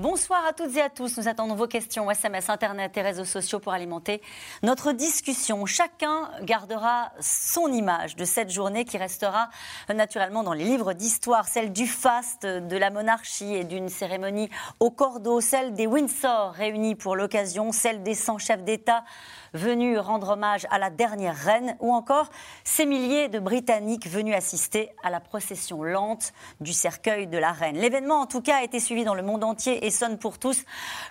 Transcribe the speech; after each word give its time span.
Bonsoir 0.00 0.46
à 0.46 0.54
toutes 0.54 0.74
et 0.78 0.80
à 0.80 0.88
tous. 0.88 1.18
Nous 1.18 1.28
attendons 1.28 1.54
vos 1.54 1.66
questions 1.66 2.10
SMS, 2.10 2.48
Internet 2.48 2.96
et 2.96 3.02
réseaux 3.02 3.26
sociaux 3.26 3.58
pour 3.58 3.74
alimenter 3.74 4.22
notre 4.62 4.92
discussion. 4.92 5.66
Chacun 5.66 6.30
gardera 6.40 7.12
son 7.20 7.70
image 7.70 8.16
de 8.16 8.24
cette 8.24 8.48
journée 8.48 8.86
qui 8.86 8.96
restera 8.96 9.50
naturellement 9.94 10.42
dans 10.42 10.54
les 10.54 10.64
livres 10.64 10.94
d'histoire, 10.94 11.48
celle 11.48 11.70
du 11.70 11.86
faste, 11.86 12.46
de 12.46 12.76
la 12.78 12.88
monarchie 12.88 13.54
et 13.54 13.64
d'une 13.64 13.90
cérémonie 13.90 14.48
au 14.78 14.90
cordeau, 14.90 15.42
celle 15.42 15.74
des 15.74 15.86
Windsor 15.86 16.52
réunis 16.52 16.94
pour 16.94 17.14
l'occasion, 17.14 17.70
celle 17.70 18.02
des 18.02 18.14
100 18.14 18.38
chefs 18.38 18.64
d'État 18.64 19.04
venus 19.54 19.98
rendre 19.98 20.30
hommage 20.30 20.66
à 20.70 20.78
la 20.78 20.90
dernière 20.90 21.36
reine, 21.36 21.76
ou 21.80 21.92
encore 21.92 22.30
ces 22.64 22.86
milliers 22.86 23.28
de 23.28 23.38
Britanniques 23.38 24.08
venus 24.08 24.34
assister 24.34 24.90
à 25.02 25.10
la 25.10 25.20
procession 25.20 25.82
lente 25.82 26.32
du 26.60 26.72
cercueil 26.72 27.26
de 27.26 27.38
la 27.38 27.52
reine. 27.52 27.76
L'événement, 27.76 28.20
en 28.20 28.26
tout 28.26 28.40
cas, 28.40 28.58
a 28.58 28.62
été 28.62 28.80
suivi 28.80 29.04
dans 29.04 29.14
le 29.14 29.22
monde 29.22 29.44
entier 29.44 29.84
et 29.84 29.90
sonne 29.90 30.18
pour 30.18 30.38
tous 30.38 30.64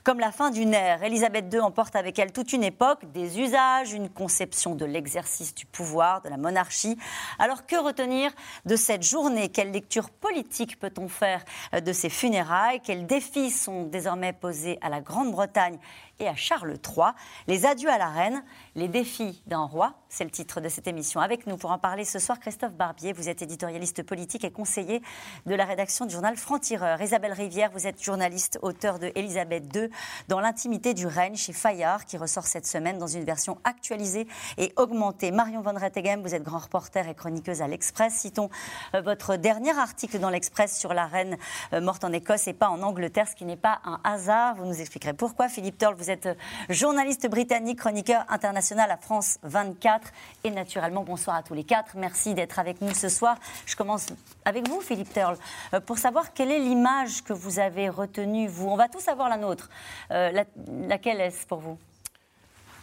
comme 0.04 0.20
la 0.20 0.32
fin 0.32 0.52
d'une 0.52 0.74
ère. 0.74 1.04
Elisabeth 1.04 1.54
II 1.54 1.60
emporte 1.60 1.96
avec 1.96 2.20
elle 2.20 2.32
toute 2.32 2.54
une 2.54 2.64
époque, 2.64 3.12
des 3.12 3.40
usages, 3.40 3.94
une 3.94 4.10
conception 4.10 4.76
de 4.76 4.86
l'exercice 4.86 5.54
du 5.54 5.66
pouvoir, 5.66 6.22
de 6.22 6.30
la 6.30 6.38
monarchie. 6.38 6.98
Alors 7.38 7.66
que 7.66 7.76
retenir 7.76 8.32
de 8.66 8.76
cette 8.76 9.04
journée? 9.04 9.50
Quelle 9.50 9.72
lecture 9.72 10.10
politique 10.10 10.80
peut-on 10.80 11.08
faire 11.08 11.44
de 11.74 11.94
ces 11.94 12.10
funérailles? 12.10 12.82
Quels 12.82 13.06
défis 13.06 13.52
sont 13.52 13.84
désormais 13.84 14.34
posés 14.34 14.78
à 14.82 14.90
la 14.90 15.02
Grande-Bretagne 15.02 15.80
et 16.20 16.28
à 16.28 16.36
Charles 16.36 16.78
III. 16.86 17.12
Les 17.48 17.66
adieux 17.66 17.90
à 17.90 17.98
la 17.98 18.10
reine, 18.10 18.44
les 18.76 18.88
défis 18.88 19.42
d'un 19.48 19.64
roi, 19.64 19.94
c'est 20.10 20.24
le 20.24 20.32
titre 20.32 20.60
de 20.60 20.70
cette 20.70 20.88
émission. 20.88 21.22
Avec 21.22 21.46
nous 21.46 21.56
pour 21.56 21.72
en 21.72 21.78
parler 21.78 22.04
ce 22.04 22.18
soir, 22.18 22.40
Christophe 22.40 22.74
Barbier, 22.74 23.14
vous 23.14 23.30
êtes 23.30 23.44
éditorialiste 23.44 24.04
politique 24.04 24.44
et 24.44 24.52
conseiller 24.52 25.02
de 25.46 25.54
la 25.54 25.66
rédaction 25.66 26.06
du 26.06 26.14
journal 26.14 26.36
Franc-Tireur. 26.36 27.00
Isabelle 27.02 27.34
Rivière, 27.34 27.70
vous 27.72 27.86
êtes 27.86 28.04
journaliste, 28.04 28.58
auteur 28.64 28.98
de 28.98 29.12
Élisabeth 29.14 29.64
II, 29.76 29.90
dans 30.28 30.40
l'intimité 30.40 30.96
du 30.96 31.06
règne 31.06 31.36
chez 31.36 31.54
Fayard, 31.54 32.06
qui 32.06 32.18
ressort 32.18 32.48
cette 32.48 32.66
semaine 32.66 32.98
dans 32.98 33.08
une 33.08 33.24
version 33.24 33.60
actualisée 33.64 34.28
et 34.58 34.74
augmentée. 34.78 35.30
Marion 35.30 35.62
Van 35.62 35.74
Rettegem, 35.74 36.22
vous 36.24 36.34
êtes 36.34 36.44
grand 36.44 36.60
reporter 36.60 37.08
et 37.08 37.14
chroniqueuse 37.14 37.62
à 37.62 37.68
l'Express. 37.68 38.16
Citons 38.16 38.50
euh, 38.96 39.02
votre 39.02 39.36
dernier 39.36 39.78
article 39.78 40.18
dans 40.18 40.32
l'Express 40.32 40.76
sur 40.76 40.96
la 40.96 41.06
reine 41.06 41.38
euh, 41.74 41.82
morte 41.82 42.04
en 42.04 42.12
Écosse 42.12 42.48
et 42.48 42.54
pas 42.54 42.70
en 42.70 42.82
Angleterre, 42.82 43.28
ce 43.28 43.36
qui 43.36 43.46
n'est 43.46 43.56
pas 43.56 43.80
un 43.86 44.00
hasard. 44.04 44.56
Vous 44.56 44.66
nous 44.66 44.82
expliquerez 44.82 45.14
pourquoi. 45.14 45.50
Philippe 45.50 45.78
Turl, 45.78 45.94
vous 45.96 46.10
êtes 46.10 46.30
journaliste 46.70 47.30
britannique, 47.30 47.80
chroniqueur 47.80 48.26
international 48.30 48.90
à 48.90 48.98
France 48.98 49.38
24. 49.44 49.99
Et 50.44 50.52
naturellement, 50.52 51.04
bonsoir 51.04 51.36
à 51.36 51.44
tous 51.44 51.54
les 51.54 51.64
quatre. 51.64 51.96
Merci 51.96 52.34
d'être 52.34 52.60
avec 52.60 52.82
nous 52.82 52.94
ce 52.94 53.10
soir. 53.10 53.38
Je 53.66 53.76
commence 53.76 54.08
avec 54.46 54.68
vous, 54.68 54.82
Philippe 54.82 55.14
Turl, 55.14 55.38
euh, 55.74 55.80
pour 55.80 55.98
savoir 55.98 56.34
quelle 56.34 56.52
est 56.52 56.60
l'image 56.60 57.24
que 57.24 57.34
vous 57.34 57.60
avez 57.60 57.90
retenue, 57.90 58.48
vous. 58.48 58.68
On 58.70 58.76
va 58.76 58.88
tous 58.88 59.08
avoir 59.08 59.30
la 59.30 59.38
nôtre. 59.38 59.70
Euh, 60.12 60.44
laquelle 60.88 61.22
est-ce 61.22 61.46
pour 61.46 61.60
vous? 61.60 61.78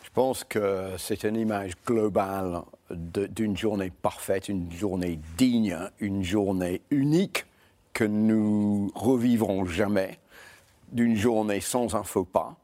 Je 0.05 0.11
pense 0.11 0.45
que 0.45 0.93
c'est 0.99 1.25
une 1.25 1.37
image 1.37 1.73
globale 1.87 2.63
d'une 2.91 3.57
journée 3.57 3.91
parfaite, 3.91 4.49
une 4.49 4.73
journée 4.73 5.19
digne, 5.37 5.77
une 6.01 6.23
journée 6.23 6.81
unique 6.91 7.45
que 7.93 8.05
nous 8.05 8.91
revivrons 8.95 9.67
jamais, 9.67 10.19
d'une 10.93 11.17
journée 11.17 11.61
sans 11.61 11.95
un 11.95 12.03
faux 12.03 12.25
pas 12.25 12.57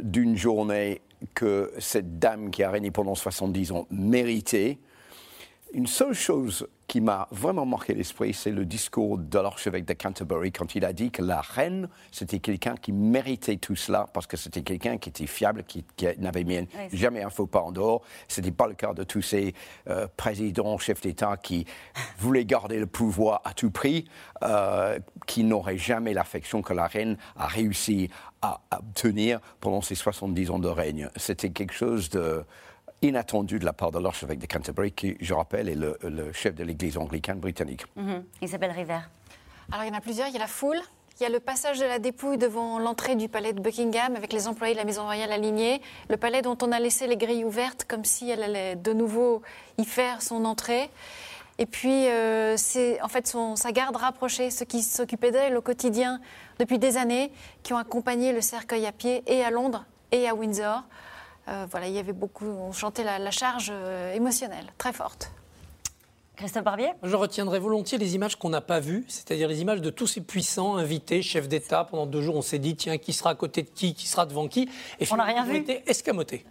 d'une 0.00 0.36
journée 0.36 1.00
que 1.34 1.72
cette 1.78 2.18
dame 2.18 2.50
qui 2.50 2.62
a 2.62 2.70
régné 2.70 2.90
pendant 2.90 3.14
70 3.14 3.72
ans 3.72 3.86
méritait. 3.90 4.78
Une 5.72 5.86
seule 5.86 6.14
chose 6.14 6.68
qui 6.92 7.00
m'a 7.00 7.26
vraiment 7.30 7.64
marqué 7.64 7.94
l'esprit, 7.94 8.34
c'est 8.34 8.50
le 8.50 8.66
discours 8.66 9.16
de 9.16 9.38
l'archevêque 9.38 9.86
de 9.86 9.94
Canterbury 9.94 10.52
quand 10.52 10.74
il 10.74 10.84
a 10.84 10.92
dit 10.92 11.10
que 11.10 11.22
la 11.22 11.40
reine, 11.40 11.88
c'était 12.10 12.38
quelqu'un 12.38 12.74
qui 12.74 12.92
méritait 12.92 13.56
tout 13.56 13.76
cela 13.76 14.08
parce 14.12 14.26
que 14.26 14.36
c'était 14.36 14.60
quelqu'un 14.60 14.98
qui 14.98 15.08
était 15.08 15.26
fiable, 15.26 15.64
qui, 15.64 15.86
n'avait 16.18 16.44
jamais 16.92 17.22
un 17.22 17.30
faux 17.30 17.46
pas 17.46 17.62
en 17.62 17.72
dehors. 17.72 18.02
Ce 18.28 18.42
n'était 18.42 18.52
pas 18.52 18.66
le 18.66 18.74
cas 18.74 18.92
de 18.92 19.04
tous 19.04 19.22
ces 19.22 19.54
euh, 19.88 20.06
présidents, 20.18 20.76
chefs 20.76 21.00
d'État 21.00 21.38
qui 21.38 21.64
voulaient 22.18 22.44
garder 22.44 22.78
le 22.78 22.86
pouvoir 22.86 23.40
à 23.46 23.54
tout 23.54 23.70
prix, 23.70 24.04
euh, 24.42 24.98
qui 25.26 25.44
n'auraient 25.44 25.78
jamais 25.78 26.12
l'affection 26.12 26.60
que 26.60 26.74
la 26.74 26.88
reine 26.88 27.16
a 27.36 27.46
réussi 27.46 28.10
à 28.42 28.60
obtenir 28.70 29.40
pendant 29.60 29.80
ses 29.80 29.94
70 29.94 30.50
ans 30.50 30.58
de 30.58 30.68
règne. 30.68 31.08
C'était 31.16 31.52
quelque 31.52 31.72
chose 31.72 32.10
de 32.10 32.44
inattendu 33.02 33.58
de 33.58 33.64
la 33.64 33.72
part 33.72 33.90
de 33.90 33.98
l'archevêque 33.98 34.38
de 34.38 34.46
Canterbury, 34.46 34.92
qui, 34.92 35.16
je 35.20 35.34
rappelle, 35.34 35.68
est 35.68 35.74
le, 35.74 36.32
chef 36.32 36.54
de 36.54 36.64
l'église 36.64 36.96
anglicane 36.96 37.40
britannique. 37.40 37.84
Mhm. 37.96 38.24
Isabelle 38.40 38.70
River. 38.70 39.00
Alors, 39.70 39.84
il 39.84 39.88
y 39.88 39.90
en 39.90 39.98
a 39.98 40.00
plusieurs. 40.00 40.28
Il 40.28 40.34
y 40.34 40.36
a 40.36 40.40
la 40.40 40.46
foule. 40.46 40.80
Il 41.20 41.24
y 41.24 41.26
a 41.26 41.28
le 41.28 41.40
passage 41.40 41.78
de 41.78 41.84
la 41.84 41.98
dépouille 41.98 42.38
devant 42.38 42.78
l'entrée 42.78 43.16
du 43.16 43.28
palais 43.28 43.52
de 43.52 43.60
Buckingham 43.60 44.16
avec 44.16 44.32
les 44.32 44.48
employés 44.48 44.72
de 44.72 44.78
la 44.78 44.84
Maison 44.84 45.04
Royale 45.04 45.30
alignés. 45.30 45.82
Le 46.08 46.16
palais 46.16 46.42
dont 46.42 46.56
on 46.62 46.72
a 46.72 46.80
laissé 46.80 47.06
les 47.06 47.16
grilles 47.16 47.44
ouvertes 47.44 47.84
comme 47.86 48.04
si 48.04 48.30
elle 48.30 48.42
allait 48.42 48.76
de 48.76 48.92
nouveau 48.92 49.42
y 49.78 49.84
faire 49.84 50.22
son 50.22 50.44
entrée. 50.44 50.90
Et 51.58 51.66
puis, 51.66 52.08
euh, 52.08 52.56
c'est 52.56 53.00
en 53.02 53.08
fait 53.08 53.26
son, 53.26 53.56
sa 53.56 53.72
garde 53.72 53.94
rapprochée, 53.96 54.50
ceux 54.50 54.64
qui 54.64 54.82
s'occupaient 54.82 55.30
d'elle 55.30 55.56
au 55.56 55.60
quotidien 55.60 56.20
depuis 56.58 56.78
des 56.78 56.96
années, 56.96 57.30
qui 57.62 57.74
ont 57.74 57.78
accompagné 57.78 58.32
le 58.32 58.40
cercueil 58.40 58.86
à 58.86 58.92
pied 58.92 59.22
et 59.26 59.44
à 59.44 59.50
Londres 59.50 59.84
et 60.12 60.28
à 60.28 60.34
Windsor. 60.34 60.82
Euh, 61.48 61.66
voilà, 61.70 61.88
il 61.88 61.94
y 61.94 61.98
avait 61.98 62.12
beaucoup, 62.12 62.46
on 62.46 62.72
chantait 62.72 63.04
la, 63.04 63.30
charge 63.30 63.68
euh, 63.70 64.14
émotionnelle 64.14 64.66
très 64.78 64.92
forte. 64.92 65.32
Christophe 66.36 66.64
Barbier? 66.64 66.90
Je 67.02 67.14
retiendrai 67.14 67.58
volontiers 67.58 67.98
les 67.98 68.14
images 68.14 68.36
qu'on 68.36 68.48
n'a 68.48 68.60
pas 68.60 68.80
vues, 68.80 69.04
c'est-à-dire 69.08 69.48
les 69.48 69.60
images 69.60 69.80
de 69.80 69.90
tous 69.90 70.06
ces 70.06 70.20
puissants 70.20 70.76
invités, 70.76 71.20
chefs 71.22 71.48
d'État. 71.48 71.84
Pendant 71.84 72.06
deux 72.06 72.22
jours, 72.22 72.36
on 72.36 72.42
s'est 72.42 72.58
dit, 72.58 72.74
tiens, 72.74 72.96
qui 72.98 73.12
sera 73.12 73.30
à 73.30 73.34
côté 73.34 73.62
de 73.62 73.68
qui, 73.68 73.94
qui 73.94 74.06
sera 74.06 74.24
devant 74.24 74.48
qui? 74.48 74.68
Et 74.98 75.06
on 75.10 75.16
n'a 75.16 75.24
rien 75.24 75.44
vu. 75.44 75.56
été 75.56 75.82
escamotés. 75.88 76.44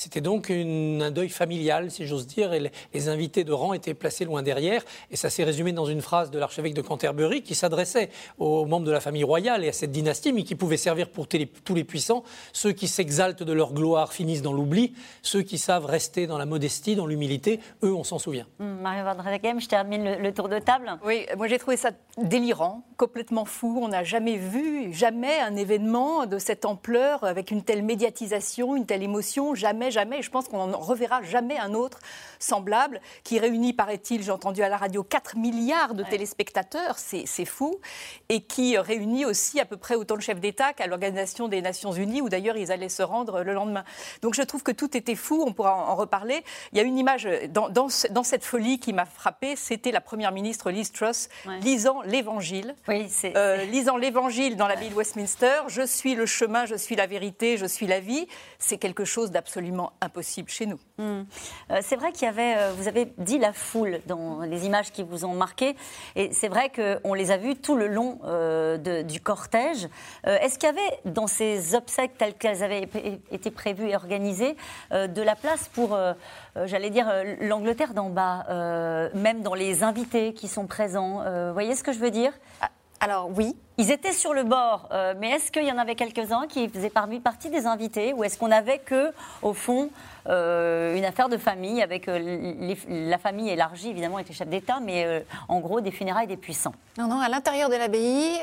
C'était 0.00 0.22
donc 0.22 0.50
un 0.50 1.10
deuil 1.10 1.28
familial, 1.28 1.90
si 1.90 2.06
j'ose 2.06 2.26
dire, 2.26 2.54
et 2.54 2.70
les, 2.94 3.08
invités 3.10 3.44
de 3.44 3.52
rang 3.52 3.74
étaient 3.74 3.92
placés 3.92 4.24
loin 4.24 4.42
derrière. 4.42 4.82
Et 5.10 5.16
ça 5.16 5.28
s'est 5.28 5.44
résumé 5.44 5.72
dans 5.72 5.84
une 5.84 6.00
phrase 6.00 6.30
de 6.30 6.38
l'archevêque 6.38 6.72
de 6.72 6.80
Canterbury 6.80 7.42
qui 7.42 7.54
s'adressait 7.54 8.08
aux 8.38 8.64
membres 8.64 8.86
de 8.86 8.92
la 8.92 9.00
famille 9.00 9.24
royale 9.24 9.62
et 9.62 9.68
à 9.68 9.74
cette 9.74 9.90
dynastie, 9.90 10.32
mais 10.32 10.42
qui 10.42 10.54
pouvait 10.54 10.78
servir 10.78 11.10
pour 11.10 11.28
tous 11.28 11.74
les 11.74 11.84
puissants. 11.84 12.24
Ceux 12.54 12.72
qui 12.72 12.88
s'exaltent 12.88 13.42
de 13.42 13.52
leur 13.52 13.74
gloire 13.74 14.14
finissent 14.14 14.40
dans 14.40 14.54
l'oubli. 14.54 14.94
Ceux 15.20 15.42
qui 15.42 15.58
savent 15.58 15.84
rester 15.84 16.26
dans 16.26 16.38
la 16.38 16.46
modestie, 16.46 16.96
dans 16.96 17.06
l'humilité, 17.06 17.60
eux, 17.82 17.92
on 17.92 18.02
s'en 18.02 18.18
souvient. 18.18 18.46
Mmh, 18.58 18.64
Marie 18.80 19.02
Van 19.02 19.58
je 19.60 19.68
termine 19.68 20.16
le, 20.16 20.32
tour 20.32 20.48
de 20.48 20.58
table. 20.60 20.98
Oui, 21.04 21.26
moi 21.36 21.46
j'ai 21.46 21.58
trouvé 21.58 21.76
ça 21.76 21.90
délirant, 22.16 22.84
complètement 22.96 23.44
fou. 23.44 23.78
On 23.82 23.88
n'a 23.88 24.02
jamais 24.02 24.38
vu, 24.38 24.94
jamais 24.94 25.40
un 25.40 25.56
événement 25.56 26.24
de 26.24 26.38
cette 26.38 26.64
ampleur 26.64 27.22
avec 27.24 27.50
une 27.50 27.62
telle 27.62 27.82
médiatisation, 27.82 28.76
une 28.76 28.86
telle 28.86 29.02
émotion. 29.02 29.54
Jamais 29.54 29.89
jamais, 29.90 30.22
je 30.22 30.30
pense 30.30 30.48
qu'on 30.48 30.66
n'en 30.66 30.78
reverra 30.78 31.22
jamais 31.22 31.58
un 31.58 31.74
autre 31.74 32.00
semblable, 32.38 33.00
qui 33.24 33.38
réunit, 33.38 33.72
paraît-il, 33.72 34.22
j'ai 34.22 34.30
entendu 34.30 34.62
à 34.62 34.68
la 34.68 34.76
radio, 34.76 35.02
4 35.02 35.36
milliards 35.36 35.94
de 35.94 36.02
téléspectateurs, 36.02 36.98
c'est 36.98 37.44
fou, 37.44 37.80
et 38.28 38.42
qui 38.42 38.78
réunit 38.78 39.24
aussi 39.24 39.60
à 39.60 39.64
peu 39.64 39.76
près 39.76 39.94
autant 39.94 40.16
de 40.16 40.22
chefs 40.22 40.40
d'État 40.40 40.72
qu'à 40.72 40.86
l'Organisation 40.86 41.48
des 41.48 41.62
Nations 41.62 41.92
Unies, 41.92 42.20
où 42.20 42.28
d'ailleurs 42.28 42.56
ils 42.56 42.72
allaient 42.72 42.88
se 42.88 43.02
rendre 43.02 43.42
le 43.42 43.52
lendemain. 43.52 43.84
Donc 44.22 44.34
je 44.34 44.42
trouve 44.42 44.62
que 44.62 44.72
tout 44.72 44.96
était 44.96 45.14
fou, 45.14 45.44
on 45.46 45.52
pourra 45.52 45.74
en 45.74 45.94
reparler. 45.94 46.44
Il 46.72 46.78
y 46.78 46.80
a 46.80 46.84
une 46.84 46.98
image 46.98 47.28
dans, 47.50 47.68
dans, 47.68 47.88
cette 47.88 48.44
folie 48.44 48.78
qui 48.78 48.92
m'a 48.92 49.06
frappée, 49.06 49.56
c'était 49.56 49.92
la 49.92 50.00
Première 50.00 50.32
ministre 50.32 50.70
Liz 50.70 50.92
Truss 50.92 51.28
lisant 51.62 52.02
l'Évangile. 52.02 52.74
Oui. 52.88 53.08
Euh, 53.36 53.64
lisant 53.64 53.96
l'Évangile 53.96 54.56
dans 54.56 54.66
l'abbaye 54.66 54.90
de 54.90 54.94
Westminster, 54.94 55.62
je 55.68 55.82
suis 55.82 56.14
le 56.14 56.26
chemin, 56.26 56.66
je 56.66 56.74
suis 56.74 56.96
la 56.96 57.06
vérité, 57.06 57.56
je 57.56 57.66
suis 57.66 57.86
la 57.86 58.00
vie, 58.00 58.26
c'est 58.58 58.78
quelque 58.78 59.04
chose 59.04 59.30
d'absolument 59.30 59.79
impossible 60.00 60.48
chez 60.48 60.66
nous. 60.66 60.78
Hmm. 60.98 61.22
Euh, 61.70 61.78
c'est 61.82 61.96
vrai 61.96 62.12
qu'il 62.12 62.26
y 62.26 62.28
avait, 62.28 62.56
euh, 62.56 62.72
vous 62.76 62.88
avez 62.88 63.12
dit 63.18 63.38
la 63.38 63.52
foule 63.52 64.00
dans 64.06 64.40
les 64.40 64.66
images 64.66 64.92
qui 64.92 65.02
vous 65.02 65.24
ont 65.24 65.34
marqué, 65.34 65.76
et 66.16 66.32
c'est 66.32 66.48
vrai 66.48 66.70
qu'on 66.70 67.14
les 67.14 67.30
a 67.30 67.36
vues 67.36 67.56
tout 67.56 67.76
le 67.76 67.86
long 67.86 68.18
euh, 68.24 69.02
du 69.02 69.20
cortège. 69.20 69.88
Est-ce 70.24 70.58
qu'il 70.58 70.68
y 70.68 70.72
avait 70.72 71.00
dans 71.04 71.26
ces 71.26 71.74
obsèques 71.74 72.16
telles 72.18 72.34
qu'elles 72.34 72.62
avaient 72.62 72.88
été 73.30 73.50
prévues 73.50 73.88
et 73.88 73.96
organisées 73.96 74.56
de 74.90 75.22
la 75.22 75.34
place 75.34 75.68
pour, 75.68 75.96
j'allais 76.64 76.90
dire, 76.90 77.10
l'Angleterre 77.40 77.94
d'en 77.94 78.10
bas, 78.10 78.44
même 79.14 79.42
dans 79.42 79.54
les 79.54 79.82
invités 79.82 80.32
qui 80.34 80.48
sont 80.48 80.66
présents 80.66 81.22
Vous 81.48 81.52
voyez 81.52 81.74
ce 81.74 81.82
que 81.82 81.92
je 81.92 81.98
veux 81.98 82.10
dire? 82.10 82.32
Ah, 82.60 82.70
Alors 83.02 83.30
oui, 83.34 83.56
Ils 83.78 83.90
étaient 83.90 84.12
sur 84.12 84.34
le 84.34 84.44
bord, 84.44 84.86
euh, 84.92 85.14
mais 85.18 85.30
est-ce 85.30 85.50
qu'il 85.50 85.64
y 85.64 85.72
en 85.72 85.78
avait 85.78 85.94
quelques-uns 85.94 86.46
qui 86.46 86.68
faisaient 86.68 86.90
parmi, 86.90 87.18
partie 87.18 87.48
des 87.48 87.66
invités 87.66 88.12
ou 88.12 88.24
est-ce 88.24 88.36
qu'on 88.36 88.50
avait 88.50 88.76
que, 88.76 89.10
au 89.40 89.54
fond, 89.54 89.88
euh, 90.28 90.94
une 90.94 91.06
affaire 91.06 91.30
de 91.30 91.38
famille 91.38 91.80
avec 91.80 92.08
euh, 92.08 92.74
la 92.90 93.16
famille 93.16 93.48
élargie, 93.48 93.88
évidemment, 93.88 94.16
avec 94.16 94.28
les 94.28 94.34
chefs 94.34 94.50
d'État, 94.50 94.80
mais 94.82 95.24
en 95.48 95.60
gros 95.60 95.80
des 95.80 95.92
funérailles 95.92 96.26
des 96.26 96.36
puissants 96.36 96.74
Non, 96.98 97.06
non, 97.06 97.20
à 97.20 97.30
l'intérieur 97.30 97.70
de 97.70 97.76
l'abbaye, 97.76 98.38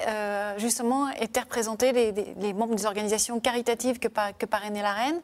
justement, 0.58 1.08
étaient 1.22 1.42
représentés 1.42 1.92
les, 1.92 2.54
membres 2.54 2.74
des 2.74 2.88
organisations 2.88 3.40
caritatives 3.40 4.00
que, 4.00 4.08
que 4.40 4.46
parrainait 4.48 4.82
la 4.82 4.94
reine. 4.94 5.22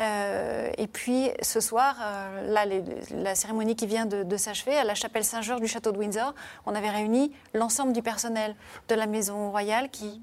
Euh, 0.00 0.70
et 0.76 0.86
puis 0.86 1.30
ce 1.40 1.58
soir, 1.60 1.96
euh, 2.02 2.52
là, 2.52 2.66
les- 2.66 2.84
la 3.12 3.34
cérémonie 3.34 3.76
qui 3.76 3.86
vient 3.86 4.04
de, 4.06 4.22
de 4.24 4.36
s'achever, 4.36 4.76
à 4.76 4.84
la 4.84 4.94
chapelle 4.94 5.24
Saint-Georges 5.24 5.60
du 5.62 5.68
château 5.68 5.90
de 5.92 5.98
Windsor, 5.98 6.34
on 6.66 6.74
avait 6.74 6.90
réuni 6.90 7.32
l'ensemble 7.54 7.92
du 7.94 8.02
personnel 8.02 8.54
de 8.88 8.94
la 8.94 9.06
maison 9.06 9.50
royale 9.50 9.88
qui, 9.90 10.20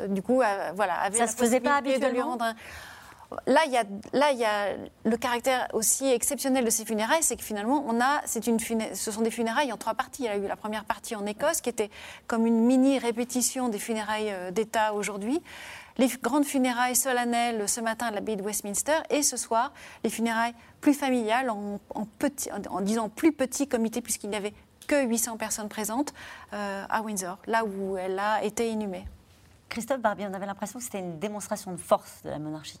euh, 0.00 0.06
du 0.06 0.22
coup, 0.22 0.40
voilà, 0.74 0.94
avait 1.00 1.16
Ça 1.18 1.24
la 1.24 1.30
se 1.30 1.36
faisait 1.36 1.60
pas 1.60 1.80
de 1.98 2.06
lui 2.12 2.20
rendre 2.22 2.44
un- 2.44 2.54
Là, 3.46 3.60
il 3.66 3.72
y 3.72 3.76
a, 3.76 3.84
là, 4.14 4.30
il 4.32 4.38
y 4.38 4.44
a 4.46 4.68
le 5.04 5.16
caractère 5.18 5.68
aussi 5.74 6.06
exceptionnel 6.10 6.64
de 6.64 6.70
ces 6.70 6.86
funérailles, 6.86 7.22
c'est 7.22 7.36
que 7.36 7.42
finalement, 7.44 7.84
on 7.86 8.00
a, 8.00 8.22
c'est 8.24 8.46
une 8.46 8.58
funé- 8.58 8.94
ce 8.94 9.10
sont 9.10 9.20
des 9.20 9.30
funérailles 9.30 9.70
en 9.70 9.76
trois 9.76 9.92
parties. 9.92 10.22
Il 10.22 10.24
y 10.24 10.28
a 10.28 10.36
eu 10.38 10.46
la 10.46 10.56
première 10.56 10.86
partie 10.86 11.14
en 11.14 11.26
Écosse, 11.26 11.60
qui 11.60 11.68
était 11.68 11.90
comme 12.26 12.46
une 12.46 12.60
mini 12.64 12.98
répétition 12.98 13.68
des 13.68 13.78
funérailles 13.78 14.32
d'État 14.52 14.94
aujourd'hui. 14.94 15.42
Les 15.98 16.06
grandes 16.22 16.44
funérailles 16.44 16.94
solennelles 16.94 17.68
ce 17.68 17.80
matin 17.80 18.06
à 18.06 18.10
l'abbaye 18.12 18.36
de 18.36 18.42
Westminster, 18.42 18.98
et 19.10 19.22
ce 19.22 19.36
soir, 19.36 19.72
les 20.04 20.10
funérailles 20.10 20.54
plus 20.80 20.94
familiales, 20.94 21.50
en 21.50 22.80
disant 22.80 23.08
plus 23.08 23.32
petit 23.32 23.66
comité, 23.66 24.00
puisqu'il 24.00 24.30
n'y 24.30 24.36
avait 24.36 24.54
que 24.86 25.04
800 25.04 25.36
personnes 25.36 25.68
présentes 25.68 26.14
euh, 26.52 26.84
à 26.88 27.02
Windsor, 27.02 27.38
là 27.46 27.64
où 27.64 27.96
elle 27.96 28.18
a 28.18 28.42
été 28.42 28.70
inhumée. 28.70 29.06
Christophe 29.68 30.00
Barbier, 30.00 30.26
on 30.28 30.34
avait 30.34 30.46
l'impression 30.46 30.78
que 30.78 30.84
c'était 30.84 31.00
une 31.00 31.18
démonstration 31.18 31.72
de 31.72 31.76
force 31.76 32.22
de 32.24 32.30
la 32.30 32.38
monarchie. 32.38 32.80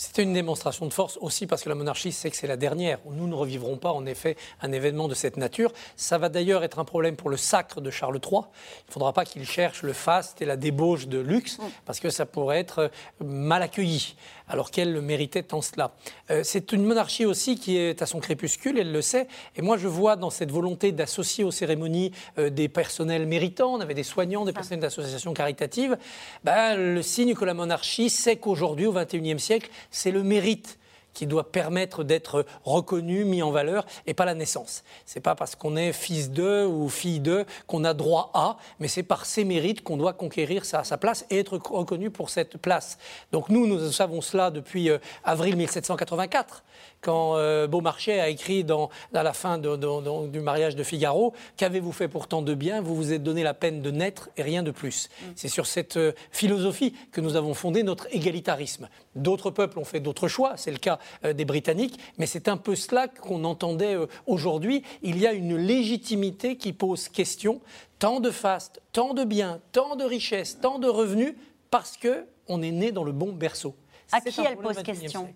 C'était 0.00 0.22
une 0.22 0.32
démonstration 0.32 0.86
de 0.86 0.92
force 0.92 1.18
aussi 1.20 1.48
parce 1.48 1.64
que 1.64 1.68
la 1.68 1.74
monarchie 1.74 2.12
sait 2.12 2.30
que 2.30 2.36
c'est 2.36 2.46
la 2.46 2.56
dernière. 2.56 3.00
Nous 3.10 3.26
ne 3.26 3.34
revivrons 3.34 3.76
pas 3.78 3.90
en 3.90 4.06
effet 4.06 4.36
un 4.62 4.70
événement 4.70 5.08
de 5.08 5.14
cette 5.14 5.36
nature. 5.36 5.72
Ça 5.96 6.18
va 6.18 6.28
d'ailleurs 6.28 6.62
être 6.62 6.78
un 6.78 6.84
problème 6.84 7.16
pour 7.16 7.30
le 7.30 7.36
sacre 7.36 7.80
de 7.80 7.90
Charles 7.90 8.20
III. 8.24 8.42
Il 8.42 8.88
ne 8.90 8.92
faudra 8.92 9.12
pas 9.12 9.24
qu'il 9.24 9.44
cherche 9.44 9.82
le 9.82 9.92
faste 9.92 10.40
et 10.40 10.44
la 10.44 10.56
débauche 10.56 11.08
de 11.08 11.18
luxe 11.18 11.58
parce 11.84 11.98
que 11.98 12.10
ça 12.10 12.26
pourrait 12.26 12.60
être 12.60 12.78
euh, 12.78 12.88
mal 13.24 13.60
accueilli 13.60 14.14
alors 14.48 14.70
qu'elle 14.70 14.92
le 14.92 15.00
méritait 15.00 15.42
tant 15.42 15.62
cela. 15.62 15.92
Euh, 16.30 16.42
c'est 16.44 16.72
une 16.72 16.84
monarchie 16.84 17.26
aussi 17.26 17.56
qui 17.56 17.76
est 17.76 18.02
à 18.02 18.06
son 18.06 18.20
crépuscule, 18.20 18.78
elle 18.78 18.92
le 18.92 19.02
sait. 19.02 19.28
Et 19.56 19.62
moi 19.62 19.76
je 19.76 19.88
vois 19.88 20.16
dans 20.16 20.30
cette 20.30 20.50
volonté 20.50 20.92
d'associer 20.92 21.44
aux 21.44 21.50
cérémonies 21.50 22.12
euh, 22.38 22.50
des 22.50 22.68
personnels 22.68 23.26
méritants, 23.26 23.74
on 23.74 23.80
avait 23.80 23.94
des 23.94 24.02
soignants, 24.02 24.44
des 24.44 24.52
personnels 24.52 24.80
d'associations 24.80 25.34
caritatives, 25.34 25.96
ben, 26.44 26.76
le 26.76 27.02
signe 27.02 27.34
que 27.34 27.44
la 27.44 27.54
monarchie 27.54 28.10
sait 28.10 28.36
qu'aujourd'hui, 28.36 28.86
au 28.86 28.92
XXIe 28.92 29.38
siècle, 29.38 29.70
c'est 29.90 30.10
le 30.10 30.22
mérite 30.22 30.77
qui 31.18 31.26
doit 31.26 31.50
permettre 31.50 32.04
d'être 32.04 32.46
reconnu, 32.62 33.24
mis 33.24 33.42
en 33.42 33.50
valeur, 33.50 33.84
et 34.06 34.14
pas 34.14 34.24
la 34.24 34.36
naissance. 34.36 34.84
C'est 35.04 35.18
pas 35.18 35.34
parce 35.34 35.56
qu'on 35.56 35.74
est 35.74 35.92
fils 35.92 36.30
d'eux 36.30 36.64
ou 36.64 36.88
fille 36.88 37.18
d'eux 37.18 37.44
qu'on 37.66 37.82
a 37.82 37.92
droit 37.92 38.30
à, 38.34 38.56
mais 38.78 38.86
c'est 38.86 39.02
par 39.02 39.26
ses 39.26 39.42
mérites 39.42 39.82
qu'on 39.82 39.96
doit 39.96 40.12
conquérir 40.12 40.64
sa, 40.64 40.84
sa 40.84 40.96
place 40.96 41.26
et 41.28 41.40
être 41.40 41.58
reconnu 41.70 42.10
pour 42.10 42.30
cette 42.30 42.56
place. 42.56 42.98
Donc 43.32 43.48
nous, 43.48 43.66
nous 43.66 43.90
savons 43.90 44.20
cela 44.20 44.52
depuis 44.52 44.90
euh, 44.90 44.98
avril 45.24 45.56
1784, 45.56 46.62
quand 47.00 47.36
euh, 47.36 47.66
Beaumarchais 47.66 48.18
a 48.20 48.28
écrit 48.28 48.64
dans, 48.64 48.90
à 49.14 49.22
la 49.22 49.32
fin 49.32 49.58
de- 49.58 49.76
de- 49.76 50.00
de- 50.02 50.28
du 50.28 50.40
mariage 50.40 50.74
de 50.76 50.82
Figaro, 50.82 51.32
qu'avez-vous 51.56 51.92
fait 51.92 52.08
pourtant 52.08 52.42
de 52.42 52.54
bien? 52.54 52.80
Vous 52.80 52.94
vous 52.96 53.12
êtes 53.12 53.22
donné 53.22 53.42
la 53.42 53.54
peine 53.54 53.82
de 53.82 53.90
naître 53.90 54.30
et 54.36 54.42
rien 54.42 54.62
de 54.62 54.70
plus. 54.70 55.08
C'est 55.36 55.48
sur 55.48 55.66
cette 55.66 55.96
euh, 55.96 56.12
philosophie 56.32 56.94
que 57.12 57.20
nous 57.20 57.36
avons 57.36 57.54
fondé 57.54 57.82
notre 57.82 58.06
égalitarisme. 58.14 58.88
D'autres 59.14 59.50
peuples 59.50 59.78
ont 59.78 59.84
fait 59.84 60.00
d'autres 60.00 60.28
choix, 60.28 60.54
c'est 60.56 60.70
le 60.72 60.78
cas 60.78 60.98
euh, 61.24 61.32
des 61.32 61.44
Britanniques, 61.44 61.98
mais 62.18 62.26
c'est 62.26 62.48
un 62.48 62.56
peu 62.56 62.74
cela 62.74 63.08
qu'on 63.08 63.44
entendait 63.44 63.96
aujourd'hui. 64.26 64.82
Il 65.02 65.18
y 65.18 65.26
a 65.26 65.32
une 65.32 65.56
légitimité 65.56 66.56
qui 66.56 66.72
pose 66.72 67.08
question, 67.08 67.60
tant 67.98 68.20
de 68.20 68.30
faste, 68.30 68.80
tant 68.92 69.14
de 69.14 69.24
biens, 69.24 69.60
tant 69.72 69.96
de 69.96 70.04
richesses, 70.04 70.58
tant 70.60 70.78
de 70.78 70.88
revenus, 70.88 71.34
parce 71.70 71.96
que 71.96 72.24
on 72.48 72.62
est 72.62 72.70
né 72.72 72.92
dans 72.92 73.04
le 73.04 73.12
bon 73.12 73.32
berceau. 73.32 73.74
À 74.10 74.20
qui 74.20 74.40
elle 74.40 74.56
pose 74.56 74.82
question. 74.82 75.34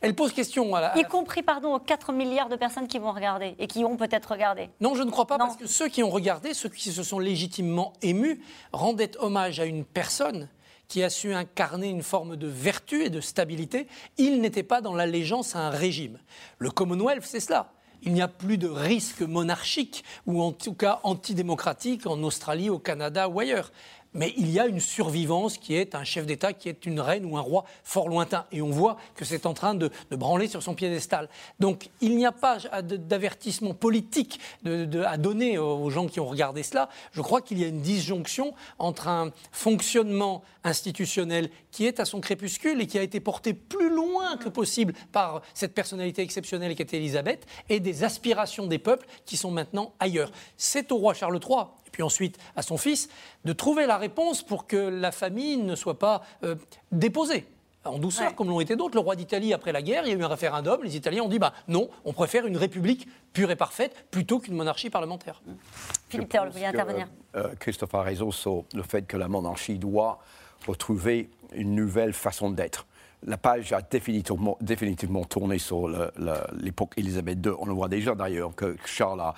Elle 0.00 0.14
pose 0.14 0.32
question 0.32 0.74
à 0.74 0.80
la, 0.80 0.98
Y 0.98 1.04
compris, 1.08 1.42
pardon, 1.42 1.74
aux 1.74 1.80
4 1.80 2.12
milliards 2.12 2.48
de 2.48 2.56
personnes 2.56 2.86
qui 2.86 2.98
vont 2.98 3.12
regarder 3.12 3.56
et 3.58 3.66
qui 3.66 3.84
ont 3.84 3.96
peut-être 3.96 4.30
regardé. 4.32 4.70
Non, 4.80 4.94
je 4.94 5.02
ne 5.02 5.10
crois 5.10 5.26
pas, 5.26 5.38
Non. 5.38 5.46
parce 5.46 5.56
que 5.56 5.66
ceux 5.66 5.88
qui 5.88 6.02
ont 6.02 6.10
regardé, 6.10 6.54
ceux 6.54 6.68
qui 6.68 6.90
se 6.90 7.02
sont 7.02 7.18
légitimement 7.18 7.92
émus, 8.02 8.40
rendaient 8.72 9.16
hommage 9.18 9.58
à 9.60 9.64
une 9.64 9.84
personne 9.84 10.48
qui 10.88 11.02
a 11.02 11.10
su 11.10 11.32
incarner 11.32 11.88
une 11.88 12.02
forme 12.02 12.36
de 12.36 12.46
vertu 12.46 13.02
et 13.04 13.10
de 13.10 13.20
stabilité. 13.20 13.86
Il 14.18 14.40
n'était 14.40 14.62
pas 14.62 14.80
dans 14.80 14.94
l'allégeance 14.94 15.56
à 15.56 15.60
un 15.60 15.70
régime. 15.70 16.18
Le 16.58 16.70
Commonwealth, 16.70 17.24
c'est 17.24 17.40
cela. 17.40 17.72
Il 18.02 18.12
n'y 18.12 18.20
a 18.22 18.28
plus 18.28 18.58
de 18.58 18.68
risque 18.68 19.22
monarchique, 19.22 20.04
ou 20.26 20.42
en 20.42 20.52
tout 20.52 20.74
cas 20.74 21.00
antidémocratique, 21.04 22.06
en 22.06 22.22
Australie, 22.24 22.68
au 22.68 22.78
Canada 22.78 23.28
ou 23.28 23.40
ailleurs. 23.40 23.72
Mais 24.14 24.34
il 24.36 24.50
y 24.50 24.60
a 24.60 24.66
une 24.66 24.80
survivance 24.80 25.56
qui 25.56 25.74
est 25.74 25.94
un 25.94 26.04
chef 26.04 26.26
d'État, 26.26 26.52
qui 26.52 26.68
est 26.68 26.84
une 26.86 27.00
reine 27.00 27.24
ou 27.24 27.36
un 27.36 27.40
roi 27.40 27.64
fort 27.82 28.08
lointain. 28.08 28.46
Et 28.52 28.60
on 28.60 28.70
voit 28.70 28.98
que 29.14 29.24
c'est 29.24 29.46
en 29.46 29.54
train 29.54 29.74
de, 29.74 29.90
branler 30.10 30.48
sur 30.48 30.62
son 30.62 30.74
piédestal. 30.74 31.28
Donc 31.60 31.88
il 32.00 32.16
n'y 32.16 32.26
a 32.26 32.32
pas 32.32 32.58
d'avertissement 32.82 33.74
politique 33.74 34.38
à 34.64 35.16
donner 35.16 35.58
aux 35.58 35.90
gens 35.90 36.06
qui 36.06 36.20
ont 36.20 36.26
regardé 36.26 36.62
cela. 36.62 36.88
Je 37.12 37.22
crois 37.22 37.40
qu'il 37.40 37.58
y 37.58 37.64
a 37.64 37.68
une 37.68 37.80
disjonction 37.80 38.54
entre 38.78 39.08
un 39.08 39.30
fonctionnement 39.50 40.42
institutionnel 40.64 41.50
qui 41.70 41.86
est 41.86 41.98
à 41.98 42.04
son 42.04 42.20
crépuscule 42.20 42.80
et 42.80 42.86
qui 42.86 42.98
a 42.98 43.02
été 43.02 43.20
porté 43.20 43.54
plus 43.54 43.88
loin 43.88 44.36
que 44.36 44.48
possible 44.48 44.92
par 45.10 45.42
cette 45.54 45.74
personnalité 45.74 46.22
exceptionnelle 46.22 46.74
qui 46.74 46.82
était 46.82 46.98
Élisabeth 46.98 47.46
et 47.68 47.80
des 47.80 48.04
aspirations 48.04 48.66
des 48.66 48.78
peuples 48.78 49.06
qui 49.24 49.36
sont 49.36 49.50
maintenant 49.50 49.94
ailleurs. 49.98 50.30
C'est 50.56 50.92
au 50.92 50.96
roi 50.96 51.14
Charles 51.14 51.40
III 51.42 51.64
puis 51.92 52.02
ensuite 52.02 52.38
à 52.56 52.62
son 52.62 52.76
fils, 52.76 53.08
de 53.44 53.52
trouver 53.52 53.86
la 53.86 53.98
réponse 53.98 54.42
pour 54.42 54.66
que 54.66 54.76
la 54.76 55.12
famille 55.12 55.58
ne 55.58 55.76
soit 55.76 55.98
pas 55.98 56.22
euh, 56.42 56.56
déposée. 56.90 57.46
En 57.84 57.98
douceur, 57.98 58.28
Ouais. 58.28 58.34
comme 58.36 58.48
l'ont 58.48 58.60
été 58.60 58.76
d'autres. 58.76 58.94
Le 58.94 59.00
roi 59.00 59.16
d'Italie, 59.16 59.52
après 59.52 59.72
la 59.72 59.82
guerre, 59.82 60.04
il 60.06 60.10
y 60.10 60.14
a 60.14 60.16
eu 60.16 60.22
un 60.22 60.28
référendum. 60.28 60.80
Les 60.84 60.94
Italiens 60.96 61.22
ont 61.24 61.28
dit 61.28 61.40
bah, 61.40 61.52
non, 61.66 61.90
on 62.04 62.12
préfère 62.12 62.46
une 62.46 62.56
république 62.56 63.08
pure 63.32 63.50
et 63.50 63.56
parfaite 63.56 64.06
plutôt 64.12 64.38
qu'une 64.38 64.54
monarchie 64.54 64.88
parlementaire. 64.88 65.42
Philippe 66.08 66.28
Je 66.28 66.30
Théol, 66.30 66.44
pense 66.44 66.52
vous 66.52 66.58
voulez 66.60 66.66
intervenir? 66.68 67.08
euh, 67.34 67.52
Christophe 67.58 67.92
a 67.96 68.02
raison 68.02 68.30
sur 68.30 68.62
le 68.72 68.84
fait 68.84 69.02
que 69.02 69.16
la 69.16 69.26
monarchie 69.26 69.78
doit 69.80 70.20
retrouver 70.68 71.28
une 71.54 71.74
nouvelle 71.74 72.12
façon 72.12 72.50
d'être. 72.50 72.86
La 73.26 73.36
page 73.36 73.72
a 73.72 73.82
définitivement, 73.82 74.56
définitivement 74.60 75.24
tourné 75.24 75.58
sur 75.58 75.88
l'époque 76.60 76.92
Élisabeth 76.96 77.44
II. 77.44 77.52
On 77.58 77.66
le 77.66 77.72
voit 77.72 77.88
déjà 77.88 78.14
d'ailleurs 78.14 78.54
que 78.54 78.76
Charles 78.84 79.20
a 79.20 79.34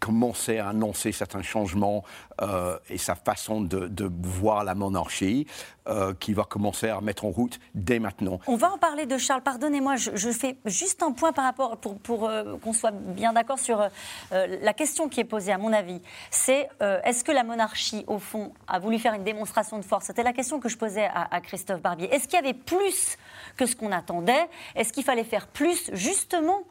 commencé 0.00 0.58
à 0.58 0.70
annoncer 0.70 1.12
certains 1.12 1.42
changements 1.42 2.02
euh, 2.40 2.78
et 2.88 2.98
sa 2.98 3.14
façon 3.14 3.60
de, 3.60 4.10
voir 4.22 4.64
la 4.64 4.74
monarchie 4.74 5.46
euh, 5.86 6.14
qui 6.18 6.32
va 6.32 6.44
commencer 6.44 6.88
à 6.88 7.00
mettre 7.00 7.26
en 7.26 7.30
route 7.30 7.60
dès 7.74 7.98
maintenant. 7.98 8.40
On 8.46 8.56
va 8.56 8.72
en 8.72 8.78
parler 8.78 9.06
de 9.06 9.18
Charles. 9.18 9.42
Pardonnez-moi, 9.42 9.96
je, 9.96 10.30
fais 10.32 10.56
juste 10.64 11.02
un 11.02 11.12
point 11.12 11.32
par 11.32 11.44
rapport 11.44 11.76
pour, 11.76 12.28
euh, 12.28 12.56
qu'on 12.58 12.72
soit 12.72 12.92
bien 12.92 13.32
d'accord 13.32 13.58
sur 13.58 13.86
la 14.30 14.72
question 14.72 15.08
qui 15.08 15.20
est 15.20 15.24
posée, 15.24 15.52
à 15.52 15.58
mon 15.58 15.72
avis. 15.72 16.00
C'est 16.30 16.68
est-ce 16.80 17.22
que 17.22 17.32
la 17.32 17.44
monarchie, 17.44 18.04
au 18.06 18.18
fond, 18.18 18.52
a 18.66 18.78
voulu 18.78 18.98
faire 18.98 19.12
une 19.14 19.24
démonstration 19.24 19.76
de 19.76 19.84
force? 19.84 20.06
C'était 20.06 20.22
la 20.22 20.32
question 20.32 20.60
que 20.60 20.68
je 20.68 20.78
posais 20.78 21.06
à, 21.06 21.28
à 21.30 21.40
Christophe 21.40 21.82
Barbier. 21.82 22.12
Est-ce 22.12 22.26
qu'il 22.26 22.38
y 22.38 22.42
avait 22.42 22.54
plus 22.54 23.18
que 23.56 23.66
ce 23.66 23.76
qu'on 23.76 23.92
attendait? 23.92 24.48
Est-ce 24.74 24.92
qu'il 24.92 25.04
fallait 25.04 25.24
faire 25.24 25.46
plus, 25.46 25.90
justement 25.92 26.62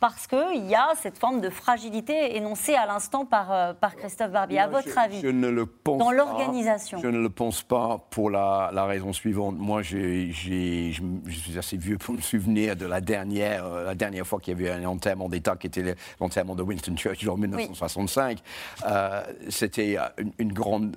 parce 0.00 0.26
qu'il 0.26 0.66
y 0.66 0.74
a 0.74 0.88
cette 1.00 1.18
forme 1.18 1.40
de 1.40 1.50
fragilité 1.50 2.36
énoncée 2.36 2.74
à 2.74 2.86
l'instant 2.86 3.24
par, 3.24 3.52
euh, 3.52 3.72
par 3.74 3.96
Christophe 3.96 4.30
Barbier. 4.30 4.58
À 4.60 4.68
Moi, 4.68 4.80
votre 4.80 4.94
je- 4.94 4.98
avis 5.00 5.20
je 5.20 5.26
ne 5.28 5.48
le 5.48 5.66
pense 5.66 5.98
dans 5.98 6.10
l'organisation. 6.12 6.98
Je 7.02 7.08
ne 7.08 7.18
le 7.18 7.30
pense 7.30 7.62
pas 7.62 8.06
pour 8.10 8.30
la, 8.30 8.70
la 8.72 8.84
raison 8.84 9.12
suivante. 9.12 9.56
Moi, 9.58 9.82
je, 9.82 10.30
suis 10.32 11.58
assez 11.58 11.76
vieux 11.76 11.98
pour 11.98 12.14
me 12.14 12.20
souvenir 12.20 12.76
de 12.76 12.86
la 12.86 13.00
dernière, 13.00 13.64
euh, 13.66 13.84
la 13.84 13.94
dernière 13.94 14.26
fois 14.26 14.40
qu'il 14.40 14.58
y 14.58 14.60
avait 14.68 14.70
un 14.70 14.84
enterrement 14.86 15.28
d'État, 15.28 15.56
qui 15.56 15.66
était 15.66 15.82
le- 15.82 15.94
l'enterrement 16.20 16.54
de 16.54 16.62
Winston 16.62 16.96
Churchill 16.96 17.30
en 17.30 17.36
1965. 17.36 18.38
Euh, 18.86 19.22
C'était 19.48 19.96
une, 20.18 20.32
une 20.38 20.52
grande, 20.52 20.96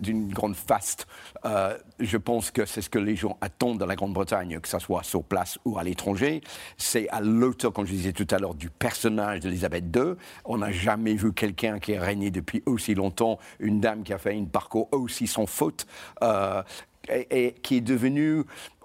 d'une 0.00 0.28
grande 0.32 0.56
faste. 0.56 1.06
Euh, 1.44 1.76
je 2.00 2.16
pense 2.16 2.50
que 2.50 2.64
c'est 2.66 2.82
ce 2.82 2.90
que 2.90 2.98
les 2.98 3.16
gens 3.16 3.36
attendent 3.40 3.78
de 3.78 3.84
la 3.84 3.94
Grande-Bretagne, 3.96 4.58
que 4.60 4.68
ce 4.68 4.78
soit 4.78 5.02
sur 5.04 5.22
place 5.24 5.58
ou 5.64 5.78
à 5.78 5.82
l'étranger. 5.84 6.40
C'est 6.76 7.08
à 7.10 7.20
l'auteur, 7.20 7.72
comme 7.72 7.86
je 7.86 7.92
disais 7.92 8.07
tout 8.12 8.26
à 8.30 8.38
l'heure, 8.38 8.54
du 8.54 8.70
personnage 8.70 9.40
d'Elisabeth 9.40 9.84
II. 9.94 10.14
On 10.44 10.58
n'a 10.58 10.70
jamais 10.72 11.14
vu 11.14 11.32
quelqu'un 11.32 11.78
qui 11.78 11.94
a 11.96 12.00
régné 12.02 12.30
depuis 12.30 12.62
aussi 12.66 12.94
longtemps, 12.94 13.38
une 13.60 13.80
dame 13.80 14.02
qui 14.02 14.12
a 14.12 14.18
fait 14.18 14.34
un 14.36 14.44
parcours 14.44 14.88
aussi 14.92 15.26
sans 15.26 15.46
faute, 15.46 15.86
euh, 16.22 16.62
et, 17.08 17.46
et 17.46 17.52
qui 17.52 17.76
est 17.76 17.80
devenue, 17.80 18.42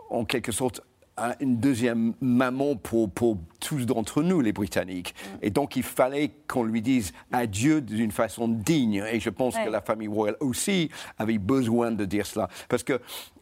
en 0.10 0.26
quelque 0.26 0.52
sorte, 0.52 0.82
un- 1.16 1.36
une 1.42 1.58
deuxième 1.58 2.14
maman 2.22 2.76
pour, 2.76 3.08
pour 3.12 3.38
tous 3.60 3.86
d'entre 3.86 4.24
nous, 4.24 4.42
les 4.42 4.52
Britanniques. 4.52 5.14
Et 5.44 5.52
donc, 5.52 5.76
il 5.76 5.84
fallait 5.84 6.32
qu'on 6.48 6.64
lui 6.64 6.82
dise 6.82 7.14
adieu 7.32 7.82
d'une 7.82 8.12
façon 8.12 8.48
digne. 8.48 9.04
Et 9.12 9.20
je 9.20 9.30
pense 9.30 9.56
Ouais. 9.56 9.66
que 9.66 9.70
la 9.70 9.82
famille 9.82 10.08
royale 10.08 10.38
aussi 10.40 10.90
avait 11.20 11.38
besoin 11.38 11.92
de 11.92 12.06
dire 12.06 12.26
cela. 12.26 12.48
Parce 12.68 12.82
que 12.84 13.00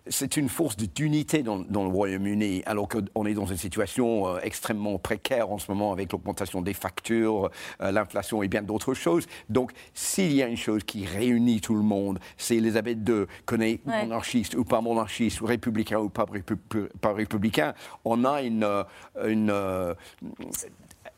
c'est 0.08 0.36
une 0.38 0.50
force 0.50 0.77
d'unité 0.77 1.43
dans, 1.43 1.60
dans 1.60 1.84
le 1.84 1.89
Royaume-Uni, 1.89 2.63
alors 2.65 2.88
qu'on 2.89 3.25
est 3.25 3.34
dans 3.34 3.46
une 3.46 3.58
situation 3.58 4.27
euh, 4.27 4.39
extrêmement 4.41 4.98
précaire 4.98 5.51
en 5.51 5.58
ce 5.60 5.70
moment 5.72 5.91
avec 5.93 6.12
l'augmentation 6.12 6.62
des 6.62 6.74
factures, 6.74 7.50
euh, 7.81 7.91
l'inflation 7.91 8.41
et 8.41 8.48
bien 8.48 8.63
d'autres 8.63 8.93
choses. 8.93 9.27
Donc, 9.50 9.72
s'il 9.93 10.34
y 10.34 10.41
a 10.41 10.48
une 10.48 10.58
chose 10.58 10.84
qui 10.84 11.05
réunit 11.05 11.62
tout 11.62 11.75
le 11.75 11.84
monde, 11.84 12.20
c'est 12.38 12.55
Elisabeth 12.58 12.98
II, 13.08 13.25
qu'on 13.46 13.62
est 13.62 13.79
Ouais. 13.86 14.03
monarchiste 14.03 14.55
ou 14.55 14.63
pas 14.63 14.81
monarchiste, 14.81 15.41
ou 15.41 15.46
républicain 15.46 16.00
ou 16.00 16.10
pas, 16.10 16.25
répu- 16.25 16.88
pas 17.00 17.13
républicain, 17.13 17.74
on 18.05 18.25
a 18.25 18.41
une, 18.41 18.63
euh, 18.63 18.84
une 19.25 19.50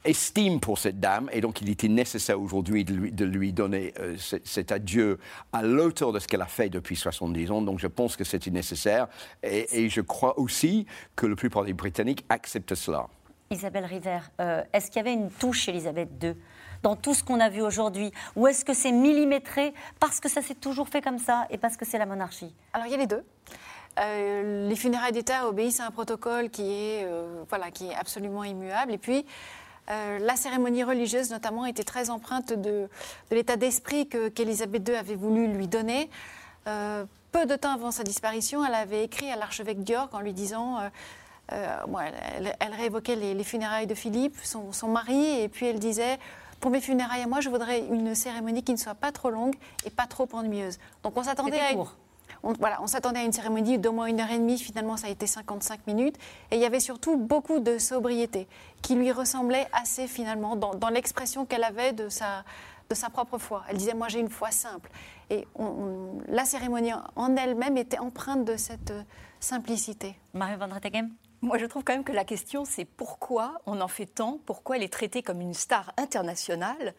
estime 0.05 0.59
pour 0.59 0.77
cette 0.79 0.99
dame, 0.99 1.29
et 1.31 1.39
donc 1.41 1.61
il 1.61 1.69
était 1.69 1.87
nécessaire 1.87 2.39
aujourd'hui 2.41 2.83
de 2.85 2.93
lui, 2.93 3.11
de 3.11 3.25
lui 3.25 3.53
donner 3.53 3.93
euh, 3.99 4.15
ce- 4.17 4.35
cet 4.43 4.71
adieu 4.71 5.17
à 5.53 5.61
l'auteur 5.63 6.11
de 6.11 6.19
ce 6.19 6.27
qu'elle 6.27 6.41
a 6.41 6.45
fait 6.47 6.69
depuis 6.69 6.95
70 6.95 7.51
ans. 7.51 7.61
Donc 7.61 7.79
je 7.79 7.87
pense 7.87 8.15
que 8.17 8.23
c'était 8.23 8.51
nécessaire, 8.51 9.07
et, 9.43 9.83
et 9.85 9.89
je 9.89 10.01
crois 10.01 10.37
aussi 10.39 10.85
que 11.15 11.25
la 11.25 11.35
plupart 11.35 11.63
des 11.63 11.73
Britanniques 11.73 12.25
acceptent 12.29 12.75
cela. 12.75 13.07
Isabelle 13.49 13.85
River, 13.85 14.19
euh, 14.41 14.63
est-ce 14.73 14.87
qu'il 14.87 14.97
y 14.97 14.99
avait 15.07 15.13
une 15.13 15.29
touche 15.29 15.67
Elisabeth 15.69 16.09
II 16.21 16.33
dans 16.81 16.95
tout 16.95 17.13
ce 17.13 17.23
qu'on 17.23 17.39
a 17.39 17.49
vu 17.49 17.61
aujourd'hui? 17.61 18.11
Ou 18.35 18.47
est-ce 18.47 18.65
que 18.65 18.73
c'est 18.73 18.91
millimétré 18.91 19.73
parce 19.99 20.19
que 20.19 20.27
ça 20.27 20.41
s'est 20.41 20.55
toujours 20.55 20.89
fait 20.89 21.01
comme 21.01 21.19
ça 21.19 21.45
et 21.49 21.57
parce 21.57 21.77
que 21.77 21.85
c'est 21.85 21.97
la 21.99 22.05
monarchie? 22.05 22.53
Alors 22.73 22.87
il 22.87 22.91
y 22.91 22.95
a 22.95 22.97
les 22.97 23.07
deux. 23.07 23.23
Euh, 23.99 24.67
les 24.67 24.75
funérailles 24.75 25.11
d'État 25.11 25.47
obéissent 25.47 25.79
à 25.79 25.85
un 25.85 25.91
protocole 25.91 26.49
qui 26.49 26.63
est, 26.63 27.03
euh, 27.05 27.43
voilà, 27.47 27.69
qui 27.69 27.87
est 27.89 27.95
absolument 27.95 28.43
immuable. 28.43 28.91
Et 28.91 28.97
puis, 28.97 29.23
euh, 29.89 30.19
la 30.19 30.35
cérémonie 30.35 30.83
religieuse, 30.83 31.29
notamment, 31.31 31.65
était 31.65 31.83
très 31.83 32.09
empreinte 32.09 32.53
de, 32.53 32.87
de 33.29 33.35
l'état 33.35 33.55
d'esprit 33.57 34.07
qu'Élisabeth 34.07 34.87
II 34.87 34.95
avait 34.95 35.15
voulu 35.15 35.47
lui 35.47 35.67
donner. 35.67 36.09
Euh, 36.67 37.05
peu 37.31 37.45
de 37.45 37.55
temps 37.55 37.73
avant 37.73 37.91
sa 37.91 38.03
disparition, 38.03 38.63
elle 38.65 38.75
avait 38.75 39.03
écrit 39.03 39.29
à 39.31 39.35
l'archevêque 39.35 39.83
d'York 39.83 40.13
en 40.13 40.19
lui 40.19 40.33
disant. 40.33 40.77
euh, 41.51 41.77
bon, 41.87 41.99
elle, 41.99 42.55
elle- 42.59 42.73
réévoquait 42.73 43.15
les, 43.15 43.33
les 43.33 43.43
funérailles 43.43 43.87
de 43.87 43.95
Philippe, 43.95 44.37
son, 44.43 44.71
son 44.71 44.87
mari, 44.87 45.41
et 45.41 45.49
puis 45.49 45.65
elle 45.67 45.79
disait 45.79 46.17
Pour 46.61 46.71
mes 46.71 46.79
funérailles 46.79 47.23
à 47.23 47.27
moi, 47.27 47.41
je 47.41 47.49
voudrais 47.49 47.79
une 47.79 48.15
cérémonie 48.15 48.63
qui 48.63 48.71
ne 48.71 48.77
soit 48.77 48.95
pas 48.95 49.11
trop 49.11 49.29
longue 49.29 49.55
et 49.85 49.89
pas 49.89 50.07
trop 50.07 50.27
ennuyeuse. 50.31 50.77
Donc 51.03 51.17
on 51.17 51.23
s'attendait 51.23 51.59
à. 51.59 51.73
court. 51.73 51.95
On, 52.43 52.53
voilà, 52.53 52.81
on 52.81 52.87
s'attendait 52.87 53.19
à 53.19 53.23
une 53.23 53.31
cérémonie 53.31 53.77
d'au 53.79 53.91
moins 53.91 54.05
une 54.07 54.19
heure 54.19 54.29
et 54.29 54.37
demie. 54.37 54.59
Finalement, 54.59 54.97
ça 54.97 55.07
a 55.07 55.09
été 55.09 55.25
55 55.27 55.87
minutes. 55.87 56.17
Et 56.51 56.55
il 56.55 56.61
y 56.61 56.65
avait 56.65 56.79
surtout 56.79 57.17
beaucoup 57.17 57.59
de 57.59 57.77
sobriété 57.77 58.47
qui 58.81 58.95
lui 58.95 59.11
ressemblait 59.11 59.67
assez 59.73 60.07
finalement 60.07 60.55
dans, 60.55 60.75
dans 60.75 60.89
l'expression 60.89 61.45
qu'elle 61.45 61.63
avait 61.63 61.93
de 61.93 62.09
sa, 62.09 62.43
de 62.89 62.95
sa 62.95 63.09
propre 63.09 63.37
foi. 63.37 63.63
Elle 63.69 63.77
disait 63.77 63.93
Moi, 63.93 64.09
j'ai 64.09 64.19
une 64.19 64.29
foi 64.29 64.51
simple. 64.51 64.89
Et 65.29 65.47
la 66.27 66.45
cérémonie 66.45 66.93
en 67.15 67.35
elle-même 67.35 67.77
était 67.77 67.99
empreinte 67.99 68.45
de 68.45 68.57
cette 68.57 68.91
euh, 68.91 69.03
simplicité. 69.39 70.15
Marie 70.33 70.57
Van 70.57 70.69
Moi, 71.43 71.57
je 71.57 71.65
trouve 71.65 71.83
quand 71.83 71.91
même 71.91 72.05
que 72.05 72.13
la 72.13 72.23
question, 72.23 72.63
c'est 72.63 72.85
pourquoi 72.85 73.59
on 73.65 73.81
en 73.81 73.89
fait 73.89 74.05
tant, 74.05 74.39
pourquoi 74.45 74.77
elle 74.77 74.83
est 74.83 74.91
traitée 74.93 75.21
comme 75.21 75.41
une 75.41 75.53
star 75.53 75.91
internationale. 75.97 76.93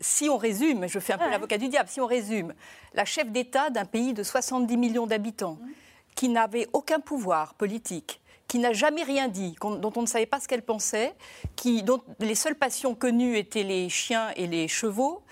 Si 0.00 0.28
on 0.28 0.36
résume, 0.36 0.86
je 0.86 0.98
fais 0.98 1.14
un 1.14 1.18
peu 1.18 1.24
Ouais. 1.24 1.30
l'avocat 1.30 1.56
du 1.56 1.68
diable, 1.68 1.88
si 1.88 2.02
on 2.02 2.06
résume, 2.06 2.52
la 2.92 3.06
chef 3.06 3.30
d'État 3.30 3.70
d'un 3.70 3.86
pays 3.86 4.12
de 4.12 4.22
70 4.22 4.76
millions 4.76 5.06
d'habitants, 5.06 5.58
qui 6.14 6.28
n'avait 6.28 6.66
aucun 6.74 7.00
pouvoir 7.00 7.54
politique, 7.54 8.20
qui 8.48 8.58
n'a 8.58 8.74
jamais 8.74 9.02
rien 9.02 9.28
dit, 9.28 9.56
dont 9.62 9.92
on 9.96 10.02
ne 10.02 10.06
savait 10.06 10.26
pas 10.26 10.40
ce 10.40 10.46
qu'elle 10.48 10.62
pensait, 10.62 11.14
qui, 11.56 11.82
dont 11.82 12.02
les 12.20 12.34
seules 12.34 12.54
passions 12.54 12.94
connues 12.94 13.38
étaient 13.38 13.62
les 13.62 13.88
chiens 13.88 14.28
et 14.36 14.46
les 14.46 14.68
chevaux. 14.68 15.22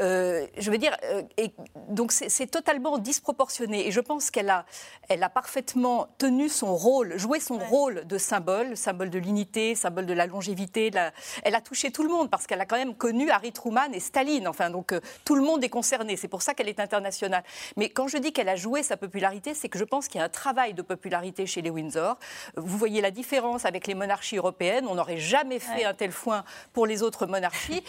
Euh, 0.00 0.46
je 0.58 0.70
veux 0.70 0.78
dire, 0.78 0.96
euh, 1.04 1.22
et 1.36 1.52
donc 1.88 2.12
c'est 2.12 2.46
totalement 2.46 2.98
disproportionné. 2.98 3.86
Et 3.86 3.90
je 3.92 4.00
pense 4.00 4.30
qu'elle 4.30 4.50
a, 4.50 4.64
elle 5.08 5.22
a 5.22 5.28
parfaitement 5.28 6.08
tenu 6.18 6.48
son 6.48 6.74
rôle, 6.74 7.18
joué 7.18 7.40
son 7.40 7.58
rôle 7.58 8.06
de 8.06 8.18
symbole, 8.18 8.76
symbole 8.76 9.10
de 9.10 9.18
l'unité, 9.18 9.74
symbole 9.74 10.06
de 10.06 10.12
la 10.14 10.26
longévité. 10.26 10.90
de 10.90 10.96
la- 10.96 11.12
Elle 11.44 11.54
a 11.54 11.60
touché 11.60 11.90
tout 11.90 12.02
le 12.02 12.08
monde 12.08 12.30
parce 12.30 12.46
qu'elle 12.46 12.60
a 12.60 12.66
quand 12.66 12.76
même 12.76 12.94
connu 12.94 13.30
Harry 13.30 13.52
Truman 13.52 13.92
et 13.92 14.00
Staline. 14.00 14.48
Enfin, 14.48 14.70
donc 14.70 14.92
euh, 14.92 15.00
tout 15.24 15.34
le 15.34 15.42
monde 15.42 15.62
est 15.64 15.68
concerné. 15.68 16.16
C'est 16.16 16.28
pour 16.28 16.42
ça 16.42 16.54
qu'elle 16.54 16.68
est 16.68 16.80
internationale. 16.80 17.42
Mais 17.76 17.88
quand 17.90 18.08
je 18.08 18.18
dis 18.18 18.32
qu'elle 18.32 18.48
a 18.48 18.56
joué 18.56 18.82
sa 18.82 18.96
popularité, 18.96 19.54
c'est 19.54 19.68
que 19.68 19.78
je 19.78 19.84
pense 19.84 20.08
qu'il 20.08 20.18
y 20.18 20.22
a 20.22 20.24
un 20.26 20.28
travail 20.28 20.74
de 20.74 20.82
popularité 20.82 21.46
chez 21.46 21.62
les 21.62 21.70
Windsor. 21.70 22.18
Vous 22.56 22.78
voyez 22.78 23.00
la 23.00 23.10
différence 23.10 23.64
avec 23.64 23.86
les 23.86 23.94
monarchies 23.94 24.36
européennes. 24.36 24.86
On 24.88 24.94
n'aurait 24.94 25.18
jamais 25.18 25.58
fait 25.58 25.84
un 25.84 25.94
tel 25.94 26.12
foin 26.12 26.44
pour 26.72 26.86
les 26.86 27.02
autres 27.02 27.26
monarchies, 27.26 27.82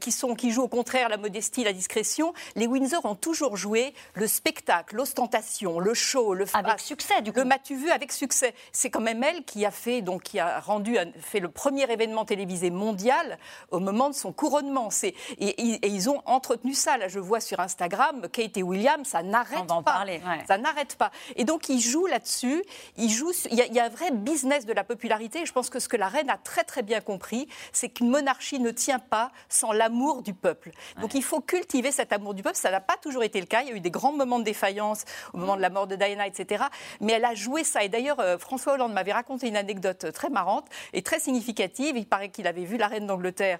qui, 0.00 0.12
sont, 0.12 0.34
qui 0.34 0.50
jouent 0.50 0.62
au 0.64 0.68
contraire 0.68 1.08
la 1.08 1.16
modestie, 1.22 1.64
la 1.64 1.72
discrétion. 1.72 2.34
Les 2.56 2.66
Windsor 2.66 3.04
ont 3.04 3.14
toujours 3.14 3.56
joué 3.56 3.94
le 4.14 4.26
spectacle, 4.26 4.96
l'ostentation, 4.96 5.78
le 5.80 5.94
show, 5.94 6.34
le 6.34 6.44
Avec 6.54 6.80
succès, 6.80 7.22
du 7.22 7.32
coup. 7.32 7.38
Le 7.38 7.44
m'as-tu 7.46 7.74
vu 7.76 7.90
avec 7.90 8.12
succès 8.12 8.54
C'est 8.72 8.90
quand 8.90 9.00
même 9.00 9.22
elle 9.22 9.44
qui 9.44 9.64
a 9.64 9.70
fait, 9.70 10.02
donc, 10.02 10.22
qui 10.24 10.38
a 10.38 10.60
rendu, 10.60 10.96
fait 11.20 11.40
le 11.40 11.48
premier 11.50 11.90
événement 11.90 12.24
télévisé 12.24 12.70
mondial 12.70 13.38
au 13.70 13.78
moment 13.80 14.10
de 14.10 14.14
son 14.14 14.32
couronnement. 14.32 14.90
C'est, 14.90 15.14
et, 15.38 15.46
et- 15.48 15.86
et 15.86 15.88
ils 15.88 16.10
ont 16.10 16.20
entretenu 16.26 16.74
ça. 16.74 16.98
Là, 16.98 17.08
je 17.08 17.18
vois 17.18 17.40
sur 17.40 17.60
Instagram, 17.60 18.28
Kate 18.30 18.56
et 18.56 18.62
William, 18.62 19.04
ça 19.04 19.22
n'arrête 19.22 19.70
en 19.70 19.82
pas. 19.82 19.92
parler, 19.92 20.20
ouais. 20.26 20.44
Ça 20.46 20.58
n'arrête 20.58 20.96
pas. 20.96 21.10
Et 21.36 21.44
donc, 21.44 21.68
ils 21.68 21.80
jouent 21.80 22.06
là-dessus. 22.06 22.62
Ils 22.96 23.10
jouent. 23.10 23.32
Il 23.50 23.56
y, 23.56 23.62
a, 23.62 23.66
il 23.66 23.74
y 23.74 23.80
a 23.80 23.84
un 23.84 23.88
vrai 23.88 24.10
business 24.10 24.66
de 24.66 24.72
la 24.72 24.84
popularité. 24.84 25.40
Et 25.42 25.46
je 25.46 25.52
pense 25.52 25.70
que 25.70 25.78
ce 25.78 25.88
que 25.88 25.96
la 25.96 26.08
reine 26.08 26.28
a 26.30 26.36
très 26.38 26.64
très 26.64 26.82
bien 26.82 27.00
compris, 27.00 27.48
c'est 27.72 27.88
qu'une 27.88 28.08
monarchie 28.10 28.58
ne 28.60 28.70
tient 28.70 28.98
pas 28.98 29.30
sans 29.48 29.72
l'amour 29.72 30.22
du 30.22 30.34
peuple. 30.34 30.70
Donc, 31.00 31.11
il 31.14 31.22
faut 31.22 31.40
cultiver 31.40 31.92
cet 31.92 32.12
amour 32.12 32.34
du 32.34 32.42
peuple. 32.42 32.56
Ça 32.56 32.70
n'a 32.70 32.80
pas 32.80 32.96
toujours 32.96 33.22
été 33.22 33.40
le 33.40 33.46
cas. 33.46 33.62
Il 33.62 33.68
y 33.68 33.72
a 33.72 33.76
eu 33.76 33.80
des 33.80 33.90
grands 33.90 34.12
moments 34.12 34.38
de 34.38 34.44
défaillance 34.44 35.04
au 35.32 35.38
moment 35.38 35.56
de 35.56 35.62
la 35.62 35.70
mort 35.70 35.86
de 35.86 35.96
Diana, 35.96 36.26
etc. 36.26 36.64
Mais 37.00 37.12
elle 37.14 37.24
a 37.24 37.34
joué 37.34 37.64
ça. 37.64 37.84
Et 37.84 37.88
d'ailleurs, 37.88 38.20
euh, 38.20 38.38
François 38.38 38.74
Hollande 38.74 38.92
m'avait 38.92 39.12
raconté 39.12 39.48
une 39.48 39.56
anecdote 39.56 40.12
très 40.12 40.30
marrante 40.30 40.66
et 40.92 41.02
très 41.02 41.20
significative. 41.20 41.96
Il 41.96 42.06
paraît 42.06 42.30
qu'il 42.30 42.46
avait 42.46 42.64
vu 42.64 42.76
la 42.76 42.88
reine 42.88 43.06
d'Angleterre. 43.06 43.58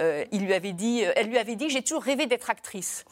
Euh, 0.00 0.24
il 0.32 0.44
lui 0.44 0.54
avait 0.54 0.72
dit, 0.72 1.04
euh, 1.04 1.12
elle 1.16 1.28
lui 1.28 1.38
avait 1.38 1.56
dit, 1.56 1.68
j'ai 1.70 1.82
toujours 1.82 2.02
rêvé 2.02 2.26
d'être 2.26 2.50
actrice. 2.50 3.04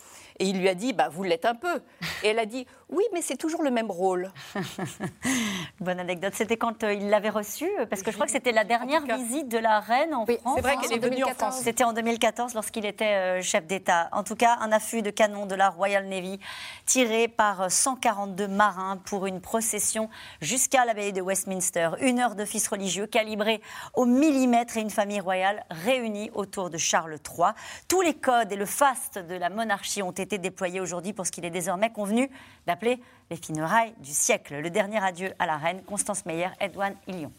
Et 0.43 0.47
il 0.47 0.59
lui 0.59 0.69
a 0.69 0.75
dit, 0.75 0.93
bah, 0.93 1.09
vous 1.09 1.23
l'êtes 1.23 1.45
un 1.45 1.55
peu. 1.55 1.81
Et 2.25 2.29
elle 2.31 2.41
a 2.41 2.47
dit, 2.47 2.67
oui, 2.89 3.05
mais 3.15 3.23
c'est 3.23 3.37
toujours 3.37 3.63
le 3.63 3.71
même 3.71 3.89
rôle. 3.93 4.33
Bonne 5.81 6.01
anecdote. 6.01 6.33
C'était 6.35 6.57
quand 6.57 6.83
euh, 6.83 6.93
il 6.93 7.11
l'avait 7.11 7.29
reçue, 7.29 7.71
euh, 7.79 7.87
parce 7.87 8.03
que 8.03 8.11
je 8.11 8.17
crois 8.17 8.27
que 8.27 8.33
c'était 8.33 8.51
la 8.51 8.65
dernière 8.65 9.03
visite 9.07 9.49
de 9.49 9.59
la 9.59 9.79
reine 9.79 10.13
en 10.13 10.25
Oui, 10.27 10.39
France. 10.41 10.55
C'est 10.57 10.63
vrai 10.63 10.75
En 10.77 10.81
qu'elle 10.81 10.93
est 10.95 10.99
venue 10.99 11.23
en 11.23 11.29
2014. 11.29 11.53
France. 11.53 11.63
C'était 11.63 11.85
en 11.85 11.93
2014 11.93 12.55
lorsqu'il 12.55 12.85
était 12.87 13.05
euh, 13.05 13.41
chef 13.41 13.67
d'État. 13.69 14.09
En 14.11 14.25
tout 14.25 14.35
cas, 14.35 14.57
un 14.61 14.73
affût 14.73 15.01
de 15.01 15.11
canon 15.11 15.47
de 15.47 15.55
la 15.55 15.71
Royal 15.71 16.07
Navy 16.09 16.41
tiré 16.85 17.29
par 17.29 17.61
euh, 17.63 17.69
142 17.69 18.49
marins 18.49 18.97
pour 19.05 19.27
une 19.27 19.41
procession 19.41 20.11
jusqu'à 20.41 20.85
l'abbaye 20.85 21.13
de 21.13 21.21
Westminster. 21.23 21.91
Une 22.01 22.19
heure 22.19 22.35
d'office 22.35 22.67
religieux 22.67 23.07
calibré 23.07 23.63
au 23.95 24.07
millimètre 24.07 24.77
et 24.77 24.81
une 24.81 24.91
famille 24.91 25.21
royale 25.21 25.65
réunie 25.71 26.33
autour 26.35 26.69
de 26.69 26.79
Charles 26.79 27.19
III. 27.39 27.53
Tous 27.87 28.01
les 28.01 28.15
codes 28.15 28.51
et 28.51 28.57
le 28.57 28.67
faste 28.67 29.19
de 29.19 29.37
la 29.37 29.49
monarchie 29.49 30.03
ont 30.03 30.11
été 30.11 30.32
déployés 30.39 30.81
aujourd'hui 30.81 31.13
pour 31.13 31.27
ce 31.27 31.33
qu'il 31.33 31.45
est 31.45 31.51
désormais 31.51 31.91
convenu 31.91 32.31
d'appeler 32.67 33.01
les 33.31 33.37
funérailles 33.37 33.95
du 34.01 34.11
siècle. 34.11 34.61
Le 34.61 34.71
dernier 34.71 35.03
adieu 35.03 35.33
à 35.39 35.47
la 35.47 35.57
reine, 35.57 35.83
Constance 35.83 36.27
Meyer, 36.27 36.49
Edouane 36.61 36.95
Illion. 37.07 37.33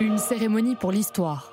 Une 0.00 0.18
cérémonie 0.18 0.76
pour 0.76 0.92
l'histoire. 0.92 1.52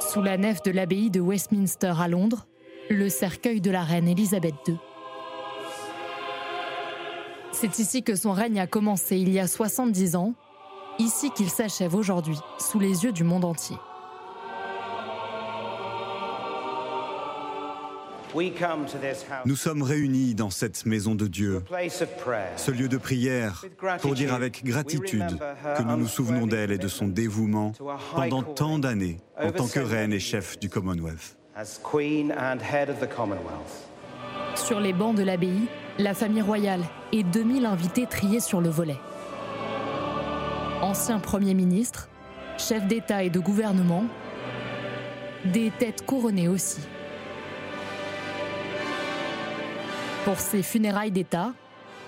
Sous 0.00 0.22
la 0.22 0.36
nef 0.36 0.62
de 0.62 0.70
l'abbaye 0.70 1.10
de 1.10 1.20
Westminster 1.20 1.94
à 1.98 2.08
Londres, 2.08 2.46
le 2.88 3.08
cercueil 3.08 3.60
de 3.60 3.70
la 3.70 3.82
reine 3.82 4.08
Élisabeth 4.08 4.54
II. 4.66 4.76
C'est 7.52 7.78
ici 7.78 8.02
que 8.02 8.16
son 8.16 8.32
règne 8.32 8.58
a 8.58 8.66
commencé 8.66 9.18
il 9.18 9.30
y 9.30 9.38
a 9.38 9.46
70 9.46 10.16
ans, 10.16 10.34
ici 11.00 11.30
qu'il 11.30 11.50
s'achève 11.50 11.94
aujourd'hui, 11.94 12.38
sous 12.58 12.78
les 12.78 13.04
yeux 13.04 13.12
du 13.12 13.24
monde 13.24 13.44
entier. 13.44 13.76
Nous 19.44 19.56
sommes 19.56 19.82
réunis 19.82 20.34
dans 20.34 20.50
cette 20.50 20.86
maison 20.86 21.16
de 21.16 21.26
Dieu, 21.26 21.64
ce 22.56 22.70
lieu 22.70 22.88
de 22.88 22.96
prière, 22.96 23.64
pour 24.00 24.14
dire 24.14 24.32
avec 24.34 24.64
gratitude 24.64 25.38
que 25.76 25.82
nous 25.82 25.96
nous 25.96 26.06
souvenons 26.06 26.46
d'elle 26.46 26.70
et 26.70 26.78
de 26.78 26.86
son 26.86 27.08
dévouement 27.08 27.72
pendant 28.14 28.42
tant 28.42 28.78
d'années 28.78 29.18
en 29.36 29.50
tant 29.50 29.66
que 29.66 29.80
reine 29.80 30.12
et 30.12 30.20
chef 30.20 30.60
du 30.60 30.68
Commonwealth. 30.68 31.36
Sur 34.54 34.80
les 34.80 34.92
bancs 34.92 35.16
de 35.16 35.22
l'abbaye, 35.22 35.66
la 35.98 36.14
famille 36.14 36.42
royale 36.42 36.84
et 37.12 37.24
2000 37.24 37.66
invités 37.66 38.06
triés 38.06 38.40
sur 38.40 38.60
le 38.60 38.68
volet. 38.68 38.96
Anciens 40.82 41.18
premiers 41.18 41.54
ministres, 41.54 42.08
chefs 42.56 42.86
d'État 42.86 43.22
et 43.22 43.30
de 43.30 43.38
gouvernement, 43.38 44.04
des 45.44 45.70
têtes 45.70 46.06
couronnées 46.06 46.48
aussi. 46.48 46.80
Pour 50.24 50.38
ces 50.40 50.62
funérailles 50.62 51.10
d'État, 51.10 51.52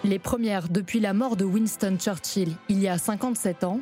Les 0.05 0.19
premières 0.19 0.69
depuis 0.69 0.99
la 0.99 1.13
mort 1.13 1.37
de 1.37 1.45
Winston 1.45 1.97
Churchill 1.97 2.57
il 2.69 2.81
y 2.81 2.89
a 2.89 2.99
57 2.99 3.63
ans, 3.63 3.81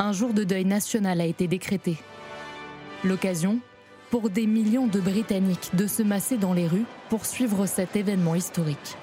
un 0.00 0.12
jour 0.12 0.34
de 0.34 0.42
deuil 0.42 0.64
national 0.64 1.20
a 1.20 1.26
été 1.26 1.46
décrété. 1.46 1.96
L'occasion 3.04 3.60
pour 4.10 4.30
des 4.30 4.48
millions 4.48 4.88
de 4.88 4.98
Britanniques 4.98 5.70
de 5.74 5.86
se 5.86 6.02
masser 6.02 6.38
dans 6.38 6.54
les 6.54 6.66
rues 6.66 6.86
pour 7.08 7.24
suivre 7.24 7.66
cet 7.66 7.94
événement 7.94 8.34
historique. 8.34 8.96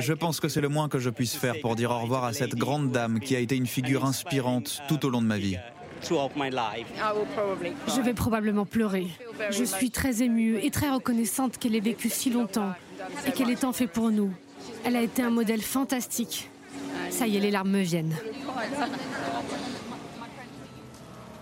Je 0.00 0.12
pense 0.12 0.40
que 0.40 0.48
c'est 0.48 0.60
le 0.60 0.68
moins 0.68 0.88
que 0.88 0.98
je 0.98 1.10
puisse 1.10 1.34
faire 1.34 1.54
pour 1.60 1.76
dire 1.76 1.90
au 1.90 1.98
revoir 1.98 2.24
à 2.24 2.32
cette 2.32 2.54
grande 2.54 2.90
dame 2.90 3.20
qui 3.20 3.36
a 3.36 3.38
été 3.38 3.56
une 3.56 3.66
figure 3.66 4.04
inspirante 4.04 4.82
tout 4.88 5.04
au 5.04 5.10
long 5.10 5.22
de 5.22 5.26
ma 5.26 5.38
vie. 5.38 5.56
Je 6.02 8.00
vais 8.00 8.14
probablement 8.14 8.64
pleurer. 8.64 9.08
Je 9.50 9.64
suis 9.64 9.90
très 9.90 10.22
émue 10.22 10.58
et 10.62 10.70
très 10.70 10.90
reconnaissante 10.90 11.58
qu'elle 11.58 11.74
ait 11.74 11.80
vécu 11.80 12.08
si 12.08 12.30
longtemps 12.30 12.72
et 13.26 13.32
qu'elle 13.32 13.50
ait 13.50 13.56
tant 13.56 13.72
fait 13.72 13.86
pour 13.86 14.10
nous. 14.10 14.32
Elle 14.84 14.96
a 14.96 15.02
été 15.02 15.22
un 15.22 15.30
modèle 15.30 15.62
fantastique. 15.62 16.50
Ça 17.10 17.26
y 17.26 17.36
est, 17.36 17.40
les 17.40 17.50
larmes 17.50 17.70
me 17.70 17.82
viennent. 17.82 18.16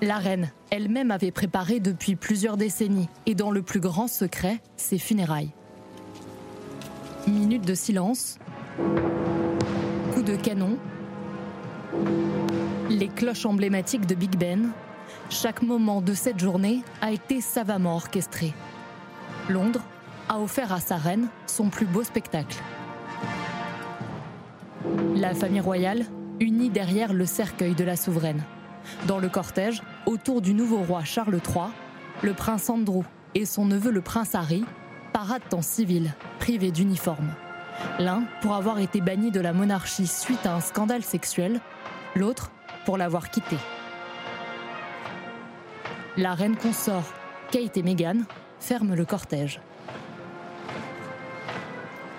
La 0.00 0.18
reine 0.18 0.50
elle-même 0.70 1.10
avait 1.10 1.30
préparé 1.30 1.80
depuis 1.80 2.16
plusieurs 2.16 2.56
décennies 2.56 3.08
et 3.26 3.34
dans 3.34 3.50
le 3.50 3.62
plus 3.62 3.80
grand 3.80 4.08
secret 4.08 4.60
ses 4.76 4.98
funérailles. 4.98 5.52
Minute 7.26 7.66
de 7.66 7.74
silence, 7.74 8.38
coup 10.14 10.22
de 10.22 10.36
canon, 10.36 10.78
les 12.88 13.08
cloches 13.08 13.46
emblématiques 13.46 14.06
de 14.06 14.14
Big 14.14 14.36
Ben. 14.38 14.70
Chaque 15.30 15.62
moment 15.62 16.00
de 16.00 16.14
cette 16.14 16.38
journée 16.38 16.82
a 17.02 17.12
été 17.12 17.40
savamment 17.40 17.96
orchestré. 17.96 18.54
Londres 19.48 19.82
a 20.28 20.38
offert 20.40 20.72
à 20.72 20.80
sa 20.80 20.96
reine 20.96 21.28
son 21.46 21.68
plus 21.68 21.86
beau 21.86 22.02
spectacle. 22.02 22.56
La 25.14 25.34
famille 25.34 25.60
royale 25.60 26.06
unie 26.40 26.70
derrière 26.70 27.12
le 27.12 27.26
cercueil 27.26 27.74
de 27.74 27.84
la 27.84 27.96
souveraine. 27.96 28.42
Dans 29.06 29.18
le 29.18 29.28
cortège, 29.28 29.82
autour 30.06 30.40
du 30.40 30.54
nouveau 30.54 30.78
roi 30.78 31.04
Charles 31.04 31.34
III, 31.34 31.66
le 32.22 32.32
prince 32.32 32.70
Andrew 32.70 33.02
et 33.34 33.44
son 33.44 33.66
neveu 33.66 33.90
le 33.90 34.00
prince 34.00 34.34
Harry 34.34 34.64
paradent 35.18 35.52
en 35.52 35.62
civil, 35.62 36.14
privés 36.38 36.70
d'uniforme. 36.70 37.34
L'un 37.98 38.22
pour 38.40 38.54
avoir 38.54 38.78
été 38.78 39.00
banni 39.00 39.32
de 39.32 39.40
la 39.40 39.52
monarchie 39.52 40.06
suite 40.06 40.46
à 40.46 40.54
un 40.54 40.60
scandale 40.60 41.02
sexuel, 41.02 41.60
l'autre 42.14 42.52
pour 42.84 42.96
l'avoir 42.96 43.28
quitté. 43.28 43.56
La 46.16 46.34
reine 46.34 46.54
consort, 46.54 47.02
Kate 47.50 47.76
et 47.76 47.82
Meghan, 47.82 48.18
ferment 48.60 48.94
le 48.94 49.04
cortège. 49.04 49.60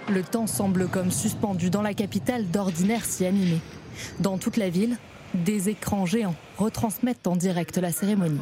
Le 0.10 0.22
temps 0.22 0.48
semble 0.48 0.90
comme 0.90 1.12
suspendu 1.12 1.70
dans 1.70 1.82
la 1.82 1.94
capitale 1.94 2.48
d'ordinaire 2.48 3.06
si 3.06 3.26
animé. 3.26 3.62
Dans 4.20 4.38
toute 4.38 4.58
la 4.58 4.70
ville, 4.70 4.98
des 5.34 5.70
écrans 5.70 6.06
géants 6.06 6.36
retransmettent 6.58 7.28
en 7.28 7.38
direct 7.38 7.78
la 7.78 7.94
cérémonie. 7.94 8.42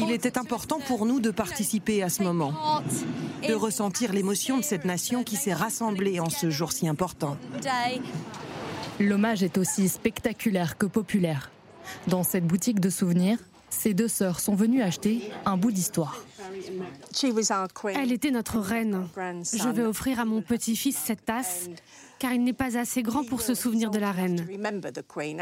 Il 0.00 0.10
était 0.10 0.38
important 0.38 0.78
pour 0.80 1.06
nous 1.06 1.20
de 1.20 1.30
participer 1.30 2.02
à 2.02 2.08
ce 2.08 2.22
moment, 2.22 2.82
de 3.46 3.54
ressentir 3.54 4.12
l'émotion 4.12 4.58
de 4.58 4.62
cette 4.62 4.84
nation 4.84 5.22
qui 5.24 5.36
s'est 5.36 5.52
rassemblée 5.52 6.20
en 6.20 6.30
ce 6.30 6.50
jour 6.50 6.72
si 6.72 6.88
important. 6.88 7.36
L'hommage 8.98 9.42
est 9.42 9.58
aussi 9.58 9.88
spectaculaire 9.88 10.76
que 10.78 10.86
populaire. 10.86 11.50
Dans 12.06 12.22
cette 12.22 12.46
boutique 12.46 12.80
de 12.80 12.90
souvenirs, 12.90 13.38
ces 13.70 13.94
deux 13.94 14.08
sœurs 14.08 14.40
sont 14.40 14.54
venues 14.54 14.82
acheter 14.82 15.30
un 15.44 15.56
bout 15.56 15.72
d'histoire. 15.72 16.24
Elle 17.94 18.12
était 18.12 18.30
notre 18.30 18.58
reine. 18.58 19.06
Je 19.16 19.68
vais 19.68 19.84
offrir 19.84 20.20
à 20.20 20.24
mon 20.24 20.42
petit-fils 20.42 20.96
cette 20.96 21.24
tasse 21.24 21.68
car 22.20 22.34
il 22.34 22.44
n'est 22.44 22.52
pas 22.52 22.76
assez 22.78 23.02
grand 23.02 23.24
pour 23.24 23.40
se 23.40 23.54
souvenir 23.54 23.90
de 23.90 23.98
la 23.98 24.12
reine. 24.12 24.46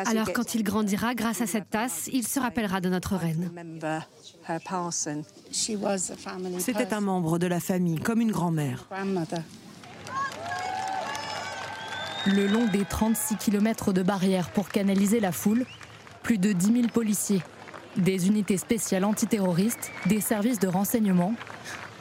Alors 0.07 0.33
quand 0.33 0.55
il 0.55 0.63
grandira, 0.63 1.15
grâce 1.15 1.43
à 1.43 1.47
cette 1.47 1.69
tasse, 1.69 2.09
il 2.13 2.27
se 2.27 2.39
rappellera 2.39 2.81
de 2.81 2.89
notre 2.89 3.17
reine. 3.17 3.51
C'était 6.59 6.95
un 6.95 7.01
membre 7.01 7.39
de 7.39 7.47
la 7.49 7.61
famille, 7.61 7.99
comme 7.99 8.21
une 8.21 8.31
grand-mère. 8.31 8.89
Le 12.27 12.47
long 12.47 12.67
des 12.67 12.85
36 12.85 13.37
km 13.37 13.93
de 13.93 14.03
barrières 14.03 14.51
pour 14.51 14.69
canaliser 14.69 15.19
la 15.19 15.33
foule, 15.33 15.67
plus 16.23 16.39
de 16.39 16.53
10 16.53 16.73
000 16.73 16.89
policiers, 16.89 17.43
des 17.97 18.29
unités 18.29 18.57
spéciales 18.57 19.05
antiterroristes, 19.05 19.91
des 20.07 20.21
services 20.21 20.61
de 20.61 20.69
renseignement, 20.69 21.35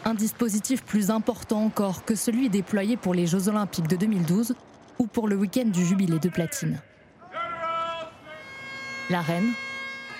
un 0.05 0.13
dispositif 0.13 0.83
plus 0.83 1.11
important 1.11 1.63
encore 1.63 2.05
que 2.05 2.15
celui 2.15 2.49
déployé 2.49 2.97
pour 2.97 3.13
les 3.13 3.27
Jeux 3.27 3.47
olympiques 3.49 3.87
de 3.87 3.95
2012 3.95 4.55
ou 4.99 5.07
pour 5.07 5.27
le 5.27 5.35
week-end 5.35 5.65
du 5.65 5.85
jubilé 5.85 6.19
de 6.19 6.29
platine. 6.29 6.79
La 9.09 9.21
reine 9.21 9.51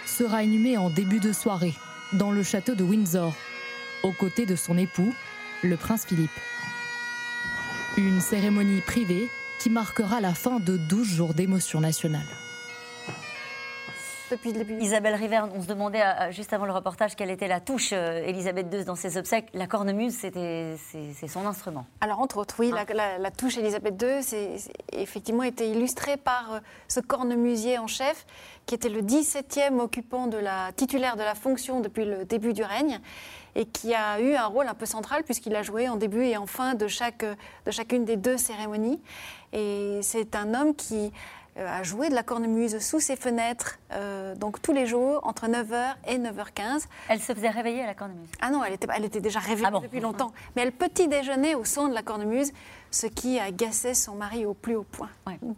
sera 0.05 0.43
inhumée 0.43 0.77
en 0.77 0.89
début 0.89 1.19
de 1.19 1.33
soirée 1.33 1.73
dans 2.13 2.31
le 2.31 2.43
château 2.43 2.73
de 2.73 2.83
Windsor, 2.83 3.33
aux 4.03 4.13
côtés 4.13 4.45
de 4.45 4.55
son 4.55 4.77
époux, 4.77 5.13
le 5.63 5.75
prince 5.75 6.05
Philippe. 6.05 6.29
Une 7.97 8.21
cérémonie 8.21 8.81
privée 8.81 9.27
qui 9.59 9.69
marquera 9.69 10.21
la 10.21 10.33
fin 10.33 10.59
de 10.59 10.77
12 10.77 11.07
jours 11.07 11.33
d'émotion 11.33 11.81
nationale. 11.81 12.27
Depuis 14.29 14.51
le 14.51 14.59
début. 14.59 14.81
Isabelle 14.81 15.15
River, 15.15 15.43
on 15.55 15.61
se 15.61 15.67
demandait 15.67 16.03
juste 16.31 16.51
avant 16.51 16.65
le 16.65 16.73
reportage 16.73 17.15
quelle 17.15 17.29
était 17.29 17.47
la 17.47 17.61
touche 17.61 17.91
euh, 17.93 18.25
Elisabeth 18.25 18.67
II 18.73 18.83
dans 18.83 18.95
ses 18.95 19.17
obsèques. 19.17 19.47
La 19.53 19.67
cornemuse, 19.67 20.13
c'était 20.13 20.75
c'est 20.91 21.27
son 21.27 21.45
instrument. 21.45 21.85
Alors 22.01 22.19
entre 22.19 22.37
autres, 22.37 22.55
oui, 22.59 22.71
la, 22.71 23.31
touche 23.31 23.57
Elisabeth 23.57 24.01
II, 24.01 24.21
c'est 24.21 24.57
effectivement 24.91 25.43
été 25.43 25.69
illustrée 25.69 26.17
par 26.17 26.55
euh, 26.55 26.59
ce 26.89 26.99
cornemusier 26.99 27.77
en 27.77 27.87
chef, 27.87 28.25
qui 28.65 28.75
était 28.75 28.89
le 28.89 29.01
17e 29.01 29.79
occupant 29.79 30.27
de 30.27 30.37
la 30.37 30.71
titulaire 30.75 31.15
de 31.15 31.23
la 31.23 31.35
fonction 31.35 31.79
depuis 31.79 32.03
le 32.03 32.25
début 32.25 32.51
du 32.51 32.63
règne 32.63 32.99
et 33.55 33.65
qui 33.65 33.93
a 33.93 34.19
eu 34.19 34.35
un 34.35 34.45
rôle 34.45 34.67
un 34.67 34.73
peu 34.75 34.85
central 34.85 35.23
puisqu'il 35.23 35.55
a 35.55 35.63
joué 35.63 35.87
en 35.89 35.95
début 35.95 36.23
et 36.23 36.37
en 36.37 36.45
fin 36.45 36.75
de, 36.75 36.87
chaque, 36.87 37.25
de 37.65 37.71
chacune 37.71 38.05
des 38.05 38.17
deux 38.17 38.37
cérémonies. 38.37 39.01
Et 39.53 39.99
c'est 40.03 40.35
un 40.35 40.53
homme 40.53 40.75
qui 40.75 41.11
euh, 41.57 41.79
a 41.79 41.83
joué 41.83 42.09
de 42.09 42.15
la 42.15 42.23
cornemuse 42.23 42.79
sous 42.79 42.99
ses 42.99 43.15
fenêtres, 43.15 43.79
euh, 43.91 44.35
donc 44.35 44.61
tous 44.61 44.73
les 44.73 44.85
jours, 44.85 45.21
entre 45.23 45.47
9h 45.47 45.95
et 46.07 46.17
9h15. 46.17 46.85
Elle 47.09 47.19
se 47.19 47.33
faisait 47.33 47.49
réveiller 47.49 47.81
à 47.81 47.87
la 47.87 47.95
cornemuse 47.95 48.29
Ah 48.41 48.51
non, 48.51 48.63
elle 48.63 48.73
était, 48.73 48.87
elle 48.95 49.05
était 49.05 49.21
déjà 49.21 49.39
réveillée 49.39 49.69
ah 49.73 49.79
depuis 49.79 49.99
longtemps. 49.99 50.33
Mais 50.55 50.61
elle 50.61 50.71
petit 50.71 51.07
déjeuner 51.07 51.55
au 51.55 51.65
son 51.65 51.87
de 51.87 51.93
la 51.93 52.03
cornemuse, 52.03 52.51
ce 52.91 53.07
qui 53.07 53.39
agaçait 53.39 53.93
son 53.93 54.15
mari 54.15 54.45
au 54.45 54.53
plus 54.53 54.75
haut 54.75 54.85
point. 54.91 55.09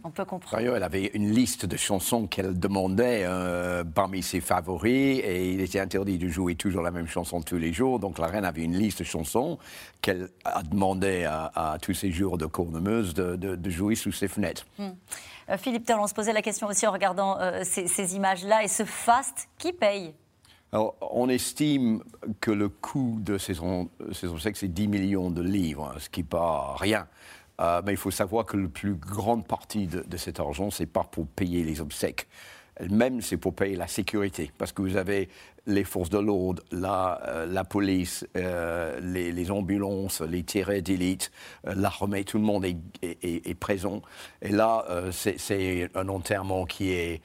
on 0.04 0.10
peut 0.10 0.24
comprendre. 0.24 0.62
Elle 0.76 0.82
avait 0.82 1.06
une 1.14 1.30
liste 1.30 1.66
de 1.66 1.76
chansons 1.76 2.26
qu'elle 2.26 2.58
demandait 2.58 3.22
euh, 3.24 3.84
parmi 3.84 4.22
ses 4.22 4.40
favoris 4.40 5.20
et 5.24 5.52
il 5.52 5.60
était 5.60 5.80
interdit 5.80 6.18
de 6.18 6.28
jouer 6.28 6.54
toujours 6.54 6.82
la 6.82 6.90
même 6.90 7.06
chanson 7.06 7.40
tous 7.40 7.58
les 7.58 7.72
jours. 7.72 7.98
Donc 7.98 8.18
la 8.18 8.26
reine 8.26 8.44
avait 8.44 8.62
une 8.62 8.76
liste 8.76 9.00
de 9.00 9.04
chansons 9.04 9.58
qu'elle 10.02 10.28
a 10.44 10.62
demandé 10.62 11.24
à, 11.24 11.76
tous 11.80 11.94
ses 11.94 12.10
jours 12.10 12.38
de 12.38 12.46
cornemuse 12.46 13.14
de, 13.14 13.70
jouer 13.70 13.94
sous 13.94 14.12
ses 14.12 14.28
fenêtres. 14.28 14.66
Hmm. 14.78 14.90
Euh, 15.50 15.56
Philippe 15.56 15.84
Terre, 15.84 16.00
on 16.00 16.06
se 16.06 16.14
posait 16.14 16.32
la 16.32 16.42
question 16.42 16.66
aussi 16.66 16.86
en 16.86 16.92
regardant 16.92 17.38
euh, 17.38 17.62
ces, 17.64 18.16
images-là 18.16 18.64
et 18.64 18.68
ce 18.68 18.84
faste, 18.84 19.48
qui 19.58 19.72
paye 19.72 20.14
alors, 20.72 20.96
on 21.00 21.28
estime 21.28 22.02
que 22.40 22.52
le 22.52 22.68
coût 22.68 23.18
de 23.20 23.38
ces, 23.38 23.54
ces 24.12 24.26
obsèques, 24.28 24.56
c'est 24.56 24.68
10 24.68 24.86
millions 24.86 25.30
de 25.30 25.42
livres, 25.42 25.94
ce 25.98 26.08
qui 26.08 26.20
n'est 26.20 26.28
pas 26.28 26.76
rien. 26.78 27.08
Euh, 27.60 27.82
mais 27.84 27.92
il 27.92 27.96
faut 27.96 28.12
savoir 28.12 28.46
que 28.46 28.56
la 28.56 28.68
plus 28.68 28.94
grande 28.94 29.46
partie 29.46 29.86
de, 29.86 30.04
de 30.06 30.16
cet 30.16 30.38
argent, 30.38 30.70
c'est 30.70 30.86
pas 30.86 31.02
pour 31.02 31.26
payer 31.26 31.64
les 31.64 31.80
obsèques 31.80 32.28
même 32.88 33.20
c'est 33.20 33.36
pour 33.36 33.54
payer 33.54 33.76
la 33.76 33.86
sécurité, 33.86 34.50
parce 34.56 34.72
que 34.72 34.82
vous 34.82 34.96
avez 34.96 35.28
les 35.66 35.84
forces 35.84 36.08
de 36.08 36.18
l'ordre, 36.18 36.62
la, 36.72 37.20
euh, 37.26 37.46
la 37.46 37.64
police, 37.64 38.26
euh, 38.36 38.98
les, 39.00 39.50
ambulances, 39.50 40.22
les 40.22 40.42
tirés 40.42 40.80
d'élite, 40.80 41.30
euh, 41.66 41.74
l'armée, 41.76 42.24
tout 42.24 42.38
le 42.38 42.44
monde 42.44 42.64
est, 42.64 42.78
est, 43.02 43.54
présent. 43.54 44.00
Et 44.40 44.48
là, 44.50 44.86
c'est 45.12 45.90
un 45.94 46.08
enterrement 46.08 46.64
qui 46.64 46.92
est 46.92 47.20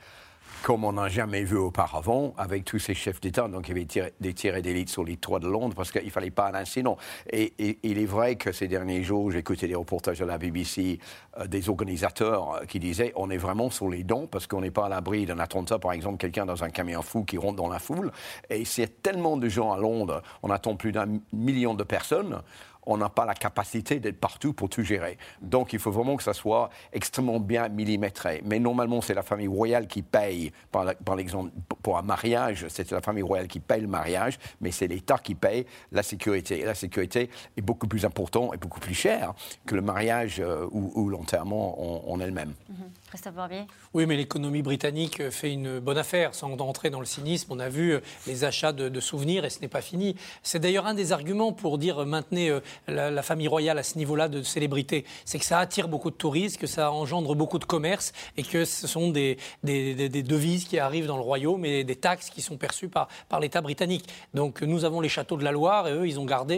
comme 0.65 0.84
on 0.84 0.93
n'a 0.93 1.10
jamais 1.10 1.43
vu 1.43 1.58
auparavant, 1.58 2.34
avec 2.39 2.65
tous 2.65 2.80
ces 2.80 2.95
chefs 2.95 3.21
d'État. 3.21 3.47
Donc, 3.47 3.69
il 3.69 3.78
y 3.78 3.80
avait 3.99 4.13
des 4.19 4.34
tirés 4.34 4.63
d'élite 4.63 4.89
sur 4.89 5.04
les 5.04 5.15
toits 5.15 5.39
de 5.39 5.47
Londres 5.47 5.75
parce 5.75 5.91
qu'il 5.91 6.04
ne 6.04 6.10
fallait 6.10 6.32
pas 6.32 6.49
un 6.49 6.56
incident. 6.56 6.97
Et, 7.32 7.54
il 7.84 7.99
est 7.99 8.08
vrai 8.08 8.36
que 8.36 8.51
ces 8.51 8.67
derniers 8.67 9.04
jours, 9.04 9.30
j'ai 9.30 9.38
écouté 9.38 9.67
des 9.67 9.75
reportages 9.75 10.17
de 10.17 10.25
la 10.25 10.39
BBC 10.39 10.97
euh, 11.38 11.45
des 11.45 11.69
organisateurs 11.69 12.56
euh, 12.56 12.65
qui 12.65 12.80
disaient 12.80 13.13
on 13.15 13.30
est 13.30 13.38
vraiment 13.38 13.69
sur 13.69 13.89
les 13.89 14.04
dents 14.04 14.25
parce 14.25 14.47
qu'on 14.47 14.62
n'est 14.62 14.71
pas 14.71 14.88
à 14.88 14.89
l'abri 14.89 15.28
d'un 15.28 15.38
attentat, 15.38 15.78
par 15.78 15.91
exemple, 15.91 16.17
quelqu'un 16.17 16.47
dans 16.47 16.63
un 16.63 16.71
camion 16.71 17.04
fou 17.04 17.25
qui 17.25 17.38
rentre 17.38 17.58
dans 17.58 17.69
la 17.69 17.78
foule. 17.78 18.12
Et 18.49 18.65
c'est 18.65 19.04
tellement 19.04 19.38
de 19.38 19.47
gens 19.47 19.71
à 19.71 19.78
Londres, 19.78 20.23
on 20.41 20.49
attend 20.49 20.75
plus 20.75 20.91
d'un 20.91 21.19
million 21.32 21.75
de 21.75 21.84
personnes 21.84 22.41
on 22.86 22.98
n'a 22.98 23.10
pas 23.10 23.26
la 23.26 23.34
capacité 23.34 24.00
d'être 24.00 24.19
partout 24.19 24.54
pour 24.54 24.69
tout 24.69 24.84
gérer. 24.84 25.17
Donc 25.41 25.74
il 25.74 25.80
faut 25.80 25.91
vraiment 25.91 26.15
que 26.15 26.24
ça 26.24 26.34
soit 26.34 26.69
extrêmement 26.93 27.39
bien 27.39 27.69
millimétré. 27.69 28.41
Mais 28.45 28.60
normalement, 28.60 29.02
c'est 29.02 29.13
la 29.13 29.24
famille 29.24 29.48
royale 29.48 29.88
qui 29.88 30.02
paye, 30.02 30.52
par, 30.71 31.15
l'exemple, 31.15 31.52
pour 31.82 31.98
un 31.98 32.02
mariage, 32.02 32.65
c'est 32.69 32.91
la 32.91 33.02
famille 33.02 33.24
royale 33.24 33.48
qui 33.48 33.60
paye 33.60 33.82
le 33.82 33.88
mariage, 33.88 34.39
mais 34.62 34.71
c'est 34.71 34.88
l'État 34.88 35.17
qui 35.17 35.36
paye 35.36 35.65
la 35.91 36.04
sécurité. 36.04 36.62
Et 36.62 36.65
la 36.65 36.76
sécurité 36.76 37.30
est 37.58 37.62
beaucoup 37.62 37.88
plus 37.88 38.06
importante 38.06 38.54
et 38.54 38.58
beaucoup 38.58 38.80
plus 38.80 38.93
chère 38.93 39.34
que 39.65 39.76
le 39.76 39.82
mariage 39.82 40.39
euh, 40.39 40.67
ou, 40.71 41.10
l'enterrement 41.10 42.12
en, 42.12 42.19
elle-même. 42.19 42.54
Mm-hmm. 42.71 43.05
Christophe 43.15 43.36
Barbier 43.36 43.63
Oui, 43.93 44.06
mais 44.06 44.17
l'économie 44.17 44.62
britannique 44.62 45.30
fait 45.30 45.54
une 45.54 45.80
bonne 45.80 45.97
affaire. 45.97 46.36
Sans 46.36 46.51
entrer 46.51 46.89
dans 46.89 46.99
le 46.99 47.06
cynisme, 47.06 47.54
on 47.54 47.60
a 47.62 47.69
vu 47.69 47.93
euh, 47.93 48.01
les 48.28 48.43
achats 48.43 48.73
de, 48.73 48.99
souvenirs 48.99 49.45
et 49.45 49.49
ce 49.49 49.62
n'est 49.62 49.69
pas 49.69 49.80
fini. 49.80 50.17
C'est 50.43 50.60
d'ailleurs 50.60 50.86
un 50.86 50.93
des 50.93 51.13
arguments 51.13 51.54
pour 51.54 51.78
dire 51.78 51.99
euh, 51.99 52.06
maintenez 52.06 52.49
euh, 52.49 52.60
la, 52.89 53.21
famille 53.21 53.47
royale 53.47 53.78
à 53.78 53.84
ce 53.84 53.97
niveau-là 53.97 54.28
de 54.28 54.43
célébrité. 54.43 55.06
C'est 55.23 55.39
que 55.39 55.45
ça 55.45 55.60
attire 55.60 55.88
beaucoup 55.88 56.12
de 56.12 56.15
touristes, 56.17 56.58
que 56.58 56.67
ça 56.67 56.91
engendre 56.91 57.36
beaucoup 57.36 57.58
de 57.58 57.63
commerce 57.63 58.12
et 58.36 58.43
que 58.43 58.65
ce 58.65 58.86
sont 58.86 59.12
des, 59.12 59.38
des, 59.63 60.10
devises 60.10 60.65
qui 60.65 60.78
arrivent 60.78 61.08
dans 61.08 61.15
le 61.15 61.23
royaume 61.23 61.63
et 61.63 61.86
des 61.86 61.95
taxes 61.95 62.30
qui 62.30 62.41
sont 62.41 62.58
perçues 62.58 62.89
par, 62.89 63.08
par 63.30 63.39
l'État 63.39 63.62
britannique. 63.62 64.10
Donc 64.34 64.62
nous 64.62 64.84
avons 64.84 64.99
les 64.99 65.08
châteaux 65.08 65.38
de 65.38 65.45
la 65.45 65.54
Loire 65.54 65.88
et 65.88 65.93
eux, 65.93 66.06
ils 66.06 66.19
ont 66.19 66.25
gardé 66.25 66.58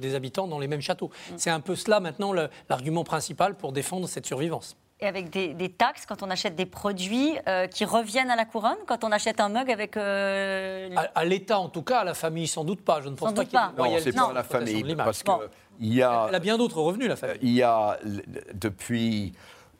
des 0.00 0.14
habitants 0.16 0.48
dans 0.48 0.58
les 0.58 0.66
mêmes 0.66 0.80
châteaux. 0.80 1.12
Mm. 1.30 1.34
C'est 1.36 1.50
un 1.50 1.60
peu 1.60 1.76
cela 1.76 2.00
maintenant 2.00 2.32
l'argument 2.68 3.04
principal 3.04 3.54
pour 3.56 3.70
défendre 3.70 4.08
cette 4.08 4.26
survivance 4.26 4.76
et 5.02 5.06
avec 5.06 5.30
des, 5.30 5.68
taxes 5.68 6.06
quand 6.06 6.22
on 6.22 6.30
achète 6.30 6.54
des 6.54 6.66
produits 6.66 7.36
euh, 7.48 7.66
qui 7.66 7.84
reviennent 7.84 8.30
à 8.30 8.36
la 8.36 8.44
couronne, 8.44 8.76
quand 8.86 9.04
on 9.04 9.10
achète 9.10 9.40
un 9.40 9.48
mug 9.48 9.70
avec... 9.70 9.96
Euh, 9.96 10.88
à, 11.14 11.24
l'État 11.24 11.58
en 11.58 11.68
tout 11.68 11.82
cas, 11.82 11.98
à 11.98 12.04
la 12.04 12.14
famille 12.14 12.46
sans 12.46 12.64
doute 12.64 12.82
pas. 12.82 13.00
Je 13.02 13.08
ne 13.08 13.16
pense 13.16 13.34
pas 13.34 13.44
qu'il 13.44 13.58
y 13.58 13.62
ait 13.62 13.76
Non, 13.76 13.98
c'est 14.00 14.12
pas 14.12 14.32
la 14.32 14.44
famille, 14.44 14.94
parce 14.94 15.22
que... 15.22 15.30
Il 15.80 15.92
y 15.92 16.02
a, 16.02 16.26
Elle 16.28 16.34
a 16.36 16.38
bien 16.38 16.58
d'autres 16.58 16.80
revenus, 16.80 17.08
la 17.08 17.16
famille. 17.16 17.38
Il 17.42 17.52
y 17.52 17.62
a, 17.62 17.98
depuis 18.54 19.32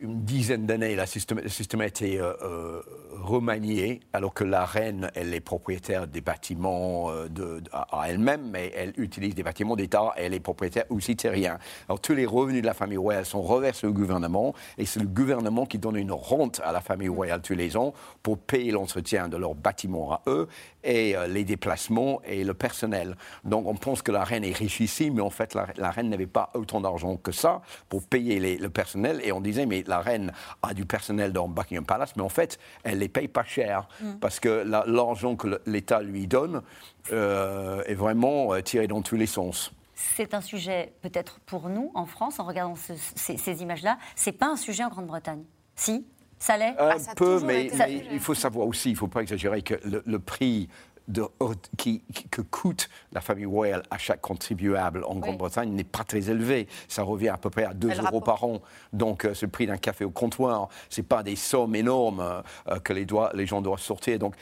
une 0.02 0.24
dizaine 0.24 0.66
d'années, 0.66 0.96
le 0.96 1.06
système, 1.06 1.80
a 1.80 1.86
été 1.86 2.20
euh, 2.20 2.32
euh, 2.42 2.82
remanié, 3.20 4.00
alors 4.12 4.34
que 4.34 4.42
la 4.42 4.64
reine, 4.64 5.10
elle 5.14 5.32
est 5.32 5.40
propriétaire 5.40 6.08
des 6.08 6.20
bâtiments 6.20 7.10
euh, 7.10 7.28
de, 7.28 7.62
à, 7.72 8.08
elle-même, 8.08 8.50
mais 8.50 8.72
elle 8.74 8.92
utilise 8.96 9.34
des 9.34 9.44
bâtiments 9.44 9.76
d'État 9.76 10.12
elle 10.16 10.34
est 10.34 10.40
propriétaire 10.40 10.84
aussi 10.90 11.14
terrien. 11.14 11.58
Alors 11.88 12.00
tous 12.00 12.14
les 12.14 12.26
revenus 12.26 12.62
de 12.62 12.66
la 12.66 12.74
famille 12.74 12.96
royale 12.96 13.24
sont 13.24 13.42
reversés 13.42 13.86
au 13.86 13.92
gouvernement 13.92 14.54
et 14.76 14.86
c'est 14.86 15.00
le 15.00 15.06
gouvernement 15.06 15.66
qui 15.66 15.78
donne 15.78 15.96
une 15.96 16.12
rente 16.12 16.60
à 16.64 16.72
la 16.72 16.80
famille 16.80 17.08
royale 17.08 17.40
tous 17.40 17.54
les 17.54 17.76
ans 17.76 17.94
pour 18.22 18.38
payer 18.38 18.72
l'entretien 18.72 19.28
de 19.28 19.36
leurs 19.36 19.54
bâtiments 19.54 20.12
à 20.12 20.22
eux 20.26 20.48
et 20.84 21.14
les 21.28 21.44
déplacements 21.44 22.20
et 22.24 22.44
le 22.44 22.54
personnel. 22.54 23.16
Donc 23.44 23.66
on 23.66 23.74
pense 23.74 24.02
que 24.02 24.12
la 24.12 24.24
reine 24.24 24.44
est 24.44 24.56
richissime, 24.56 25.14
mais 25.14 25.20
en 25.22 25.30
fait 25.30 25.54
la, 25.54 25.90
reine 25.90 26.08
n'avait 26.08 26.26
pas 26.26 26.50
autant 26.54 26.80
d'argent 26.80 27.16
que 27.16 27.32
ça 27.32 27.62
pour 27.88 28.02
payer 28.04 28.58
le 28.58 28.70
personnel 28.70 29.20
et 29.24 29.32
on 29.32 29.40
disait 29.40 29.66
mais 29.66 29.84
la 29.86 30.00
reine 30.00 30.32
a 30.62 30.74
du 30.74 30.84
personnel 30.84 31.32
dans 31.32 31.48
Buckingham 31.48 31.84
Palace, 31.84 32.14
mais 32.16 32.22
en 32.22 32.28
fait, 32.28 32.58
elle 32.84 32.98
les 32.98 33.08
paye 33.08 33.28
pas 33.28 33.44
cher 33.44 33.88
mm. 34.00 34.14
parce 34.20 34.40
que 34.40 34.64
l'argent 34.86 35.36
que 35.36 35.60
l'État 35.66 36.02
lui 36.02 36.26
donne 36.26 36.62
euh, 37.12 37.82
est 37.84 37.94
vraiment 37.94 38.54
euh, 38.54 38.60
tiré 38.60 38.86
dans 38.86 39.02
tous 39.02 39.16
les 39.16 39.26
sens. 39.26 39.72
C'est 39.94 40.34
un 40.34 40.40
sujet 40.40 40.92
peut-être 41.00 41.40
pour 41.40 41.68
nous 41.68 41.90
en 41.94 42.06
France, 42.06 42.40
en 42.40 42.44
regardant 42.44 42.74
ces, 42.76 43.62
images-là. 43.62 43.98
C'est 44.16 44.32
pas 44.32 44.46
un 44.46 44.56
sujet 44.56 44.82
en 44.84 44.88
Grande-Bretagne. 44.88 45.44
Si, 45.76 46.06
ça 46.42 46.56
l'est. 46.56 46.74
Un 46.78 46.90
ah, 46.90 47.14
peu, 47.14 47.40
mais, 47.44 47.70
il 48.12 48.20
faut 48.20 48.34
savoir 48.34 48.66
aussi, 48.66 48.90
il 48.90 48.94
ne 48.94 48.98
faut 48.98 49.08
pas 49.08 49.22
exagérer 49.22 49.62
que 49.62 49.74
le 49.84 50.18
prix 50.18 50.68
de, 51.08 51.24
qui, 51.76 52.02
que 52.30 52.42
coûte 52.42 52.88
la 53.12 53.20
famille 53.20 53.46
royale 53.46 53.82
à 53.90 53.98
chaque 53.98 54.20
contribuable 54.20 55.04
en 55.04 55.16
Grande-Bretagne 55.16 55.70
n'est 55.70 55.84
pas 55.84 56.04
très 56.04 56.30
élevé. 56.30 56.68
Ça 56.88 57.02
revient 57.02 57.28
à 57.28 57.36
peu 57.36 57.50
près 57.50 57.64
à 57.64 57.74
2 57.74 58.00
euros 58.00 58.20
par 58.20 58.44
an. 58.44 58.60
Donc, 58.92 59.24
euh, 59.24 59.34
c'est 59.34 59.46
le 59.46 59.52
prix 59.52 59.66
d'un 59.66 59.76
café 59.76 60.04
au 60.04 60.10
comptoir. 60.10 60.68
Ce 60.88 61.00
pas 61.00 61.22
des 61.22 61.36
sommes 61.36 61.74
énormes 61.74 62.42
euh, 62.68 62.78
que 62.80 62.92
les, 62.92 63.06
les, 63.34 63.46
gens 63.46 63.60
doivent 63.60 63.80
sortir. 63.80 64.18
Donc, 64.18 64.34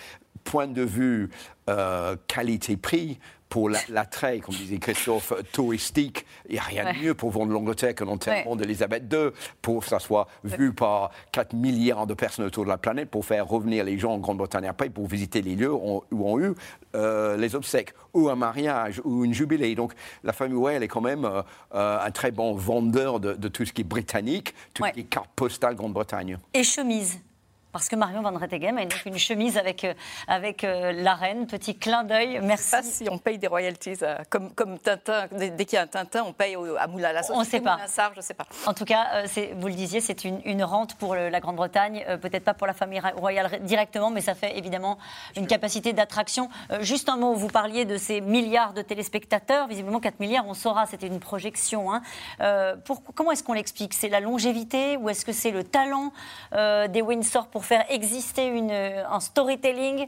point 0.45 0.67
de 0.67 0.83
vue 0.83 1.31
euh, 1.69 2.17
qualité-prix, 2.27 3.19
pour 3.51 3.69
l'attrait, 3.69 4.39
comme 4.39 4.55
disait 4.55 4.79
Christophe, 4.79 5.35
touristique. 5.53 6.25
Il 6.49 6.53
n'y 6.53 6.59
a 6.59 6.63
rien 6.63 6.93
de 6.93 6.99
mieux 6.99 7.15
pour 7.15 7.31
vendre 7.31 7.53
l'Angleterre 7.53 7.95
que 7.95 8.05
l'enterrement 8.05 8.57
d'Elisabeth 8.57 9.13
II, 9.13 9.31
pour 9.61 9.83
que 9.83 9.89
ça 9.89 9.99
soit 9.99 10.29
vu 10.45 10.73
par 10.73 11.11
4 11.33 11.55
milliards 11.55 12.07
de 12.07 12.15
personnes 12.15 12.47
autour 12.47 12.65
de 12.65 12.69
la 12.69 12.79
planète, 12.79 13.11
pour 13.11 13.25
faire 13.25 13.47
revenir 13.47 13.85
les 13.85 13.99
gens 13.99 14.13
en 14.13 14.19
Grande-Bretagne 14.19 14.67
après, 14.67 14.89
pour 14.89 15.09
visiter 15.09 15.43
les 15.43 15.57
lieux 15.57 15.73
où 15.73 16.03
ont 16.13 16.41
eu 16.41 16.55
euh, 16.95 17.37
les 17.37 17.57
obsèques, 17.57 17.93
ou 18.15 18.29
un 18.29 18.37
mariage, 18.37 19.03
ou 19.05 19.25
une 19.25 19.35
jubilé. 19.35 19.75
Donc 19.75 19.93
la 20.23 20.33
famille 20.33 20.57
Royale 20.57 20.85
est 20.85 20.89
quand 20.89 21.01
même 21.01 21.25
euh, 21.25 21.43
euh, 21.75 21.99
un 22.01 22.11
très 22.13 22.31
bon 22.31 22.55
vendeur 22.55 23.19
de, 23.19 23.49
tout 23.49 23.65
ce 23.67 23.73
qui 23.73 23.83
est 23.83 23.85
britannique, 23.85 24.55
tout 24.75 24.85
ce 24.87 24.93
qui 24.93 25.01
est 25.01 25.05
carte 25.05 25.31
postale 25.35 25.75
Grande-Bretagne. 25.75 26.39
Et 26.55 26.63
chemise 26.63 27.21
parce 27.73 27.89
que 27.89 27.97
Marion 27.97 28.23
Van 28.23 28.37
Rettegem 28.37 28.79
a 28.79 28.83
une 29.07 29.19
chemise 29.19 29.57
avec, 29.57 29.85
euh, 29.85 29.95
avec 30.27 30.65
euh, 30.65 30.93
la 30.93 31.15
reine. 31.15 31.47
Petit 31.47 31.77
clin 31.77 32.05
d'œil. 32.05 32.41
Merci. 32.43 32.71
Pas 32.71 32.83
si 32.83 33.09
on 33.11 33.19
paye 33.19 33.39
des 33.39 33.47
royalties, 33.47 33.99
euh, 34.03 34.17
comme, 34.29 34.53
comme 34.53 34.79
Tintin. 34.79 35.27
Dès, 35.33 35.65
qu'il 35.65 35.75
y 35.75 35.79
a 35.79 35.83
un 35.83 35.87
Tintin, 35.87 36.25
on 36.27 36.33
paye 36.33 36.57
à 36.79 36.87
Moulin 36.87 37.13
la 37.13 37.23
On 37.33 37.41
ne 37.41 37.45
sait 37.45 37.61
pas. 37.61 37.79
je 38.15 38.21
sais 38.21 38.35
pas. 38.35 38.47
En 38.67 38.75
tout 38.75 38.85
cas, 38.85 39.25
vous 39.57 39.69
le 39.69 39.75
disiez, 39.75 40.01
c'est 40.01 40.25
une, 40.25 40.41
une, 40.45 40.65
rente 40.65 40.95
pour 40.97 41.15
la 41.15 41.41
Grande-Bretagne. 41.41 42.05
Peut-être 42.21 42.45
pas 42.45 42.55
pour 42.55 42.67
la 42.67 42.75
famille 42.75 43.01
royale 43.17 43.61
directement, 43.63 44.11
mais 44.11 44.21
ça 44.21 44.35
fait 44.35 44.59
évidemment 44.59 44.99
une 45.37 45.47
capacité 45.47 45.93
d'attraction. 45.93 46.49
juste 46.81 47.09
un 47.09 47.17
mot, 47.17 47.35
vous 47.35 47.49
parliez 47.49 47.85
de 47.85 47.97
ces 47.97 48.21
milliards 48.21 48.73
de 48.73 48.83
téléspectateurs. 48.83 49.67
Visiblement, 49.69 50.01
4 50.01 50.21
milliards, 50.21 50.47
on 50.47 50.55
saura, 50.55 50.87
c'était 50.87 51.07
une 51.07 51.21
projection. 51.21 51.93
Hein. 51.93 52.03
Pour, 52.85 53.03
comment 53.15 53.33
est-ce 53.33 53.43
qu'on 53.43 53.55
l'explique? 53.55 53.95
C'est 53.95 54.09
la 54.09 54.21
longévité 54.21 54.97
ou 54.97 55.09
est-ce 55.09 55.25
que 55.25 55.33
c'est 55.33 55.51
le 55.51 55.65
talent 55.65 56.13
des 56.53 57.03
Windsor 57.03 57.49
pour 57.49 57.60
pour 57.61 57.67
faire 57.67 57.85
exister 57.91 58.47
une, 58.47 58.71
un 58.71 59.21
storytelling 59.21 60.07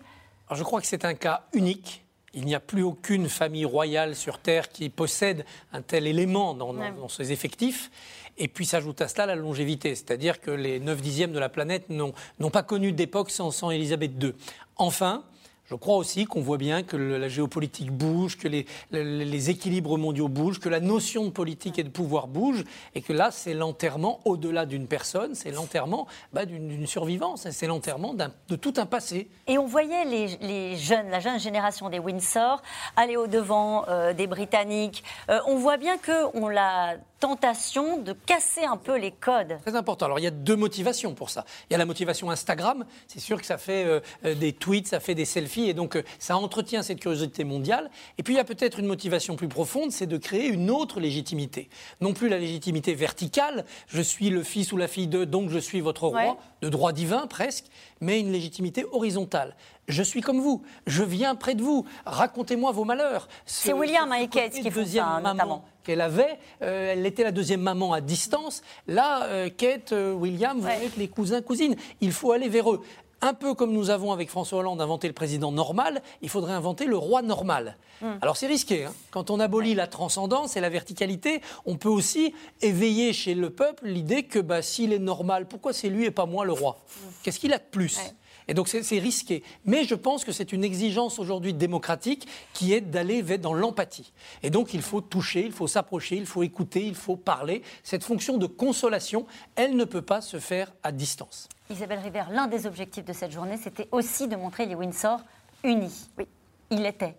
Alors 0.48 0.56
Je 0.56 0.62
crois 0.62 0.80
que 0.80 0.86
c'est 0.86 1.04
un 1.04 1.12
cas 1.12 1.42
unique. 1.52 2.02
Il 2.32 2.46
n'y 2.46 2.54
a 2.54 2.60
plus 2.60 2.82
aucune 2.82 3.28
famille 3.28 3.66
royale 3.66 4.16
sur 4.16 4.38
Terre 4.38 4.70
qui 4.70 4.88
possède 4.88 5.44
un 5.74 5.82
tel 5.82 6.06
élément 6.06 6.54
dans, 6.54 6.72
dans, 6.72 7.08
ses 7.10 7.30
effectifs. 7.30 7.90
Et 8.38 8.48
puis 8.48 8.64
s'ajoute 8.64 9.02
à 9.02 9.08
cela 9.08 9.26
la 9.26 9.34
longévité, 9.34 9.94
c'est-à-dire 9.94 10.40
que 10.40 10.50
les 10.50 10.80
9 10.80 11.02
dixièmes 11.02 11.32
de 11.32 11.38
la 11.38 11.50
planète 11.50 11.90
n'ont 11.90 12.14
pas 12.50 12.62
connu 12.62 12.92
d'époque 12.92 13.30
sans, 13.30 13.50
sans 13.50 13.70
Élisabeth 13.70 14.12
II. 14.18 14.32
Enfin, 14.76 15.22
je 15.72 15.76
crois 15.76 15.96
aussi 15.96 16.26
qu'on 16.26 16.42
voit 16.42 16.58
bien 16.58 16.82
que 16.82 16.98
la 16.98 17.30
géopolitique 17.30 17.90
bouge, 17.90 18.36
que 18.36 18.46
les, 18.46 19.50
équilibres 19.50 19.96
mondiaux 19.96 20.28
bougent, 20.28 20.60
que 20.60 20.68
la 20.68 20.80
notion 20.80 21.24
de 21.24 21.30
politique 21.30 21.78
et 21.78 21.82
de 21.82 21.88
pouvoir 21.88 22.26
bouge, 22.26 22.62
et 22.94 23.00
que 23.00 23.14
là, 23.14 23.30
c'est 23.30 23.54
l'enterrement, 23.54 24.20
au-delà 24.26 24.66
d'une 24.66 24.86
personne, 24.86 25.34
c'est 25.34 25.50
l'enterrement 25.50 26.06
bah, 26.34 26.44
d'une 26.44 26.86
survivance, 26.86 27.48
c'est 27.50 27.66
l'enterrement 27.66 28.12
de 28.12 28.56
tout 28.56 28.74
un 28.76 28.84
passé. 28.84 29.30
Et 29.46 29.56
on 29.56 29.64
voyait 29.64 30.04
les, 30.04 30.76
jeunes, 30.76 31.08
la 31.08 31.20
jeune 31.20 31.40
génération 31.40 31.88
des 31.88 31.98
Windsor 31.98 32.60
aller 32.96 33.16
au-devant 33.16 33.86
euh, 33.88 34.12
des 34.12 34.26
Britanniques. 34.26 35.02
Euh, 35.30 35.40
on 35.46 35.56
voit 35.56 35.78
bien 35.78 35.96
qu'on 35.96 36.48
l'a 36.48 36.96
tentation 37.22 37.98
de 37.98 38.14
casser 38.14 38.64
un 38.64 38.76
peu 38.76 38.98
les 38.98 39.12
codes. 39.12 39.56
Très 39.62 39.76
important. 39.76 40.06
Alors 40.06 40.18
il 40.18 40.24
y 40.24 40.26
a 40.26 40.32
deux 40.32 40.56
motivations 40.56 41.14
pour 41.14 41.30
ça. 41.30 41.44
Il 41.70 41.72
y 41.72 41.76
a 41.76 41.78
la 41.78 41.86
motivation 41.86 42.32
Instagram. 42.32 42.84
C'est 43.06 43.20
sûr 43.20 43.40
que 43.40 43.46
ça 43.46 43.58
fait 43.58 43.84
euh, 43.84 44.00
euh, 44.24 44.34
des 44.34 44.52
tweets, 44.52 44.88
ça 44.88 44.98
fait 44.98 45.14
des 45.14 45.24
selfies 45.24 45.68
et 45.68 45.72
donc 45.72 45.94
euh, 45.94 46.02
ça 46.18 46.36
entretient 46.36 46.82
cette 46.82 46.98
curiosité 46.98 47.44
mondiale. 47.44 47.92
Et 48.18 48.24
puis 48.24 48.34
il 48.34 48.38
y 48.38 48.40
a 48.40 48.44
peut-être 48.44 48.80
une 48.80 48.86
motivation 48.86 49.36
plus 49.36 49.46
profonde, 49.46 49.92
c'est 49.92 50.08
de 50.08 50.16
créer 50.16 50.48
une 50.48 50.68
autre 50.68 50.98
légitimité. 50.98 51.68
Non 52.00 52.12
plus 52.12 52.28
la 52.28 52.40
légitimité 52.40 52.92
verticale, 52.94 53.66
je 53.86 54.02
suis 54.02 54.28
le 54.28 54.42
fils 54.42 54.72
ou 54.72 54.76
la 54.76 54.88
fille 54.88 55.06
de, 55.06 55.24
donc 55.24 55.48
je 55.48 55.60
suis 55.60 55.80
votre 55.80 56.08
roi, 56.08 56.38
de 56.60 56.68
droit 56.68 56.90
divin 56.90 57.28
presque, 57.28 57.66
mais 58.02 58.20
une 58.20 58.32
légitimité 58.32 58.84
horizontale. 58.92 59.54
Je 59.88 60.02
suis 60.02 60.20
comme 60.20 60.40
vous, 60.40 60.62
je 60.86 61.02
viens 61.02 61.34
près 61.34 61.54
de 61.54 61.62
vous, 61.62 61.86
racontez-moi 62.04 62.72
vos 62.72 62.84
malheurs. 62.84 63.28
C'est 63.46 63.72
William 63.72 64.12
et 64.12 64.28
Kate 64.28 64.52
qui 64.52 64.70
font 64.70 64.84
ça, 64.84 65.20
notamment 65.22 65.64
qu'elle 65.82 66.00
avait, 66.00 66.38
euh, 66.62 66.92
elle 66.92 67.04
était 67.06 67.24
la 67.24 67.32
deuxième 67.32 67.60
maman 67.60 67.92
à 67.92 68.00
distance. 68.00 68.62
Là, 68.86 69.24
euh, 69.24 69.50
Kate, 69.50 69.92
euh, 69.92 70.12
William, 70.12 70.58
vous 70.58 70.68
êtes 70.68 70.96
les 70.96 71.08
cousins, 71.08 71.42
cousines. 71.42 71.76
Il 72.00 72.12
faut 72.12 72.32
aller 72.32 72.48
vers 72.48 72.70
eux. 72.70 72.82
Un 73.24 73.34
peu 73.34 73.54
comme 73.54 73.72
nous 73.72 73.90
avons 73.90 74.10
avec 74.10 74.28
François 74.28 74.58
Hollande 74.58 74.80
inventé 74.80 75.06
le 75.06 75.14
président 75.14 75.52
normal, 75.52 76.02
il 76.22 76.28
faudrait 76.28 76.54
inventer 76.54 76.86
le 76.86 76.96
roi 76.96 77.22
normal. 77.22 77.76
Hmm. 78.00 78.18
Alors 78.20 78.36
c'est 78.36 78.48
risqué. 78.48 78.84
Hein. 78.84 78.92
Quand 79.12 79.30
on 79.30 79.38
abolit 79.38 79.74
la 79.74 79.86
transcendance 79.86 80.56
et 80.56 80.60
la 80.60 80.68
verticalité, 80.68 81.40
on 81.64 81.76
peut 81.76 81.88
aussi 81.88 82.34
éveiller 82.62 83.12
chez 83.12 83.34
le 83.34 83.50
peuple 83.50 83.86
l'idée 83.86 84.24
que 84.24 84.40
bah, 84.40 84.60
s'il 84.60 84.92
est 84.92 84.98
normal, 84.98 85.46
pourquoi 85.46 85.72
c'est 85.72 85.88
lui 85.88 86.04
et 86.04 86.10
pas 86.10 86.26
moi 86.26 86.44
le 86.44 86.52
roi? 86.52 86.78
Hmm. 86.88 87.08
Qu'est-ce 87.22 87.38
qu'il 87.38 87.52
a 87.52 87.58
de 87.58 87.64
plus? 87.70 88.00
Et 88.48 88.54
donc 88.54 88.66
c'est 88.68 88.98
risqué. 88.98 89.44
Mais 89.64 89.84
je 89.84 89.94
pense 89.94 90.24
que 90.24 90.32
c'est 90.32 90.52
une 90.52 90.64
exigence 90.64 91.20
aujourd'hui 91.20 91.54
démocratique 91.54 92.26
qui 92.52 92.72
est 92.72 92.80
d'aller 92.80 93.22
dans 93.38 93.54
l'empathie. 93.54 94.12
Et 94.42 94.50
donc 94.50 94.74
il 94.74 94.82
faut 94.82 95.00
toucher, 95.00 95.44
il 95.46 95.52
faut 95.52 95.68
s'approcher, 95.68 96.16
il 96.16 96.26
faut 96.26 96.42
écouter, 96.42 96.84
il 96.84 96.96
faut 96.96 97.14
parler. 97.14 97.62
Cette 97.84 98.02
fonction 98.02 98.38
de 98.38 98.46
consolation, 98.46 99.26
elle 99.54 99.76
ne 99.76 99.84
peut 99.84 100.02
pas 100.02 100.20
se 100.20 100.40
faire 100.40 100.72
à 100.82 100.90
distance. 100.90 101.48
Isabelle 101.70 102.00
River, 102.00 102.24
l'un 102.30 102.46
des 102.46 102.66
objectifs 102.66 103.04
de 103.04 103.12
cette 103.12 103.32
journée, 103.32 103.56
c'était 103.56 103.88
aussi 103.92 104.28
de 104.28 104.36
montrer 104.36 104.66
les 104.66 104.74
Windsor 104.74 105.20
unis. 105.64 106.10
Oui. 106.18 106.26
Il 106.70 106.86
était. 106.86 107.14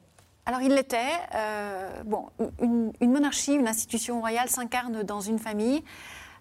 alors 0.45 0.62
il 0.62 0.73
l'était. 0.73 0.97
Euh, 1.36 2.03
bon, 2.03 2.27
une, 2.60 3.12
monarchie, 3.12 3.53
une 3.53 3.67
institution 3.67 4.19
royale 4.19 4.49
s'incarne 4.49 5.03
dans 5.03 5.21
une 5.21 5.39
famille. 5.39 5.84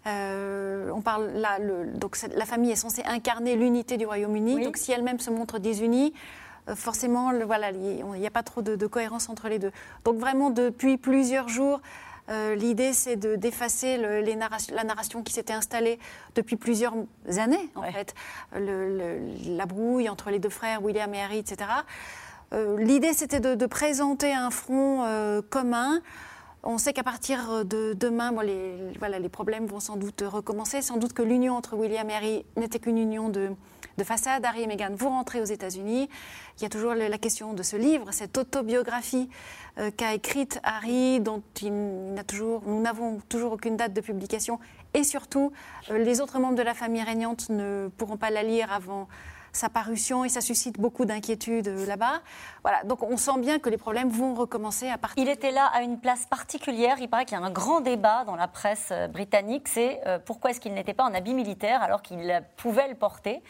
Euh, 0.06 0.90
on 0.92 1.00
parle 1.00 1.28
là, 1.34 1.58
donc 1.94 2.16
la 2.34 2.44
famille 2.44 2.72
est 2.72 2.76
censée 2.76 3.02
incarner 3.04 3.54
l'unité 3.54 3.98
du 3.98 4.06
Royaume-Uni. 4.06 4.64
Donc 4.64 4.76
si 4.76 4.92
elle-même 4.92 5.20
se 5.20 5.30
montre 5.30 5.58
désunie, 5.58 6.12
euh, 6.68 6.74
forcément, 6.74 7.32
voilà, 7.44 7.70
il 7.70 8.04
n'y 8.04 8.26
a 8.26 8.30
pas 8.30 8.42
trop 8.42 8.62
de, 8.62 8.86
cohérence 8.86 9.28
entre 9.28 9.48
les 9.48 9.58
deux. 9.58 9.72
Donc 10.04 10.16
vraiment 10.16 10.50
depuis 10.50 10.96
plusieurs 10.96 11.48
jours. 11.48 11.80
L'idée, 12.28 12.92
c'est 12.92 13.16
d'effacer 13.16 13.98
la 13.98 14.84
narration 14.84 15.22
qui 15.22 15.32
s'était 15.32 15.52
installée 15.52 15.98
depuis 16.34 16.56
plusieurs 16.56 16.94
années, 17.36 17.70
en 17.74 17.82
fait. 17.82 18.14
la 18.54 19.66
brouille 19.66 20.08
entre 20.08 20.30
les 20.30 20.38
deux 20.38 20.48
frères, 20.48 20.82
William 20.82 21.12
et 21.14 21.20
Harry, 21.20 21.38
etc. 21.38 21.68
Euh, 22.52 22.78
l'idée, 22.78 23.12
c'était 23.12 23.40
de, 23.40 23.66
présenter 23.66 24.32
un 24.32 24.50
front 24.50 25.04
euh, 25.04 25.40
commun. 25.42 26.00
On 26.64 26.78
sait 26.78 26.92
qu'à 26.92 27.02
partir 27.02 27.64
de 27.64 27.92
demain, 27.92 28.32
les, 28.44 29.28
problèmes 29.28 29.66
vont 29.66 29.80
sans 29.80 29.96
doute 29.96 30.22
recommencer. 30.24 30.80
Sans 30.80 30.96
doute 30.96 31.12
que 31.12 31.22
l'union 31.22 31.56
entre 31.56 31.76
William 31.76 32.08
et 32.08 32.14
Harry 32.14 32.44
n'était 32.56 32.78
qu'une 32.78 32.98
union 32.98 33.28
de, 33.30 33.50
façade. 34.04 34.44
Harry 34.44 34.62
et 34.62 34.66
Meghan 34.68 34.94
vont 34.94 35.10
rentrer 35.10 35.40
aux 35.40 35.46
États-Unis. 35.46 36.08
Il 36.58 36.62
y 36.62 36.66
a 36.66 36.68
toujours 36.68 36.94
la 36.94 37.18
question 37.18 37.52
de 37.52 37.64
ce 37.64 37.76
livre, 37.76 38.12
cette 38.12 38.38
autobiographie 38.38 39.28
euh, 39.78 39.90
qu'a 39.90 40.14
écrite 40.14 40.60
Harry, 40.62 41.20
dont 41.20 41.42
nous 41.62 42.80
n'avons 42.80 43.18
toujours 43.28 43.52
aucune 43.52 43.76
date 43.76 43.92
de 43.92 44.00
publication. 44.00 44.60
Et 44.94 45.02
surtout, 45.02 45.52
les 45.90 46.20
autres 46.20 46.38
membres 46.38 46.56
de 46.56 46.62
la 46.62 46.74
famille 46.74 47.02
régnante 47.02 47.48
ne 47.48 47.88
pourront 47.96 48.16
pas 48.16 48.30
la 48.30 48.44
lire 48.44 48.72
avant 48.72 49.08
sa 49.52 49.68
parution 49.68 50.24
et 50.24 50.28
ça 50.28 50.40
suscite 50.40 50.80
beaucoup 50.80 51.04
d'inquiétudes 51.04 51.68
euh, 51.68 51.86
là-bas. 51.86 52.22
Voilà, 52.62 52.82
donc 52.84 53.02
on 53.02 53.16
sent 53.16 53.38
bien 53.38 53.58
que 53.58 53.68
les 53.68 53.76
problèmes 53.76 54.08
vont 54.08 54.34
recommencer 54.34 54.88
à 54.88 54.98
partir. 54.98 55.22
Il 55.22 55.28
était 55.28 55.50
là 55.50 55.66
à 55.74 55.82
une 55.82 56.00
place 56.00 56.26
particulière. 56.26 56.96
Il 57.00 57.08
paraît 57.08 57.26
qu'il 57.26 57.38
y 57.38 57.40
a 57.40 57.44
un 57.44 57.50
grand 57.50 57.80
débat 57.80 58.24
dans 58.24 58.36
la 58.36 58.48
presse 58.48 58.88
euh, 58.90 59.08
britannique. 59.08 59.68
C'est 59.68 60.00
euh, 60.06 60.18
pourquoi 60.18 60.50
est-ce 60.50 60.60
qu'il 60.60 60.72
n'était 60.74 60.94
pas 60.94 61.04
en 61.04 61.14
habit 61.14 61.34
militaire 61.34 61.82
alors 61.82 62.02
qu'il 62.02 62.42
pouvait 62.56 62.88
le 62.88 62.94
porter? 62.94 63.42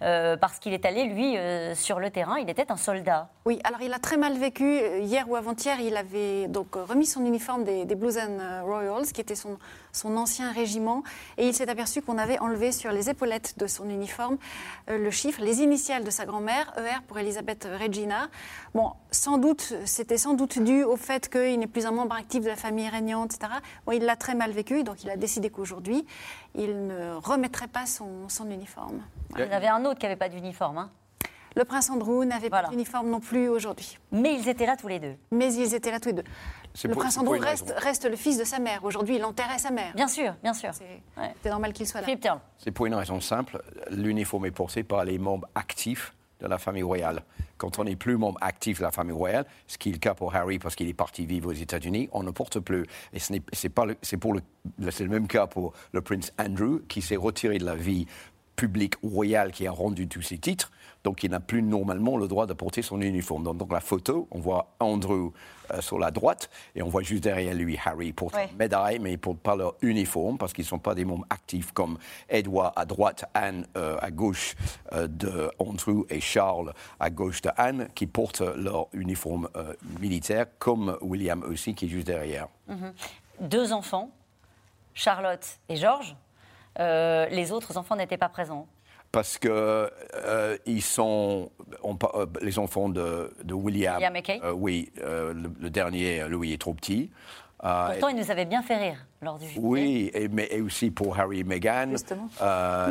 Parce 0.00 0.58
qu'il 0.58 0.74
est 0.74 0.84
allé, 0.84 1.04
lui, 1.04 1.36
sur 1.74 1.98
le 1.98 2.10
terrain. 2.10 2.36
Il 2.36 2.50
était 2.50 2.70
un 2.70 2.76
soldat. 2.76 3.30
Oui, 3.46 3.58
alors 3.64 3.80
il 3.80 3.92
a 3.94 3.98
très 3.98 4.18
mal 4.18 4.36
vécu. 4.36 4.78
Hier 5.00 5.28
ou 5.28 5.36
avant-hier, 5.36 5.80
il 5.80 5.96
avait 5.96 6.48
donc 6.48 6.74
remis 6.74 7.06
son 7.06 7.24
uniforme 7.24 7.64
des, 7.64 7.86
des 7.86 7.94
Blues 7.94 8.18
and 8.18 8.64
Royals, 8.64 9.06
qui 9.06 9.22
était 9.22 9.34
son, 9.34 9.56
son 9.96 10.16
ancien 10.16 10.52
régiment, 10.52 11.02
et 11.38 11.48
il 11.48 11.54
s'est 11.54 11.68
aperçu 11.68 12.02
qu'on 12.02 12.18
avait 12.18 12.38
enlevé 12.38 12.72
sur 12.72 12.92
les 12.92 13.10
épaulettes 13.10 13.54
de 13.58 13.66
son 13.66 13.88
uniforme 13.88 14.38
le 14.88 15.10
chiffre 15.10 15.42
les 15.42 15.60
initiales 15.60 16.04
de 16.04 16.10
sa 16.10 16.24
grand-mère, 16.26 16.72
ER 16.78 17.02
pour 17.06 17.18
Elisabeth 17.18 17.68
Regina. 17.80 18.28
Bon, 18.74 18.92
sans 19.10 19.38
doute, 19.38 19.74
c'était 19.84 20.18
sans 20.18 20.34
doute 20.34 20.58
dû 20.58 20.84
au 20.84 20.96
fait 20.96 21.28
qu'il 21.28 21.58
n'est 21.58 21.66
plus 21.66 21.86
un 21.86 21.90
membre 21.90 22.14
actif 22.14 22.42
de 22.42 22.48
la 22.48 22.56
famille 22.56 22.88
régnante, 22.88 23.34
etc. 23.34 23.52
Bon, 23.86 23.92
il 23.92 24.04
l'a 24.04 24.16
très 24.16 24.34
mal 24.34 24.50
vécu, 24.52 24.84
donc 24.84 25.02
il 25.04 25.10
a 25.10 25.16
décidé 25.16 25.50
qu'aujourd'hui, 25.50 26.06
il 26.54 26.86
ne 26.86 27.14
remettrait 27.14 27.68
pas 27.68 27.86
son, 27.86 28.26
uniforme. 28.50 29.02
Il 29.36 29.44
y 29.44 29.48
en 29.48 29.52
avait 29.52 29.68
un 29.68 29.84
autre 29.84 29.98
qui 29.98 30.06
n'avait 30.06 30.16
pas 30.16 30.28
d'uniforme. 30.28 30.78
Hein. 30.78 30.90
Le 31.56 31.64
prince 31.64 31.88
Andrew 31.88 32.22
n'avait 32.26 32.50
pas 32.50 32.64
d'uniforme 32.64 33.08
non 33.08 33.18
plus 33.18 33.48
aujourd'hui. 33.48 33.98
Mais 34.12 34.34
ils 34.34 34.46
étaient 34.46 34.66
là 34.66 34.76
tous 34.76 34.88
les 34.88 35.00
deux. 35.00 35.14
Mais 35.30 35.54
ils 35.54 35.74
étaient 35.74 35.90
là 35.90 35.98
tous 35.98 36.10
les 36.10 36.14
deux. 36.16 36.24
Le 36.84 36.94
prince 36.94 37.16
Andrew 37.16 37.38
reste, 37.38 37.72
reste, 37.78 38.04
le 38.04 38.16
fils 38.16 38.36
de 38.36 38.44
sa 38.44 38.58
mère. 38.58 38.84
Aujourd'hui, 38.84 39.16
il 39.16 39.24
enterrait 39.24 39.58
sa 39.58 39.70
mère. 39.70 39.94
Bien 39.94 40.06
sûr, 40.06 40.34
bien 40.42 40.52
sûr. 40.52 40.70
C'est 40.74 41.48
normal 41.48 41.72
qu'il 41.72 41.86
soit 41.86 42.02
là. 42.02 42.40
C'est 42.58 42.70
pour 42.72 42.84
une 42.84 42.94
raison 42.94 43.22
simple. 43.22 43.62
L'uniforme 43.90 44.44
est 44.44 44.50
porté 44.50 44.82
par 44.82 45.02
les 45.06 45.16
membres 45.16 45.48
actifs 45.54 46.12
de 46.40 46.46
la 46.46 46.58
famille 46.58 46.82
royale. 46.82 47.22
Quand 47.56 47.78
on 47.78 47.84
n'est 47.84 47.96
plus 47.96 48.18
membre 48.18 48.36
actif 48.42 48.80
de 48.80 48.82
la 48.82 48.90
famille 48.90 49.14
royale, 49.14 49.46
ce 49.66 49.78
qui 49.78 49.88
est 49.88 49.92
le 49.92 49.98
cas 49.98 50.12
pour 50.12 50.34
Harry 50.34 50.58
parce 50.58 50.76
qu'il 50.76 50.88
est 50.88 50.94
parti 50.94 51.24
vivre 51.24 51.48
aux 51.48 51.54
États-Unis, 51.54 52.10
on 52.12 52.22
ne 52.22 52.30
porte 52.30 52.60
plus. 52.60 52.84
Et 53.14 53.18
ce 53.18 53.32
n'est 53.32 53.40
pas 53.70 53.86
c'est 54.02 54.18
pour 54.18 54.34
le, 54.34 54.42
c'est 54.90 55.04
le 55.04 55.08
même 55.08 55.26
cas 55.26 55.46
pour 55.46 55.72
le 55.92 56.02
prince 56.02 56.34
Andrew 56.38 56.80
qui 56.86 57.00
s'est 57.00 57.16
retiré 57.16 57.56
de 57.56 57.64
la 57.64 57.74
vie 57.76 58.06
publique 58.56 58.94
royale 59.02 59.52
qui 59.52 59.66
a 59.66 59.70
rendu 59.70 60.08
tous 60.08 60.22
ses 60.22 60.38
titres 60.38 60.72
donc 61.06 61.22
il 61.22 61.30
n'a 61.30 61.38
plus 61.38 61.62
normalement 61.62 62.16
le 62.16 62.26
droit 62.26 62.46
de 62.46 62.52
porter 62.52 62.82
son 62.82 63.00
uniforme. 63.00 63.44
Donc, 63.44 63.70
la 63.70 63.78
photo, 63.78 64.26
on 64.32 64.40
voit 64.40 64.74
Andrew 64.80 65.30
euh, 65.72 65.80
sur 65.80 66.00
la 66.00 66.10
droite 66.10 66.50
et 66.74 66.82
on 66.82 66.88
voit 66.88 67.02
juste 67.02 67.22
derrière 67.22 67.54
lui 67.54 67.78
Harry 67.84 68.12
pour 68.12 68.34
ouais. 68.34 68.50
médaille, 68.58 68.98
mais 68.98 69.10
ils 69.10 69.12
ne 69.12 69.18
portent 69.18 69.38
pas 69.38 69.54
leur 69.54 69.76
uniforme 69.82 70.36
parce 70.36 70.52
qu'ils 70.52 70.64
ne 70.64 70.70
sont 70.70 70.80
pas 70.80 70.96
des 70.96 71.04
membres 71.04 71.24
actifs 71.30 71.70
comme 71.70 71.96
Edward 72.28 72.72
à 72.74 72.84
droite, 72.84 73.24
Anne 73.34 73.68
euh, 73.76 73.96
à 74.02 74.10
gauche 74.10 74.56
euh, 74.92 75.06
de 75.06 75.48
Andrew 75.60 76.04
et 76.10 76.18
Charles 76.18 76.74
à 76.98 77.08
gauche 77.08 77.40
de 77.40 77.50
Anne 77.56 77.86
qui 77.94 78.08
portent 78.08 78.40
leur 78.40 78.88
uniforme 78.92 79.48
militaire, 80.00 80.46
comme 80.58 80.98
William 81.02 81.44
aussi 81.44 81.72
qui 81.74 81.84
est 81.84 81.88
juste 81.88 82.08
derrière. 82.08 82.48
Mhm. 82.66 82.92
Deux 83.42 83.72
enfants, 83.72 84.10
Charlotte 84.92 85.46
et 85.68 85.76
George. 86.76 87.30
les 87.30 87.52
autres 87.52 87.76
enfants 87.76 87.96
n'étaient 87.96 88.16
pas 88.16 88.28
présents 88.28 88.66
parce 89.16 89.38
que 89.38 89.90
euh, 90.14 90.58
ils 90.66 90.82
sont 90.82 91.50
euh, 91.84 92.26
les 92.42 92.58
enfants 92.58 92.90
de, 92.90 93.32
William. 93.50 93.94
William 93.94 94.12
McKay. 94.12 94.40
Euh, 94.44 94.52
oui, 94.52 94.92
le, 94.96 95.70
dernier, 95.70 96.28
Louis, 96.28 96.52
est 96.52 96.60
trop 96.60 96.74
petit. 96.74 97.10
Pourtant, 97.58 98.08
il 98.08 98.16
nous 98.16 98.30
avait 98.30 98.44
bien 98.44 98.62
fait 98.62 98.76
rire 98.76 99.06
lors 99.26 99.38
du 99.38 99.46
Oui, 99.56 100.10
et, 100.14 100.28
mais, 100.28 100.48
et 100.50 100.62
aussi 100.62 100.90
pour 100.90 101.18
Harry 101.18 101.40
et 101.40 101.44
Meghan. 101.44 101.92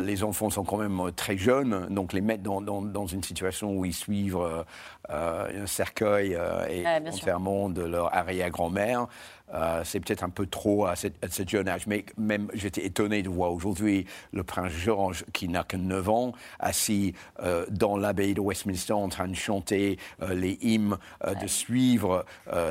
les 0.04 0.22
enfants 0.22 0.50
sont 0.50 0.64
quand 0.64 0.76
même 0.76 1.10
très 1.16 1.36
jeunes, 1.36 1.88
donc 1.90 2.12
les 2.12 2.20
mettre 2.20 2.42
dans, 2.42 2.60
dans, 2.60 3.06
une 3.06 3.22
situation 3.22 3.76
où 3.76 3.84
ils 3.84 3.94
suivent 3.94 4.38
un 5.08 5.66
cercueil 5.66 6.38
et 6.70 6.84
l'enterrement 7.04 7.68
de 7.68 7.82
leur 7.82 8.14
arrière-grand-mère, 8.14 9.08
euh, 9.54 9.82
c'est 9.84 10.00
peut-être 10.00 10.24
un 10.24 10.30
peu 10.30 10.46
trop 10.46 10.86
à, 10.86 10.96
ce 10.96 11.08
jeune 11.46 11.68
âge. 11.68 11.86
Mais 11.86 12.04
même, 12.16 12.48
j'étais 12.54 12.84
étonné 12.84 13.22
de 13.22 13.28
voir 13.28 13.52
aujourd'hui 13.52 14.06
le 14.32 14.42
prince 14.42 14.72
George, 14.72 15.24
qui 15.32 15.48
n'a 15.48 15.62
que 15.62 15.76
9 15.76 16.08
ans, 16.08 16.32
assis 16.58 17.14
euh, 17.42 17.64
dans 17.70 17.96
l'abbaye 17.96 18.34
de 18.34 18.40
Westminster 18.40 18.92
en 18.92 19.08
train 19.08 19.28
de 19.28 19.34
chanter 19.34 19.98
euh, 20.22 20.34
les 20.34 20.58
hymnes, 20.62 20.96
de 21.40 21.46
suivre 21.46 22.24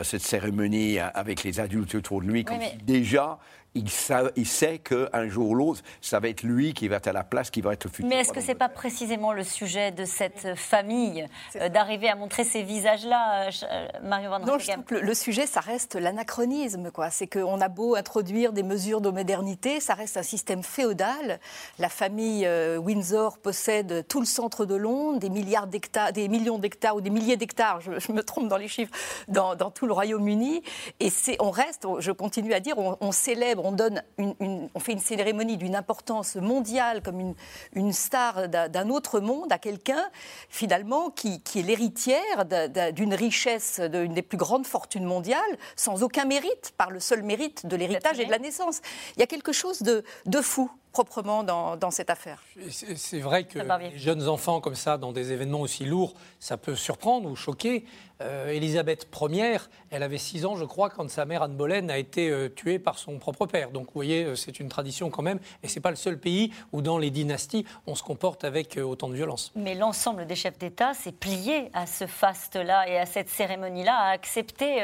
cette 0.04 0.22
cérémonie 0.22 1.00
avec 1.00 1.44
les 1.44 1.60
adultes 1.60 1.96
autour 1.96 2.22
de 2.22 2.28
lui. 2.28 2.46
Comme 2.46 2.60
déjà, 2.84 3.38
il, 3.76 3.90
il 4.36 4.48
sait 4.48 4.80
qu'un 4.80 5.28
jour 5.28 5.50
ou 5.50 5.56
l'autre, 5.56 5.82
ça 6.02 6.20
va 6.20 6.30
être 6.30 6.44
lui 6.44 6.74
qui 6.74 6.88
va 6.88 6.96
être 6.96 7.08
à 7.08 7.14
la 7.14 7.24
place, 7.24 7.50
qui 7.50 7.62
va 7.62 7.74
être 7.74 7.84
le 7.84 7.90
futur. 7.90 8.08
Mais 8.08 8.22
est-ce 8.22 8.32
que 8.32 8.42
ce 8.42 8.48
n'est 8.48 8.56
pas 8.56 8.70
précisément 8.70 9.34
le 9.34 9.44
sujet 9.44 9.92
de 9.92 10.06
cette 10.06 10.56
famille, 10.56 11.28
euh, 11.58 11.70
d'arriver 11.70 12.10
à 12.10 12.16
montrer 12.16 12.46
ces 12.46 12.64
visages-là, 12.64 13.48
euh, 13.48 13.52
euh, 13.70 13.88
Mario 14.04 14.30
Van 14.30 14.40
Non, 14.40 14.58
je 14.58 14.72
trouve 14.72 14.86
que 14.86 14.96
le, 14.96 15.14
sujet, 15.14 15.46
ça 15.46 15.60
reste 15.60 15.96
l'anachronisme. 15.96 16.90
C'est 17.12 17.28
qu'on 17.28 17.60
a 17.60 17.68
beau 17.68 17.96
introduire 17.96 18.54
des 18.54 18.64
mesures 18.64 19.02
de 19.02 19.10
modernité, 19.10 19.80
ça 19.80 19.94
reste 19.94 20.18
un 20.18 20.24
système 20.24 20.64
féodal. 20.64 21.40
La 21.78 21.90
famille 21.90 22.48
Windsor 22.78 23.38
possède 23.38 24.08
tout 24.08 24.22
le 24.22 24.26
centre 24.26 24.66
de 24.66 24.76
Londres, 24.76 25.20
des 25.20 25.30
milliards 25.30 25.68
d'hectares, 25.68 26.14
des 26.14 26.30
millions 26.30 26.58
d'hectares 26.58 26.96
ou 26.96 27.02
des 27.02 27.10
milliers 27.10 27.38
d'hectares, 27.38 27.82
je, 27.82 28.12
me 28.12 28.24
trompe 28.24 28.48
dans 28.48 28.58
les 28.58 28.70
chiffres, 28.70 28.94
dans, 29.28 29.56
tout 29.72 29.86
le 29.86 29.94
Royaume-Uni. 29.94 30.64
Et 31.02 31.10
on 31.40 31.52
reste, 31.52 31.86
je 32.00 32.12
continue 32.12 32.54
à 32.54 32.62
dire, 32.62 32.78
on 32.78 33.12
célèbre 33.12 33.65
on, 33.66 33.72
donne 33.72 34.02
on 34.18 34.80
fait 34.80 34.94
une 34.94 35.00
cérémonie 35.00 35.58
d'une 35.58 35.76
importance 35.76 36.36
mondiale, 36.36 37.02
comme 37.02 37.20
une, 37.20 37.36
une 37.74 37.94
star 37.94 38.48
d'un 38.48 38.90
autre 38.90 39.20
monde, 39.20 39.52
à 39.52 39.58
quelqu'un, 39.58 40.10
finalement, 40.50 41.10
qui, 41.10 41.42
est 41.56 41.62
l'héritière 41.62 42.46
d'une 42.94 43.14
richesse, 43.14 43.80
d'une 43.80 44.14
des 44.14 44.22
plus 44.22 44.38
grandes 44.38 44.68
fortunes 44.68 45.06
mondiales, 45.06 45.42
sans 45.76 46.04
aucun 46.04 46.26
mérite, 46.26 46.74
par 46.78 46.92
le 46.92 47.00
seul 47.00 47.24
mérite 47.24 47.66
de 47.66 47.76
l'héritage 47.76 48.20
et 48.20 48.26
de 48.26 48.32
la 48.32 48.40
naissance. 48.40 48.82
Il 49.16 49.20
y 49.20 49.24
a 49.24 49.28
quelque 49.28 49.52
chose 49.52 49.82
de, 49.82 50.04
de 50.26 50.42
fou 50.42 50.70
proprement 50.96 51.44
dans, 51.44 51.92
cette 51.92 52.10
affaire. 52.10 52.42
C'est 52.72 53.20
vrai 53.20 53.44
que 53.44 53.60
les 53.60 53.98
jeunes 53.98 54.30
enfants 54.30 54.62
comme 54.62 54.76
ça, 54.76 54.98
dans 54.98 55.12
des 55.12 55.34
événements 55.34 55.60
aussi 55.60 55.84
lourds, 55.84 56.14
ça 56.40 56.56
peut 56.56 56.76
surprendre 56.76 57.30
ou 57.30 57.36
choquer. 57.36 57.84
Euh, 58.22 58.48
Elisabeth 58.48 59.06
Ier, 59.30 59.58
elle 59.92 60.04
avait 60.04 60.18
6 60.18 60.46
ans, 60.46 60.56
je 60.56 60.64
crois, 60.64 60.90
quand 60.90 61.10
sa 61.10 61.26
mère 61.26 61.44
Anne 61.44 61.58
Boleyn 61.58 61.90
a 61.90 61.98
été 61.98 62.30
euh, 62.30 62.48
tuée 62.48 62.80
par 62.80 62.98
son 62.98 63.20
propre 63.20 63.46
père. 63.46 63.72
Donc, 63.72 63.88
vous 63.88 63.94
voyez, 63.94 64.24
euh, 64.24 64.36
c'est 64.38 64.62
une 64.62 64.70
tradition 64.70 65.10
quand 65.10 65.22
même. 65.22 65.40
Et 65.64 65.68
ce 65.68 65.76
n'est 65.76 65.82
pas 65.82 65.90
le 65.90 65.98
seul 65.98 66.18
pays 66.18 66.54
où, 66.72 66.82
dans 66.82 66.98
les 66.98 67.10
dynasties, 67.10 67.66
on 67.88 67.96
se 67.96 68.04
comporte 68.04 68.46
avec 68.46 68.78
autant 68.78 69.10
de 69.10 69.16
violence. 69.16 69.52
Mais 69.56 69.76
l'ensemble 69.76 70.26
des 70.26 70.36
chefs 70.36 70.58
d'État 70.58 70.94
s'est 70.94 71.12
plié 71.12 71.70
à 71.74 71.86
ce 71.88 72.08
faste-là 72.08 72.88
et 72.88 72.98
à 72.98 73.06
cette 73.06 73.30
cérémonie-là, 73.30 73.98
à 73.98 74.10
accepter. 74.12 74.82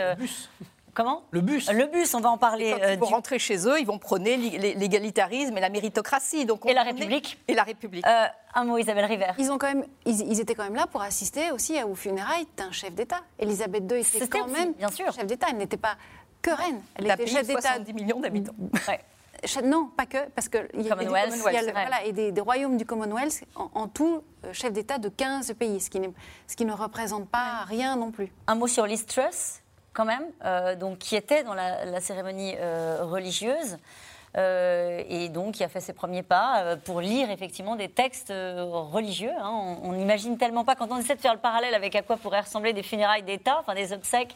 Comment 0.94 1.24
Le 1.32 1.42
bus. 1.42 1.72
Le 1.72 1.86
bus, 1.88 2.14
on 2.14 2.20
va 2.20 2.30
en 2.30 2.38
parler. 2.38 2.76
Quand 2.80 2.90
ils 2.90 3.00
vont 3.00 3.06
rentrer 3.06 3.40
chez 3.40 3.68
eux, 3.68 3.80
ils 3.80 3.86
vont 3.86 3.98
prôner 3.98 4.38
l'égalitarisme 4.76 5.58
et 5.58 5.62
la 5.62 5.70
méritocratie. 5.70 6.46
Donc 6.46 6.66
et 6.66 6.74
la 6.74 6.84
République. 6.84 7.40
Et 7.48 7.54
la 7.54 7.64
République. 7.64 8.06
un 8.54 8.64
mot, 8.66 8.78
Isabelle 8.78 9.06
River. 9.06 9.32
Ils, 9.38 9.52
ont 9.52 9.58
quand 9.58 9.68
même, 9.68 9.86
ils, 10.06 10.40
étaient 10.40 10.56
quand 10.56 10.64
même 10.64 10.76
là 10.76 10.88
pour 10.88 11.02
assister 11.02 11.52
aussi 11.52 11.82
aux 11.84 11.96
funérailles 11.96 12.48
d'un 12.58 12.72
chef 12.72 12.94
d'État. 12.94 13.22
Elisabeth 13.40 13.84
II 13.90 14.00
était 14.00 14.28
quand 14.28 14.48
même 14.48 14.74
bien 14.74 14.90
sûr. 14.90 15.12
chef 15.14 15.26
d'État. 15.26 15.48
Elle 15.50 15.58
n'était 15.58 15.78
pas 15.78 15.96
que 16.42 16.52
reine. 16.52 16.82
Elle 16.96 17.12
était 17.12 17.28
chef 17.28 17.48
d'État. 17.48 17.62
70 17.62 17.94
millions 17.94 18.20
d'habitants. 18.20 18.54
non, 19.64 19.90
pas 19.96 20.06
que, 20.06 20.30
parce 20.36 20.50
qu'il 20.50 20.82
y, 20.82 20.92
a, 20.92 20.96
voilà, 20.96 22.04
et 22.06 22.12
des, 22.12 22.42
royaumes 22.42 22.78
du 22.78 22.86
Commonwealth, 22.86 23.44
en, 23.56 23.88
tout, 23.88 24.24
euh, 24.46 24.54
chef 24.54 24.74
d'État 24.74 24.98
de 24.98 25.10
15 25.10 25.54
pays, 25.54 25.80
ce 25.80 25.90
qui, 25.90 26.00
ce 26.48 26.56
qui, 26.56 26.66
ne 26.66 26.74
représente 26.74 27.30
pas 27.30 27.64
rien 27.66 27.96
non 27.96 28.12
plus. 28.12 28.32
Un 28.48 28.56
mot 28.56 28.68
sur 28.68 28.86
Liz 28.86 29.06
Truss, 29.06 29.61
quand 29.94 30.06
même, 30.06 30.24
euh, 30.46 30.76
donc, 30.76 31.00
qui 31.00 31.16
était 31.16 31.44
dans 31.44 31.54
la, 31.54 32.00
cérémonie 32.00 32.56
euh, 32.58 33.00
religieuse. 33.04 33.78
et 34.36 35.28
donc 35.30 35.56
qui 35.56 35.64
a 35.66 35.68
fait 35.68 35.82
ses 35.82 35.92
premiers 35.92 36.24
pas 36.24 36.78
pour 36.86 37.02
lire 37.02 37.30
effectivement 37.30 37.76
des 37.76 37.90
textes 37.90 38.32
religieux. 38.32 39.36
Hein. 39.42 39.78
On 39.84 39.92
n'imagine 39.92 40.38
tellement 40.38 40.64
pas, 40.64 40.76
quand 40.76 40.88
on 40.90 40.98
essaie 40.98 41.16
de 41.16 41.22
faire 41.22 41.34
le 41.34 41.40
parallèle 41.42 41.74
avec 41.74 41.96
à 41.98 42.02
quoi 42.02 42.16
pourraient 42.16 42.40
ressembler 42.40 42.72
des 42.72 42.84
funérailles 42.84 43.24
d'État, 43.24 43.58
enfin 43.60 43.76
des 43.76 43.92
obsèques, 43.92 44.36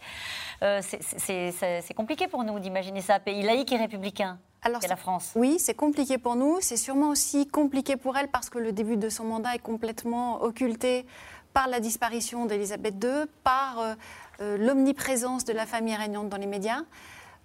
c'est 0.60 1.94
compliqué 1.96 2.28
pour 2.28 2.44
nous 2.44 2.60
d'imaginer 2.60 3.00
ça, 3.00 3.20
pays 3.20 3.42
laïque 3.42 3.72
et 3.72 3.78
républicain. 3.78 4.38
Alors, 4.66 4.82
la 4.90 4.96
France. 4.96 5.32
Oui, 5.36 5.58
c'est 5.60 5.76
compliqué 5.76 6.18
pour 6.18 6.36
nous. 6.36 6.58
C'est 6.60 6.76
sûrement 6.76 7.10
aussi 7.10 7.48
compliqué 7.48 7.98
pour 7.98 8.18
elle 8.18 8.30
parce 8.30 8.50
que 8.50 8.58
le 8.58 8.72
début 8.72 8.98
de 8.98 9.10
son 9.10 9.24
mandat 9.24 9.54
est 9.54 9.60
complètement 9.60 10.42
occulté 10.42 11.06
par 11.54 11.68
la 11.68 11.80
disparition 11.80 12.48
d'Elisabeth 12.48 12.96
II, 13.02 13.26
par 13.44 13.80
euh, 13.80 13.94
euh, 13.94 13.96
l'omniprésence 14.40 15.46
de 15.46 15.54
la 15.54 15.66
famille 15.66 15.96
régnante 15.96 16.30
dans 16.30 16.38
les 16.38 16.48
médias. 16.48 16.82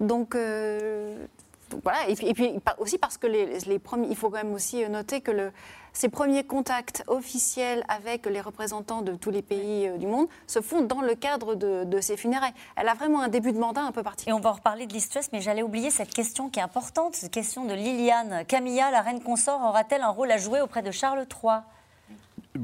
Donc, 0.01 0.35
euh, 0.35 1.27
voilà. 1.83 2.09
Et 2.09 2.35
puis, 2.35 2.59
aussi 2.79 2.99
parce 2.99 3.17
que 3.17 3.27
les, 3.27 3.79
premiers, 3.79 4.09
il 4.09 4.17
faut 4.17 4.31
quand 4.31 4.43
même 4.43 4.55
aussi 4.55 4.89
noter 4.89 5.21
que 5.21 5.31
le, 5.31 5.53
ses 5.93 6.09
premiers 6.09 6.43
contacts 6.43 7.05
officiels 7.07 7.85
avec 7.89 8.27
les 8.27 8.41
représentants 8.41 9.03
de 9.03 9.15
tous 9.15 9.31
les 9.31 9.43
pays 9.43 9.89
euh, 9.89 9.99
du 9.99 10.07
monde 10.07 10.27
se 10.47 10.61
font 10.61 10.81
dans 10.81 11.03
le 11.03 11.15
cadre 11.15 11.55
de, 11.55 11.85
de, 11.85 12.01
ces 12.01 12.17
funérailles. 12.17 12.55
Elle 12.77 12.89
a 12.89 12.95
vraiment 12.95 13.21
un 13.21 13.29
début 13.29 13.53
de 13.53 13.59
mandat 13.59 13.83
un 13.83 13.93
peu 13.93 14.03
particulier. 14.03 14.31
Et 14.31 14.39
on 14.39 14.41
va 14.41 14.51
en 14.51 14.55
reparler 14.55 14.87
de 14.87 14.93
l'histoire, 14.93 15.25
mais 15.33 15.41
j'allais 15.41 15.63
oublier 15.63 15.91
cette 15.91 16.13
question 16.13 16.49
qui 16.49 16.59
est 16.59 16.63
importante, 16.63 17.15
cette 17.15 17.33
question 17.33 17.67
de 17.67 17.75
Liliane. 17.75 18.45
Camilla, 18.47 18.91
la 18.91 19.03
reine 19.03 19.23
consort, 19.23 19.63
aura-t-elle 19.63 20.03
un 20.03 20.11
rôle 20.11 20.31
à 20.33 20.39
jouer 20.39 20.61
auprès 20.61 20.83
de 20.83 20.91
Charles 20.91 21.27
III 21.43 21.61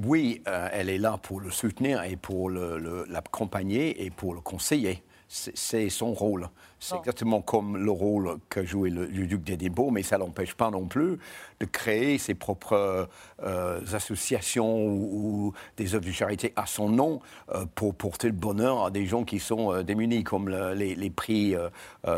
oui, 0.04 0.42
euh, 0.48 0.68
elle 0.72 0.88
est 0.88 0.98
là 0.98 1.18
pour 1.22 1.40
le 1.40 1.50
soutenir 1.50 2.02
et 2.02 2.16
pour 2.16 2.50
l'accompagner 2.50 4.04
et 4.04 4.10
pour 4.10 4.34
le 4.34 4.40
conseiller 4.40 5.02
c'est 5.28 5.88
son 5.88 6.12
rôle. 6.12 6.48
C'est 6.78 6.96
exactement 6.96 7.40
comme 7.40 7.76
le 7.78 7.90
rôle 7.90 8.36
que 8.48 8.64
jouait 8.64 8.90
le, 8.90 9.06
duc 9.08 9.42
d'Édimbourg, 9.42 9.90
mais 9.90 10.02
ça 10.02 10.18
n'empêche 10.18 10.54
pas 10.54 10.70
non 10.70 10.86
plus 10.86 11.18
de 11.58 11.64
créer 11.64 12.18
ses 12.18 12.34
propres 12.34 13.08
euh, 13.42 13.80
associations 13.92 14.86
ou, 14.86 15.52
des 15.78 15.94
œuvres 15.94 16.04
de 16.04 16.12
charité 16.12 16.52
à 16.54 16.66
son 16.66 16.90
nom 16.90 17.20
euh, 17.54 17.64
pour 17.74 17.94
porter 17.94 18.28
le 18.28 18.34
bonheur 18.34 18.84
à 18.84 18.90
des 18.90 19.06
gens 19.06 19.24
qui 19.24 19.40
sont 19.40 19.72
euh, 19.72 19.82
démunis, 19.82 20.22
comme 20.22 20.48
les, 20.48 21.10
prix 21.10 21.54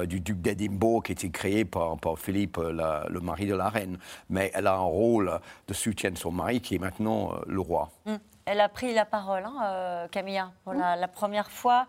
du 0.06 0.20
duc 0.20 0.40
d'Édimbourg 0.40 1.02
qui 1.02 1.12
étaient 1.12 1.30
créés 1.30 1.64
par, 1.64 1.96
Philippe, 2.18 2.58
le 2.58 3.20
mari 3.20 3.46
de 3.46 3.54
la 3.54 3.68
reine. 3.68 3.98
Mais 4.28 4.50
elle 4.54 4.66
a 4.66 4.74
un 4.74 4.78
rôle 4.78 5.38
de 5.68 5.74
soutien 5.74 6.10
de 6.10 6.18
son 6.18 6.32
mari 6.32 6.60
qui 6.60 6.74
est 6.74 6.78
maintenant 6.78 7.34
le 7.46 7.60
roi. 7.60 7.90
Hum. 8.06 8.18
Elle 8.50 8.62
a 8.62 8.70
pris 8.70 8.94
la 8.94 9.04
parole, 9.04 9.44
hein, 9.44 10.06
Camilla, 10.11 10.52
pour 10.64 10.72
la, 10.72 11.06
première 11.06 11.50
fois. 11.50 11.87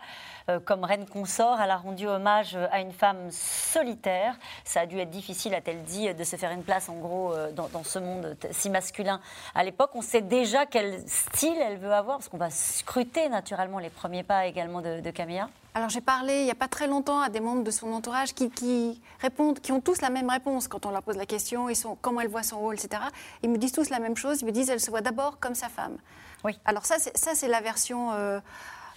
Euh, 0.50 0.60
comme 0.60 0.84
reine 0.84 1.06
consort, 1.06 1.62
elle 1.62 1.72
a 1.72 1.78
rendu 1.78 2.06
hommage 2.06 2.58
à 2.72 2.82
une 2.82 2.92
femme 2.92 3.32
solitaire. 3.32 4.36
Ça 4.66 4.82
a 4.82 4.86
dû 4.86 5.00
être 5.00 5.10
difficile, 5.10 5.54
a-t-elle 5.54 5.84
dit, 5.84 6.14
de 6.14 6.24
se 6.26 6.36
faire 6.36 6.52
une 6.52 6.64
place, 6.64 6.90
en 6.90 6.96
gros, 6.96 7.34
euh, 7.34 7.52
dans, 7.54 7.84
ce 7.86 8.00
monde 8.00 8.36
si 8.52 8.70
masculin 8.70 9.22
à 9.56 9.64
l'époque. 9.64 9.92
On 9.94 10.02
sait 10.02 10.22
déjà 10.22 10.66
quel 10.66 11.08
style 11.08 11.58
elle 11.62 11.78
veut 11.78 11.94
avoir, 11.94 12.18
parce 12.18 12.28
qu'on 12.28 12.38
va 12.38 12.50
scruter 12.50 13.30
naturellement 13.30 13.80
les 13.80 13.90
premiers 13.90 14.24
pas 14.24 14.46
également 14.46 14.82
de, 14.82 15.12
Camilla. 15.12 15.50
Alors 15.76 15.90
j'ai 15.90 16.02
parlé 16.02 16.40
il 16.40 16.46
n'y 16.46 16.52
a 16.52 16.56
pas 16.56 16.68
très 16.68 16.88
longtemps 16.88 17.22
à 17.22 17.30
des 17.30 17.40
membres 17.40 17.64
de 17.64 17.72
son 17.72 17.94
entourage 17.94 18.34
qui, 18.34 19.02
répondent, 19.22 19.60
qui 19.60 19.72
ont 19.72 19.82
tous 19.82 20.02
la 20.02 20.10
même 20.10 20.30
réponse 20.30 20.68
quand 20.68 20.86
on 20.86 20.92
leur 20.92 21.04
pose 21.04 21.16
la 21.16 21.26
question, 21.26 21.70
ils 21.70 21.76
sont, 21.76 21.98
comment 22.02 22.22
elle 22.22 22.28
voit 22.28 22.44
son 22.44 22.60
rôle, 22.60 22.76
etc. 22.76 23.02
Ils 23.44 23.50
me 23.50 23.58
disent 23.58 23.72
tous 23.72 23.90
la 23.90 24.00
même 24.00 24.18
chose, 24.18 24.42
ils 24.42 24.46
me 24.46 24.52
disent 24.52 24.70
elle 24.70 24.80
se 24.80 24.90
voit 24.90 25.02
d'abord 25.02 25.40
comme 25.40 25.56
sa 25.56 25.70
femme. 25.70 25.98
Oui. 26.44 26.58
Alors 26.66 26.86
ça, 26.86 26.98
c'est 27.00 27.48
la 27.48 27.62
version... 27.62 28.12
Euh, 28.14 28.40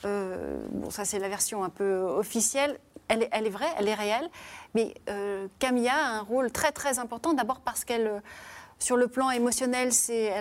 euh, 0.04 0.58
bon, 0.72 0.90
ça 0.90 1.04
c'est 1.04 1.20
la 1.20 1.28
version 1.28 1.62
un 1.62 1.68
peu 1.68 2.00
officielle. 2.00 2.78
Elle 3.08 3.24
est, 3.24 3.28
elle 3.30 3.46
est 3.46 3.50
vraie, 3.50 3.72
elle 3.78 3.88
est 3.88 3.94
réelle. 3.94 4.28
Mais 4.74 4.94
euh, 5.08 5.46
Camilla 5.58 5.94
a 5.94 6.08
un 6.18 6.20
rôle 6.22 6.50
très 6.50 6.72
très 6.72 6.98
important. 6.98 7.34
D'abord 7.34 7.60
parce 7.60 7.84
qu'elle, 7.84 8.22
sur 8.78 8.96
le 8.96 9.06
plan 9.06 9.30
émotionnel, 9.30 9.92
c'est 9.92 10.32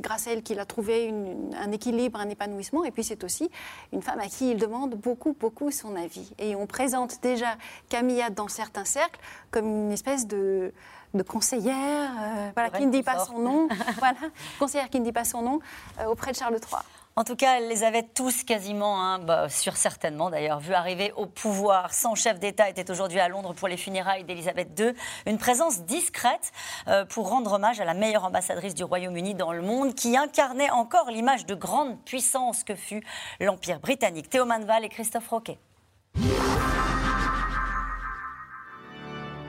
grâce 0.00 0.26
à 0.26 0.32
elle 0.32 0.42
qu'il 0.42 0.58
a 0.58 0.66
trouvé 0.66 1.14
un 1.58 1.72
équilibre, 1.72 2.20
un 2.20 2.28
épanouissement. 2.28 2.84
Et 2.84 2.90
puis 2.90 3.04
c'est 3.04 3.24
aussi 3.24 3.50
une 3.92 4.02
femme 4.02 4.20
à 4.20 4.26
qui 4.26 4.50
il 4.50 4.58
demande 4.58 4.96
beaucoup 4.96 5.34
beaucoup 5.38 5.70
son 5.70 5.96
avis. 5.96 6.32
Et 6.38 6.54
on 6.54 6.66
présente 6.66 7.22
déjà 7.22 7.56
Camilla 7.88 8.28
dans 8.28 8.48
certains 8.48 8.84
cercles 8.84 9.20
comme 9.50 9.66
une 9.66 9.92
espèce 9.92 10.26
de 10.26 10.74
de 11.14 11.22
conseillère, 11.22 12.10
voilà, 12.54 12.70
qui 12.70 12.86
ne 12.86 12.92
dit 12.92 13.02
pas 13.02 13.24
son 13.24 13.38
nom, 13.38 13.68
voilà, 13.98 14.18
conseillère 14.58 14.90
qui 14.90 15.00
ne 15.00 15.04
dit 15.04 15.12
pas 15.12 15.24
son 15.24 15.42
nom, 15.42 15.60
auprès 16.06 16.32
de 16.32 16.36
Charles 16.36 16.54
III. 16.54 16.82
En 17.16 17.22
tout 17.22 17.36
cas, 17.36 17.58
elle 17.58 17.68
les 17.68 17.84
avait 17.84 18.02
tous 18.02 18.42
quasiment, 18.42 19.00
hein, 19.00 19.20
bah, 19.20 19.48
sur 19.48 19.76
certainement 19.76 20.30
d'ailleurs, 20.30 20.58
vu 20.58 20.74
arriver 20.74 21.12
au 21.16 21.26
pouvoir. 21.26 21.94
Son 21.94 22.16
chef 22.16 22.40
d'État 22.40 22.68
était 22.68 22.90
aujourd'hui 22.90 23.20
à 23.20 23.28
Londres 23.28 23.54
pour 23.54 23.68
les 23.68 23.76
funérailles 23.76 24.24
d'Elisabeth 24.24 24.68
II. 24.78 24.94
Une 25.26 25.38
présence 25.38 25.82
discrète 25.82 26.50
euh, 26.88 27.04
pour 27.04 27.28
rendre 27.28 27.52
hommage 27.52 27.80
à 27.80 27.84
la 27.84 27.94
meilleure 27.94 28.24
ambassadrice 28.24 28.74
du 28.74 28.82
Royaume-Uni 28.82 29.34
dans 29.34 29.52
le 29.52 29.62
monde, 29.62 29.94
qui 29.94 30.16
incarnait 30.16 30.70
encore 30.70 31.08
l'image 31.08 31.46
de 31.46 31.54
grande 31.54 32.02
puissance 32.04 32.64
que 32.64 32.74
fut 32.74 33.04
l'Empire 33.38 33.78
britannique. 33.78 34.28
Théo 34.28 34.44
Manval 34.44 34.84
et 34.84 34.88
Christophe 34.88 35.28
Roquet. 35.28 35.58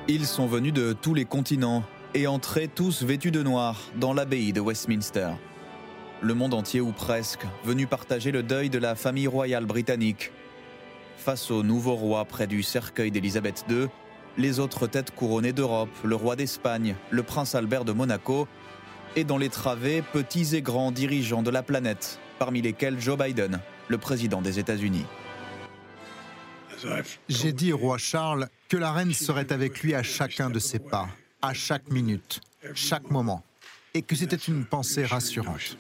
Ils 0.08 0.28
sont 0.28 0.46
venus 0.46 0.74
de 0.74 0.94
tous 0.94 1.14
les 1.14 1.26
continents 1.26 1.84
et 2.14 2.28
entraient 2.28 2.68
tous 2.68 3.04
vêtus 3.04 3.32
de 3.32 3.42
noir 3.42 3.82
dans 3.96 4.14
l'abbaye 4.14 4.54
de 4.54 4.62
Westminster 4.62 5.32
le 6.22 6.34
monde 6.34 6.54
entier 6.54 6.82
ou 6.82 6.92
presque, 6.92 7.46
venu 7.64 7.88
partager 7.88 8.32
le 8.32 8.42
deuil 8.42 8.70
de 8.70 8.80
la 8.80 8.96
famille 8.96 9.28
royale 9.28 9.66
britannique. 9.66 10.32
Face 11.18 11.52
au 11.52 11.62
nouveau 11.62 11.96
roi 11.96 12.26
près 12.26 12.48
du 12.48 12.64
cercueil 12.64 13.12
d'Élisabeth 13.12 13.66
II, 13.70 13.88
les 14.38 14.60
autres 14.60 14.88
têtes 14.88 15.12
couronnées 15.12 15.54
d'Europe, 15.54 15.90
le 16.04 16.16
roi 16.16 16.36
d'Espagne, 16.36 16.96
le 17.12 17.24
prince 17.24 17.54
Albert 17.54 17.86
de 17.86 17.92
Monaco, 17.92 18.48
et 19.16 19.24
dans 19.24 19.38
les 19.38 19.50
travées, 19.50 20.02
petits 20.14 20.56
et 20.56 20.62
grands 20.62 20.92
dirigeants 20.92 21.44
de 21.44 21.52
la 21.52 21.64
planète, 21.64 22.20
parmi 22.40 22.62
lesquels 22.62 23.00
Joe 23.00 23.18
Biden, 23.18 23.60
le 23.88 23.98
président 23.98 24.42
des 24.42 24.60
États-Unis. 24.60 25.06
J'ai 27.30 27.54
dit 27.54 27.72
roi 27.72 27.98
Charles 27.98 28.50
que 28.70 28.78
la 28.78 28.92
reine 28.92 29.14
serait 29.14 29.52
avec 29.52 29.82
lui 29.82 29.94
à 29.94 30.04
chacun 30.04 30.50
de 30.50 30.60
ses 30.60 30.80
pas, 30.80 31.08
à 31.42 31.54
chaque 31.54 31.90
minute, 31.92 32.42
chaque 32.74 33.12
moment, 33.12 33.44
et 33.94 34.02
que 34.02 34.16
c'était 34.16 34.36
une 34.36 34.66
pensée 34.66 35.06
rassurante. 35.06 35.78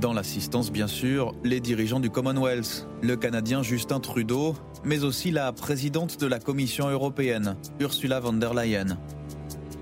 Dans 0.00 0.12
l'assistance, 0.12 0.70
bien 0.70 0.86
sûr, 0.86 1.34
les 1.42 1.60
dirigeants 1.60 2.00
du 2.00 2.10
Commonwealth, 2.10 2.86
le 3.02 3.16
Canadien 3.16 3.62
Justin 3.62 4.00
Trudeau, 4.00 4.54
mais 4.84 5.02
aussi 5.02 5.30
la 5.30 5.52
présidente 5.52 6.20
de 6.20 6.26
la 6.26 6.38
Commission 6.38 6.88
européenne, 6.88 7.56
Ursula 7.80 8.20
von 8.20 8.34
der 8.34 8.54
Leyen. 8.54 8.98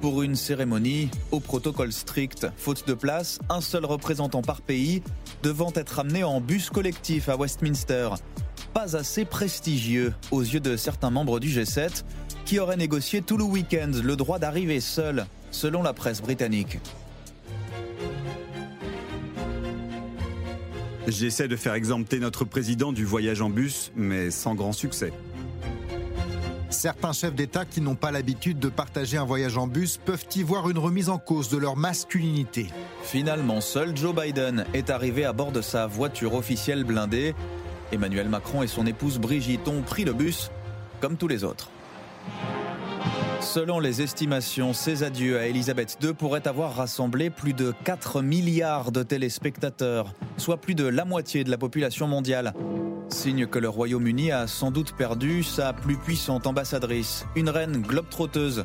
Pour 0.01 0.23
une 0.23 0.37
cérémonie 0.37 1.11
au 1.33 1.41
protocole 1.41 1.93
strict, 1.93 2.47
faute 2.57 2.87
de 2.87 2.95
place, 2.95 3.39
un 3.49 3.61
seul 3.61 3.85
représentant 3.85 4.43
par 4.43 4.63
pays 4.63 5.03
devant 5.43 5.73
être 5.75 5.99
amené 5.99 6.23
en 6.23 6.41
bus 6.41 6.71
collectif 6.71 7.29
à 7.29 7.37
Westminster. 7.37 8.11
Pas 8.77 8.95
assez 8.95 9.25
prestigieux 9.25 10.13
aux 10.31 10.43
yeux 10.43 10.61
de 10.61 10.77
certains 10.77 11.09
membres 11.09 11.41
du 11.41 11.49
G7 11.49 12.05
qui 12.45 12.59
auraient 12.59 12.77
négocié 12.77 13.23
tout 13.23 13.39
le 13.39 13.45
week-end 13.45 13.91
le 14.05 14.17
droit 14.17 14.39
d'arriver 14.39 14.81
seul, 14.81 15.25
selon 15.51 15.83
la 15.83 15.95
presse 15.95 16.21
britannique. 16.21 16.79
J'essaie 21.09 21.49
de 21.49 21.57
faire 21.57 21.73
exempter 21.73 22.21
notre 22.21 22.45
président 22.45 22.93
du 22.93 23.07
voyage 23.07 23.41
en 23.41 23.49
bus, 23.49 23.93
mais 23.97 24.31
sans 24.31 24.55
grand 24.55 24.75
succès. 24.75 25.11
Certains 26.69 27.15
chefs 27.15 27.35
d'État 27.35 27.65
qui 27.65 27.81
n'ont 27.81 27.95
pas 27.95 28.11
l'habitude 28.11 28.59
de 28.59 28.69
partager 28.69 29.17
un 29.17 29.25
voyage 29.25 29.57
en 29.57 29.67
bus 29.67 29.97
peuvent 29.97 30.27
y 30.35 30.43
voir 30.43 30.69
une 30.69 30.77
remise 30.77 31.09
en 31.09 31.17
cause 31.17 31.49
de 31.49 31.57
leur 31.57 31.77
masculinité. 31.77 32.67
Finalement, 33.03 33.63
seul 33.63 33.97
Joe 33.97 34.15
Biden 34.15 34.67
est 34.75 34.91
arrivé 34.91 35.25
à 35.25 35.33
bord 35.33 35.53
de 35.53 35.63
sa 35.63 35.87
voiture 35.87 36.35
officielle 36.35 36.85
blindée. 36.85 37.35
Emmanuel 37.93 38.29
Macron 38.29 38.63
et 38.63 38.67
son 38.67 38.87
épouse 38.87 39.19
Brigitte 39.19 39.69
ont 39.69 39.83
pris 39.83 40.05
le 40.05 40.13
bus, 40.13 40.51
comme 41.01 41.17
tous 41.17 41.29
les 41.29 41.45
autres. 41.45 41.71
Selon 43.41 43.79
les 43.79 44.03
estimations, 44.03 44.73
ces 44.73 45.03
adieux 45.03 45.39
à 45.39 45.47
Elisabeth 45.47 45.99
II 46.03 46.15
pourraient 46.15 46.49
avoir 46.49 46.75
rassemblé 46.75 47.31
plus 47.31 47.53
de 47.53 47.73
4 47.85 48.21
milliards 48.21 48.91
de 48.91 49.03
téléspectateurs, 49.03 50.13
soit 50.37 50.57
plus 50.57 50.75
de 50.75 50.87
la 50.87 51.05
moitié 51.05 51.45
de 51.45 51.51
la 51.51 51.59
population 51.59 52.09
mondiale. 52.09 52.55
Signe 53.09 53.47
que 53.47 53.59
le 53.61 53.69
Royaume-Uni 53.69 54.33
a 54.33 54.47
sans 54.47 54.73
doute 54.73 54.93
perdu 54.93 55.45
sa 55.45 55.73
plus 55.73 55.97
puissante 55.97 56.47
ambassadrice, 56.47 57.25
une 57.37 57.49
reine 57.49 57.83
globe-trotteuse. 57.83 58.65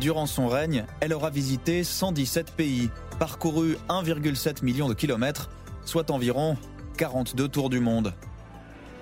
Durant 0.00 0.26
son 0.26 0.48
règne, 0.48 0.84
elle 1.00 1.14
aura 1.14 1.30
visité 1.30 1.84
117 1.84 2.50
pays, 2.50 2.90
parcouru 3.18 3.76
1,7 3.88 4.64
million 4.64 4.88
de 4.88 4.94
kilomètres, 4.94 5.48
soit 5.84 6.10
environ 6.10 6.56
42 6.98 7.48
tours 7.48 7.70
du 7.70 7.80
monde. 7.80 8.12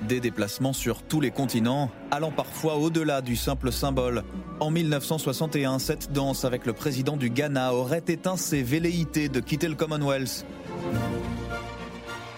Des 0.03 0.21
déplacements 0.21 0.73
sur 0.73 1.03
tous 1.03 1.21
les 1.21 1.31
continents, 1.31 1.91
allant 2.11 2.31
parfois 2.31 2.77
au-delà 2.77 3.23
du 3.23 3.37
simple 3.37 3.73
symbole. 3.73 4.23
En 4.61 4.71
1961, 4.71 5.79
cette 5.79 6.13
danse 6.13 6.45
avec 6.45 6.67
le 6.67 6.73
président 6.73 7.17
du 7.17 7.31
Ghana 7.31 7.73
aurait 7.75 8.05
éteint 8.09 8.37
ses 8.37 8.63
velléités 8.63 9.29
de 9.29 9.41
quitter 9.41 9.69
le 9.69 9.75
Commonwealth. 9.75 10.45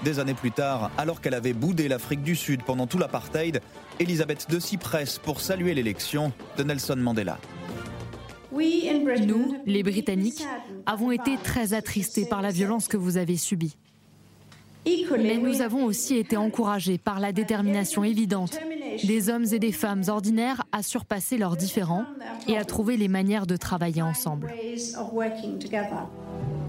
Des 0.05 0.21
années 0.21 0.35
plus 0.35 0.53
tard, 0.53 0.91
alors 0.99 1.21
qu'elle 1.21 1.35
avait 1.35 1.55
boudé 1.55 1.89
l'Afrique 1.89 2.23
du 2.23 2.37
Sud 2.37 2.63
pendant 2.63 2.87
tout 2.87 2.99
l'apartheid, 2.99 3.61
Elisabeth 3.99 4.47
II 4.53 4.61
s'y 4.61 4.77
presse 4.77 5.19
pour 5.19 5.41
saluer 5.41 5.75
l'élection 5.75 6.33
de 6.57 6.63
Nelson 6.63 6.97
Mandela. 6.97 7.39
Nous, 9.27 9.57
les 9.67 9.83
Britanniques, 9.83 10.45
avons 10.87 11.11
été 11.11 11.37
très 11.43 11.75
attristés 11.75 12.25
par 12.25 12.41
la 12.41 12.51
violence 12.51 12.89
que 12.89 12.97
vous 12.97 13.17
avez 13.17 13.37
subie. 13.37 13.77
Mais 15.19 15.39
nous 15.39 15.61
avons 15.63 15.85
aussi 15.85 16.17
été 16.17 16.37
encouragés 16.37 16.99
par 16.99 17.21
la 17.21 17.33
détermination 17.33 18.05
évidente 18.05 18.59
des 19.05 19.29
hommes 19.29 19.47
et 19.53 19.59
des 19.59 19.73
femmes 19.73 20.05
ordinaires 20.09 20.65
à 20.73 20.83
surpasser 20.83 21.37
leurs 21.37 21.57
différends 21.57 22.05
et 22.49 22.57
à 22.57 22.65
trouver 22.65 22.97
les 22.97 23.09
manières 23.09 23.47
de 23.47 23.57
travailler 23.57 24.03
ensemble. 24.03 24.53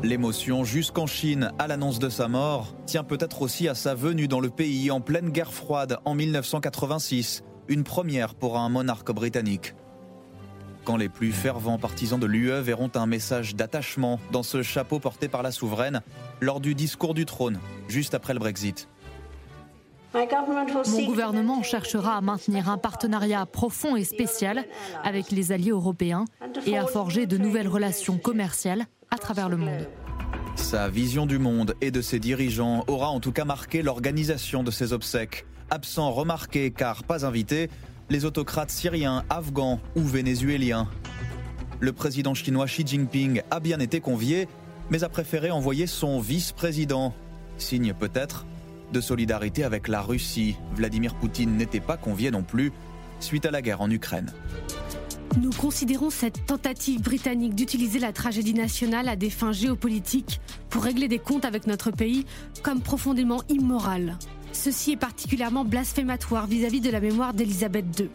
L'émotion 0.04 0.64
jusqu'en 0.64 1.08
Chine 1.08 1.52
à 1.58 1.68
l'annonce 1.68 2.00
de 2.00 2.10
sa 2.10 2.28
mort 2.28 2.76
tient 2.86 3.04
peut-être 3.04 3.42
aussi 3.42 3.68
à 3.68 3.76
sa 3.76 3.96
venue 3.96 4.28
dans 4.28 4.40
le 4.40 4.50
pays 4.50 4.92
en 4.92 5.02
pleine 5.02 5.30
guerre 5.30 5.54
froide 5.54 5.98
en 6.06 6.14
1986, 6.14 7.44
une 7.68 7.84
première 7.84 8.36
pour 8.36 8.58
un 8.58 8.70
monarque 8.70 9.12
britannique. 9.12 9.74
Quand 10.88 10.96
les 10.96 11.10
plus 11.10 11.34
fervents 11.34 11.78
partisans 11.78 12.18
de 12.18 12.26
l'UE 12.26 12.62
verront 12.62 12.90
un 12.96 13.08
message 13.08 13.56
d'attachement 13.56 14.22
dans 14.32 14.42
ce 14.42 14.64
chapeau 14.64 15.00
porté 15.00 15.28
par 15.28 15.44
la 15.44 15.52
souveraine 15.52 16.02
lors 16.40 16.62
du 16.62 16.76
discours 16.76 17.14
du 17.14 17.26
trône, 17.26 17.60
juste 17.90 18.14
après 18.14 18.32
le 18.34 18.40
Brexit. 18.40 18.88
Mon 20.14 21.06
gouvernement 21.06 21.62
cherchera 21.62 22.16
à 22.16 22.22
maintenir 22.22 22.70
un 22.70 22.78
partenariat 22.78 23.46
profond 23.46 23.98
et 23.98 24.06
spécial 24.06 24.64
avec 25.04 25.30
les 25.30 25.52
alliés 25.52 25.72
européens 25.72 26.24
et 26.66 26.78
à 26.78 26.86
forger 26.86 27.26
de 27.26 27.38
nouvelles 27.38 27.68
relations 27.68 28.18
commerciales 28.18 28.86
à 29.12 29.18
travers 29.18 29.50
le 29.50 29.58
monde. 29.58 29.90
Sa 30.56 30.88
vision 30.88 31.26
du 31.26 31.38
monde 31.38 31.76
et 31.82 31.92
de 31.92 32.00
ses 32.00 32.20
dirigeants 32.20 32.86
aura 32.88 33.10
en 33.10 33.20
tout 33.20 33.34
cas 33.34 33.44
marqué 33.44 33.82
l'organisation 33.82 34.64
de 34.64 34.72
ses 34.72 34.94
obsèques. 34.94 35.46
Absents 35.70 36.12
remarqués 36.14 36.72
car 36.72 37.04
pas 37.04 37.26
invités, 37.26 37.70
les 38.10 38.26
autocrates 38.26 38.72
syriens, 38.72 39.24
afghans 39.30 39.80
ou 39.96 40.02
vénézuéliens. 40.02 40.88
Le 41.80 41.94
président 41.94 42.34
chinois 42.34 42.66
Xi 42.66 42.86
Jinping 42.86 43.42
a 43.52 43.60
bien 43.60 43.80
été 43.80 44.00
convié, 44.00 44.48
mais 44.90 45.04
a 45.04 45.10
préféré 45.10 45.52
envoyer 45.52 45.88
son 45.88 46.20
vice-président. 46.20 47.14
Signe 47.58 47.94
peut-être 47.94 48.46
de 48.94 49.02
solidarité 49.02 49.64
avec 49.64 49.88
la 49.88 50.02
Russie. 50.02 50.56
Vladimir 50.76 51.16
Poutine 51.16 51.58
n'était 51.58 51.80
pas 51.80 51.98
convié 51.98 52.32
non 52.32 52.44
plus 52.44 52.72
suite 53.20 53.46
à 53.46 53.52
la 53.52 53.62
guerre 53.62 53.82
en 53.82 53.92
Ukraine. 53.92 54.32
Nous 55.42 55.52
considérons 55.52 56.10
cette 56.10 56.46
tentative 56.46 57.02
britannique 57.02 57.54
d'utiliser 57.54 58.00
la 58.00 58.12
tragédie 58.12 58.54
nationale 58.54 59.08
à 59.08 59.16
des 59.16 59.30
fins 59.30 59.52
géopolitiques 59.52 60.40
pour 60.70 60.84
régler 60.84 61.08
des 61.08 61.20
comptes 61.20 61.46
avec 61.46 61.68
notre 61.68 61.92
pays 61.92 62.26
comme 62.64 62.82
profondément 62.82 63.44
immorale. 63.50 64.18
Ceci 64.52 64.94
est 64.94 64.98
particulièrement 64.98 65.66
blasphématoire 65.66 66.48
vis-à-vis 66.48 66.82
de 66.82 66.90
la 66.90 67.00
mémoire 67.00 67.34
d'Elisabeth 67.34 67.86
II. 68.00 68.10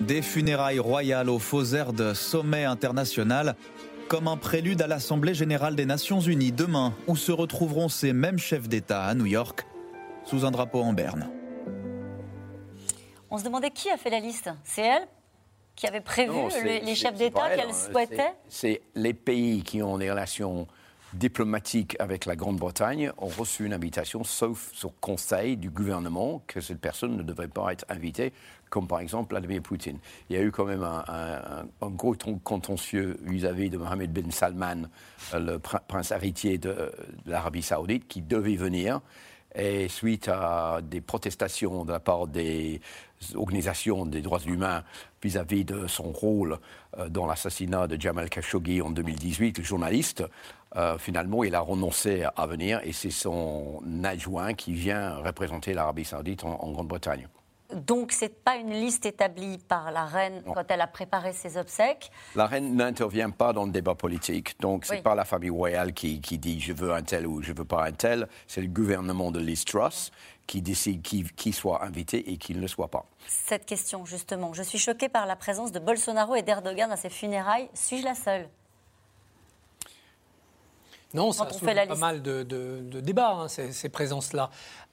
Des 0.00 0.22
funérailles 0.22 0.78
royales 0.78 1.30
au 1.30 1.38
faux 1.38 1.64
air 1.74 1.92
de 1.92 2.14
sommet 2.14 2.64
international, 2.64 3.54
comme 4.08 4.28
un 4.28 4.36
prélude 4.36 4.82
à 4.82 4.86
l'Assemblée 4.86 5.34
générale 5.34 5.76
des 5.76 5.86
Nations 5.86 6.20
unies 6.20 6.52
demain, 6.52 6.94
où 7.06 7.16
se 7.16 7.32
retrouveront 7.32 7.88
ces 7.88 8.12
mêmes 8.12 8.38
chefs 8.38 8.68
d'État 8.68 9.04
à 9.04 9.14
New 9.14 9.26
York, 9.26 9.66
sous 10.24 10.44
un 10.44 10.50
drapeau 10.50 10.80
en 10.80 10.92
berne. 10.92 11.30
On 13.30 13.38
se 13.38 13.44
demandait 13.44 13.70
qui 13.70 13.90
a 13.90 13.96
fait 13.96 14.10
la 14.10 14.20
liste 14.20 14.50
C'est 14.64 14.82
elle 14.82 15.08
qui 15.74 15.86
avait 15.86 16.00
prévu 16.00 16.32
les, 16.62 16.94
chefs 16.94 17.16
d'État 17.16 17.50
qu'elle 17.50 17.70
hein. 17.70 17.90
souhaitait? 17.90 18.32
C'est 18.48 18.80
les 18.94 19.12
pays 19.12 19.62
qui 19.62 19.82
ont 19.82 19.98
des 19.98 20.10
relations 20.10 20.68
diplomatiques 21.14 21.96
avec 21.98 22.26
la 22.26 22.36
Grande-Bretagne 22.36 23.12
ont 23.18 23.28
reçu 23.28 23.64
une 23.64 23.72
invitation, 23.72 24.24
sauf 24.24 24.70
sur 24.72 24.92
conseil 25.00 25.56
du 25.56 25.70
gouvernement, 25.70 26.42
que 26.46 26.60
cette 26.60 26.80
personne 26.80 27.16
ne 27.16 27.22
devrait 27.22 27.48
pas 27.48 27.72
être 27.72 27.84
invitée, 27.88 28.32
comme 28.70 28.88
par 28.88 29.00
exemple 29.00 29.30
Vladimir 29.30 29.62
Poutine. 29.62 29.98
Il 30.28 30.36
y 30.36 30.38
a 30.38 30.42
eu 30.42 30.50
quand 30.50 30.64
même 30.64 30.82
un, 30.82 31.66
gros 31.90 32.16
contentieux 32.42 33.18
vis-à-vis 33.22 33.70
de 33.70 33.78
Mohamed 33.78 34.12
bin 34.12 34.30
Salman, 34.30 34.88
euh, 35.32 35.38
le 35.38 35.58
prince 35.58 36.10
héritier 36.10 36.58
de 36.58 36.92
l'Arabie 37.26 37.62
saoudite, 37.62 38.08
qui 38.08 38.20
devait 38.20 38.56
venir. 38.56 39.00
Et 39.56 39.88
suite 39.88 40.28
à 40.28 40.80
des 40.82 41.00
protestations 41.00 41.84
de 41.84 41.92
la 41.92 42.00
part 42.00 42.26
des 42.26 42.80
organisations 43.34 44.06
des 44.06 44.22
droits 44.22 44.40
humains 44.40 44.82
vis-à-vis 45.22 45.64
de 45.64 45.86
son 45.86 46.12
rôle 46.12 46.58
euh, 46.98 47.08
dans 47.08 47.26
l'assassinat 47.26 47.86
de 47.86 48.00
Jamal 48.00 48.28
Khashoggi 48.28 48.82
en 48.82 48.90
2018, 48.90 49.58
le 49.58 49.64
journaliste, 49.64 50.24
euh, 50.76 50.98
finalement, 50.98 51.44
il 51.44 51.54
a 51.54 51.60
renoncé 51.60 52.24
à 52.36 52.46
venir 52.46 52.80
et 52.84 52.92
c'est 52.92 53.10
son 53.10 53.82
adjoint 54.02 54.54
qui 54.54 54.72
vient 54.72 55.16
représenter 55.16 55.72
l'Arabie 55.72 56.04
saoudite 56.04 56.44
en 56.44 56.70
Grande-Bretagne. 56.72 57.28
Donc, 57.74 58.12
ce 58.12 58.26
n'est 58.26 58.28
pas 58.28 58.56
une 58.56 58.72
liste 58.72 59.06
établie 59.06 59.58
par 59.58 59.90
la 59.90 60.04
reine 60.04 60.42
quand 60.44 60.64
elle 60.68 60.80
a 60.80 60.86
préparé 60.86 61.32
ses 61.32 61.56
obsèques? 61.56 62.10
La 62.36 62.46
reine 62.46 62.76
n'intervient 62.76 63.30
pas 63.30 63.52
dans 63.52 63.64
le 63.64 63.72
débat 63.72 63.94
politique. 63.94 64.54
Donc, 64.60 64.84
ce 64.84 64.94
n'est 64.94 65.02
pas 65.02 65.14
la 65.14 65.24
famille 65.24 65.50
royale 65.50 65.92
qui, 65.92 66.18
dit 66.18 66.60
je 66.60 66.72
veux 66.72 66.92
un 66.92 67.02
tel 67.02 67.26
ou 67.26 67.42
je 67.42 67.52
veux 67.52 67.64
pas 67.64 67.86
un 67.86 67.92
tel. 67.92 68.28
C'est 68.46 68.60
le 68.60 68.68
gouvernement 68.68 69.30
de 69.30 69.40
Liz 69.40 69.64
Truss 69.64 70.12
qui 70.46 70.62
décide 70.62 71.02
qui, 71.02 71.52
soit 71.52 71.84
invité 71.84 72.30
et 72.30 72.36
qui 72.36 72.54
ne 72.54 72.60
le 72.60 72.68
soit 72.68 72.88
pas. 72.88 73.06
Cette 73.26 73.66
question, 73.66 74.04
justement. 74.04 74.52
Je 74.52 74.62
suis 74.62 74.78
choquée 74.78 75.08
par 75.08 75.26
la 75.26 75.36
présence 75.36 75.72
de 75.72 75.78
Bolsonaro 75.78 76.34
et 76.34 76.42
d'Erdogan 76.42 76.90
à 76.92 76.96
ces 76.96 77.10
funérailles. 77.10 77.68
Suis-je 77.74 78.04
la 78.04 78.14
seule? 78.14 78.48
Non, 81.14 81.32
ça 81.32 81.44
a 81.44 81.86
pas 81.86 81.94
mal 81.94 82.22
de, 82.22 82.42
débats, 83.00 83.32
hein, 83.32 83.48
ces, 83.48 83.72
ces 83.72 83.88
présences-là. 83.88 84.50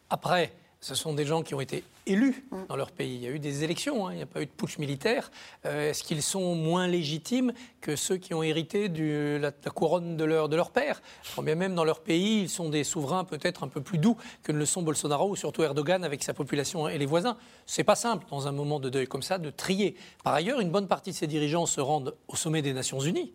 Après, 0.10 0.54
ce 0.82 0.96
sont 0.96 1.14
des 1.14 1.26
gens 1.26 1.44
qui 1.44 1.54
ont 1.54 1.62
été 1.62 1.84
élus 2.08 2.44
mm. 2.52 2.58
dans 2.68 2.76
leur 2.76 2.92
pays. 2.92 3.16
Il 3.16 3.22
y 3.22 3.28
a 3.28 3.30
eu 3.30 3.40
des 3.40 3.64
élections, 3.64 4.08
hein. 4.08 4.14
il 4.14 4.18
n'y 4.18 4.24
a 4.24 4.26
pas 4.28 4.42
eu 4.42 4.48
de 4.48 4.52
putsch 4.52 4.80
militaire. 4.80 5.32
Euh, 5.66 5.92
est-ce 5.92 6.04
qu'ils 6.04 6.24
sont 6.24 6.56
moins 6.56 6.88
légitimes 6.88 7.54
que 7.82 7.96
ceux 7.96 8.18
qui 8.18 8.34
ont 8.34 8.42
hérité 8.42 8.90
de 8.90 9.38
la, 9.40 9.52
couronne 9.52 10.18
de 10.18 10.24
leur, 10.24 10.50
de 10.50 10.56
leur 10.56 10.72
père? 10.72 11.02
Quand 11.36 11.44
bien 11.44 11.54
même 11.54 11.76
dans 11.76 11.84
leur 11.84 12.00
pays, 12.00 12.42
ils 12.42 12.50
sont 12.50 12.70
des 12.70 12.84
souverains 12.84 13.24
peut-être 13.24 13.64
un 13.64 13.68
peu 13.68 13.82
plus 13.82 14.00
doux 14.00 14.18
que 14.42 14.52
ne 14.52 14.58
le 14.58 14.66
sont 14.66 14.82
Bolsonaro 14.82 15.30
ou 15.30 15.36
surtout 15.36 15.62
Erdogan 15.62 16.04
avec 16.04 16.24
sa 16.24 16.34
population 16.34 16.90
et 16.90 16.98
les 16.98 17.06
voisins. 17.06 17.38
C'est 17.68 17.84
pas 17.84 17.96
simple 17.96 18.26
dans 18.32 18.48
un 18.48 18.52
moment 18.52 18.80
de 18.80 18.90
deuil 18.90 19.08
comme 19.08 19.24
ça 19.24 19.38
de 19.38 19.52
trier. 19.52 19.96
Par 20.24 20.34
ailleurs, 20.34 20.60
une 20.60 20.72
bonne 20.72 20.88
partie 20.88 21.12
de 21.12 21.16
ces 21.16 21.28
dirigeants 21.28 21.68
se 21.68 21.80
rendent 21.80 22.16
au 22.28 22.36
sommet 22.36 22.64
des 22.64 22.74
Nations 22.74 23.00
Unies. 23.00 23.34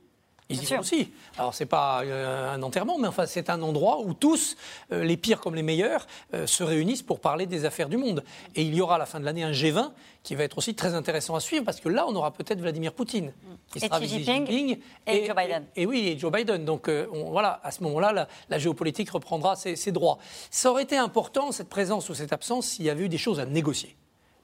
Ils 0.49 0.63
y 0.63 0.77
aussi. 0.77 1.13
Alors, 1.39 1.55
ce 1.55 1.65
n'est 1.65 1.69
pas 1.69 2.03
euh, 2.05 2.55
un 2.55 2.63
enterrement, 2.63 2.99
mais 2.99 3.09
enfin, 3.09 3.27
c'est 3.27 3.51
un 3.51 3.61
endroit 3.63 4.01
où 4.01 4.15
tous, 4.15 4.57
euh, 4.93 5.03
les 5.03 5.17
pires 5.17 5.41
comme 5.41 5.57
les 5.57 5.63
meilleurs, 5.63 6.07
euh, 6.35 6.47
se 6.47 6.63
réunissent 6.63 7.03
pour 7.03 7.19
parler 7.19 7.47
des 7.47 7.65
affaires 7.65 7.89
du 7.89 7.97
monde. 7.97 8.23
Et 8.55 8.63
il 8.63 8.75
y 8.75 8.81
aura 8.81 8.95
à 8.95 8.99
la 8.99 9.07
fin 9.07 9.19
de 9.19 9.25
l'année 9.25 9.43
un 9.43 9.51
G20 9.51 9.91
qui 10.23 10.37
va 10.37 10.45
être 10.45 10.59
aussi 10.59 10.75
très 10.75 10.95
intéressant 10.95 11.35
à 11.35 11.41
suivre, 11.41 11.65
parce 11.65 11.81
que 11.81 11.89
là, 11.89 12.07
on 12.09 12.15
aura 12.15 12.33
peut-être 12.33 12.61
Vladimir 12.61 12.93
Poutine, 12.93 13.33
qui 13.73 13.81
sera 13.81 14.01
Xi 14.01 14.25
Jinping, 14.25 14.79
et, 15.07 15.27
Joe 15.27 15.37
Biden. 15.37 15.67
Et, 15.75 15.87
oui, 15.87 16.09
et 16.09 16.19
Joe 16.19 16.33
Biden. 16.33 16.65
Donc, 16.65 16.89
voilà, 16.89 17.61
à 17.63 17.71
ce 17.71 17.83
moment-là, 17.85 18.29
la, 18.49 18.59
géopolitique 18.59 19.11
reprendra 19.11 19.55
ses, 19.55 19.77
ses 19.77 19.93
droits. 19.93 20.19
Ça 20.51 20.71
aurait 20.71 20.83
été 20.83 20.97
important, 20.97 21.53
cette 21.53 21.69
présence 21.69 22.09
ou 22.09 22.15
cette 22.15 22.33
absence, 22.33 22.67
s'il 22.67 22.85
y 22.85 22.91
avait 22.91 23.05
eu 23.05 23.09
des 23.09 23.19
choses 23.19 23.39
à 23.39 23.47
négocier. 23.47 23.97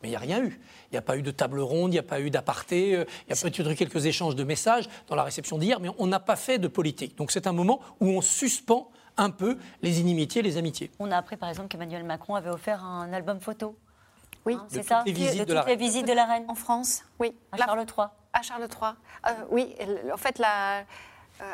Mais 0.02 0.08
il 0.08 0.12
n'y 0.12 0.16
a 0.16 0.20
rien 0.20 0.42
eu. 0.42 0.60
Il 0.92 0.96
n'y 0.96 0.98
a 0.98 1.02
pas 1.02 1.16
eu 1.16 1.22
de 1.22 1.30
table 1.30 1.60
ronde, 1.60 1.90
il 1.90 1.94
n'y 1.94 1.98
a 1.98 2.02
pas 2.02 2.20
eu 2.20 2.28
d'aparté, 2.28 2.94
euh, 2.94 3.04
il 3.26 3.30
y 3.30 3.32
a 3.32 3.40
peut-être 3.40 3.70
eu 3.70 3.74
quelques 3.74 4.04
échanges 4.04 4.36
de 4.36 4.44
messages 4.44 4.90
dans 5.08 5.16
la 5.16 5.22
réception 5.22 5.56
d'hier, 5.56 5.80
mais 5.80 5.88
on 5.98 6.06
n'a 6.06 6.20
pas 6.20 6.36
fait 6.36 6.58
de 6.58 6.68
politique. 6.68 7.16
Donc 7.16 7.30
c'est 7.32 7.46
un 7.46 7.52
moment 7.52 7.80
où 8.00 8.08
on 8.08 8.20
suspend 8.20 8.90
un 9.16 9.30
peu 9.30 9.56
les 9.80 10.00
inimitiés, 10.00 10.42
les 10.42 10.58
amitiés. 10.58 10.90
On 10.98 11.10
a 11.10 11.16
appris 11.16 11.38
par 11.38 11.48
exemple 11.48 11.68
qu'Emmanuel 11.68 12.04
Macron 12.04 12.34
avait 12.34 12.50
offert 12.50 12.84
un 12.84 13.10
album 13.14 13.40
photo. 13.40 13.74
Oui, 14.44 14.54
hein, 14.54 14.66
c'est 14.68 14.82
ça. 14.82 15.02
Les 15.06 15.12
visites 15.12 15.48
de, 15.48 15.54
toutes 15.54 15.66
les 15.66 15.76
visites 15.76 16.06
de 16.06 16.12
la 16.12 16.26
reine 16.26 16.44
en 16.48 16.54
France. 16.54 17.04
Oui. 17.18 17.34
À 17.52 17.56
Charles 17.56 17.86
III. 17.86 18.06
À 18.34 18.42
Charles 18.42 18.68
III. 18.68 18.92
Euh, 19.28 19.30
oui, 19.50 19.74
en 20.12 20.16
fait, 20.16 20.38
la, 20.38 20.80
euh, 20.80 20.82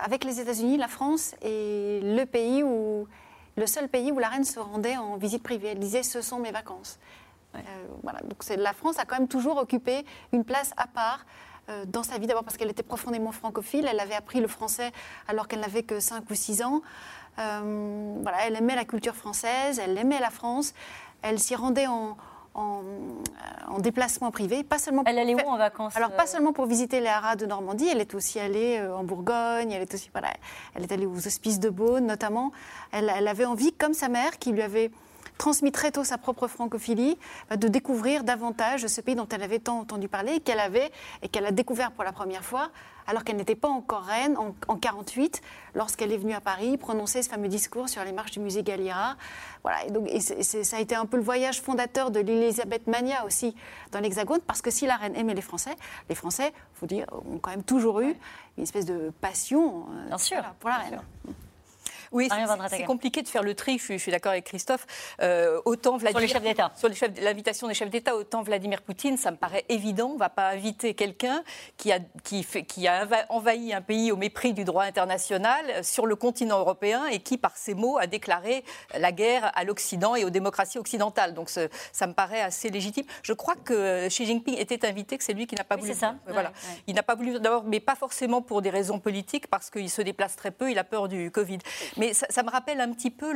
avec 0.02 0.24
les 0.24 0.40
États-Unis, 0.40 0.78
la 0.78 0.88
France 0.88 1.34
est 1.42 2.00
le 2.02 2.24
pays 2.24 2.62
où 2.62 3.06
le 3.56 3.66
seul 3.66 3.88
pays 3.88 4.10
où 4.12 4.18
la 4.18 4.28
reine 4.28 4.44
se 4.44 4.58
rendait 4.58 4.96
en 4.96 5.16
visite 5.16 5.42
privée. 5.42 5.68
Elle 5.68 5.78
disait 5.78 6.02
ce 6.02 6.22
sont 6.22 6.38
mes 6.38 6.52
vacances. 6.52 6.98
Euh, 7.54 7.58
voilà. 8.02 8.20
Donc 8.20 8.44
la 8.56 8.72
France 8.72 8.98
a 8.98 9.04
quand 9.04 9.18
même 9.18 9.28
toujours 9.28 9.56
occupé 9.56 10.04
une 10.32 10.44
place 10.44 10.72
à 10.76 10.86
part 10.86 11.24
euh, 11.68 11.84
dans 11.86 12.02
sa 12.02 12.18
vie, 12.18 12.26
d'abord 12.26 12.44
parce 12.44 12.56
qu'elle 12.56 12.70
était 12.70 12.82
profondément 12.82 13.32
francophile, 13.32 13.86
elle 13.90 14.00
avait 14.00 14.14
appris 14.14 14.40
le 14.40 14.48
français 14.48 14.92
alors 15.28 15.48
qu'elle 15.48 15.60
n'avait 15.60 15.82
que 15.82 16.00
5 16.00 16.28
ou 16.30 16.34
6 16.34 16.62
ans. 16.62 16.82
Euh, 17.38 18.16
voilà, 18.22 18.46
elle 18.46 18.56
aimait 18.56 18.74
la 18.74 18.84
culture 18.84 19.14
française, 19.14 19.78
elle 19.78 19.96
aimait 19.96 20.18
la 20.18 20.30
France, 20.30 20.74
elle 21.22 21.38
s'y 21.38 21.54
rendait 21.54 21.86
en, 21.86 22.16
en, 22.54 22.82
déplacement 23.78 24.32
privé, 24.32 24.64
pas 24.64 24.78
seulement. 24.78 25.04
Pour 25.04 25.10
elle 25.10 25.20
allait 25.20 25.36
où 25.36 25.48
en 25.48 25.56
vacances 25.56 25.96
Alors 25.96 26.10
pas 26.10 26.26
seulement 26.26 26.52
pour 26.52 26.66
visiter 26.66 27.00
les 27.00 27.06
haras 27.06 27.36
de 27.36 27.46
Normandie, 27.46 27.86
elle 27.88 28.00
est 28.00 28.14
aussi 28.14 28.40
allée 28.40 28.80
en 28.80 29.04
Bourgogne, 29.04 29.70
elle 29.70 29.82
est 29.82 29.94
aussi 29.94 30.10
voilà, 30.12 30.32
elle 30.74 30.82
est 30.82 30.90
allée 30.90 31.06
aux 31.06 31.26
Hospices 31.26 31.60
de 31.60 31.70
Beaune 31.70 32.06
notamment. 32.06 32.50
Elle, 32.90 33.12
elle 33.14 33.28
avait 33.28 33.44
envie, 33.44 33.72
comme 33.72 33.94
sa 33.94 34.08
mère, 34.08 34.38
qui 34.38 34.50
lui 34.50 34.62
avait 34.62 34.90
transmis 35.38 35.72
très 35.72 35.92
tôt 35.92 36.04
sa 36.04 36.18
propre 36.18 36.48
francophilie, 36.48 37.16
bah, 37.48 37.56
de 37.56 37.68
découvrir 37.68 38.24
davantage 38.24 38.86
ce 38.86 39.00
pays 39.00 39.14
dont 39.14 39.28
elle 39.28 39.42
avait 39.42 39.60
tant 39.60 39.78
entendu 39.78 40.08
parler, 40.08 40.40
qu'elle 40.40 40.60
avait 40.60 40.90
et 41.22 41.28
qu'elle 41.28 41.46
a 41.46 41.52
découvert 41.52 41.92
pour 41.92 42.04
la 42.04 42.12
première 42.12 42.44
fois, 42.44 42.70
alors 43.06 43.24
qu'elle 43.24 43.36
n'était 43.36 43.54
pas 43.54 43.68
encore 43.68 44.02
reine 44.02 44.36
en, 44.36 44.52
1948, 44.68 45.40
lorsqu'elle 45.74 46.12
est 46.12 46.18
venue 46.18 46.34
à 46.34 46.40
Paris 46.40 46.76
prononcer 46.76 47.22
ce 47.22 47.30
fameux 47.30 47.48
discours 47.48 47.88
sur 47.88 48.04
les 48.04 48.12
marches 48.12 48.32
du 48.32 48.40
musée 48.40 48.62
Galliera. 48.62 49.16
Voilà, 49.62 49.86
et 49.86 49.90
donc 49.90 50.08
ça 50.20 50.76
a 50.76 50.80
été 50.80 50.94
un 50.94 51.06
peu 51.06 51.16
le 51.16 51.22
voyage 51.22 51.62
fondateur 51.62 52.10
de 52.10 52.20
l'Elisabeth 52.20 52.86
Mania 52.86 53.24
aussi 53.24 53.56
dans 53.92 54.00
l'Hexagone, 54.00 54.40
parce 54.40 54.60
que 54.60 54.70
si 54.70 54.86
la 54.86 54.96
reine 54.96 55.16
aimait 55.16 55.34
les 55.34 55.40
Français, 55.40 55.74
les 56.08 56.14
Français, 56.14 56.52
faut 56.74 56.86
dire, 56.86 57.06
ont 57.12 57.38
quand 57.38 57.50
même 57.50 57.62
toujours 57.62 58.00
eu 58.00 58.14
une 58.56 58.62
espèce 58.62 58.84
de 58.84 59.10
passion 59.20 59.86
euh, 60.10 60.16
pour 60.60 60.68
la 60.68 60.76
reine. 60.76 61.00
Oui, 62.12 62.28
c'est 62.68 62.84
compliqué 62.84 63.22
de 63.22 63.28
faire 63.28 63.42
le 63.42 63.54
tri, 63.54 63.78
je 63.78 63.96
suis, 63.96 64.10
d'accord 64.10 64.32
avec 64.32 64.44
Christophe. 64.44 64.86
Euh, 65.20 65.60
autant 65.64 65.96
Vladimir, 65.96 66.10
sur 66.10 66.20
les 66.20 66.28
chefs 66.28 66.42
d'État. 66.42 66.72
Sur 66.76 66.88
l'invitation 67.22 67.68
des 67.68 67.74
chefs 67.74 67.90
d'État, 67.90 68.16
autant 68.16 68.42
Vladimir 68.42 68.82
Poutine, 68.82 69.16
ça 69.16 69.30
me 69.30 69.36
paraît 69.36 69.64
évident. 69.68 70.10
On 70.10 70.14
ne 70.14 70.18
va 70.18 70.28
pas 70.28 70.48
inviter 70.48 70.94
quelqu'un 70.94 71.42
qui 71.76 71.92
a, 71.92 71.98
qui, 72.24 72.42
fait, 72.42 72.64
qui 72.64 72.86
a 72.88 73.06
envahi 73.28 73.72
un 73.72 73.82
pays 73.82 74.12
au 74.12 74.16
mépris 74.16 74.52
du 74.52 74.64
droit 74.64 74.84
international 74.84 75.84
sur 75.84 76.06
le 76.06 76.16
continent 76.16 76.58
européen 76.58 77.06
et 77.06 77.20
qui, 77.20 77.38
par 77.38 77.56
ses 77.56 77.74
mots, 77.74 77.98
a 77.98 78.06
déclaré 78.06 78.64
la 78.96 79.12
guerre 79.12 79.52
à 79.54 79.64
l'Occident 79.64 80.16
et 80.16 80.24
aux 80.24 80.30
démocraties 80.30 80.78
occidentales. 80.78 81.34
Donc 81.34 81.50
ça 81.50 82.06
me 82.06 82.14
paraît 82.14 82.40
assez 82.40 82.70
légitime. 82.70 83.04
Je 83.22 83.32
crois 83.32 83.54
que 83.56 84.08
Xi 84.08 84.26
Jinping 84.26 84.56
était 84.58 84.86
invité, 84.86 85.18
que 85.18 85.24
c'est 85.24 85.34
lui 85.34 85.46
qui 85.46 85.54
n'a 85.54 85.64
pas 85.64 85.76
voulu. 85.76 85.92
C'est 85.92 85.98
ça. 85.98 86.16
Voilà. 86.26 86.52
Il 86.86 86.94
n'a 86.94 87.02
pas 87.02 87.14
voulu 87.14 87.38
d'abord, 87.38 87.64
mais 87.64 87.80
pas 87.80 87.94
forcément 87.94 88.42
pour 88.42 88.62
des 88.62 88.70
raisons 88.70 88.98
politiques, 88.98 89.46
parce 89.48 89.70
qu'il 89.70 89.90
se 89.90 90.02
déplace 90.02 90.36
très 90.36 90.50
peu, 90.50 90.70
il 90.70 90.78
a 90.78 90.84
peur 90.84 91.08
du 91.08 91.30
Covid. 91.30 91.58
Mais 91.98 92.14
ça, 92.14 92.42
me 92.42 92.50
rappelle 92.50 92.80
un 92.80 92.92
petit 92.92 93.10
peu 93.10 93.32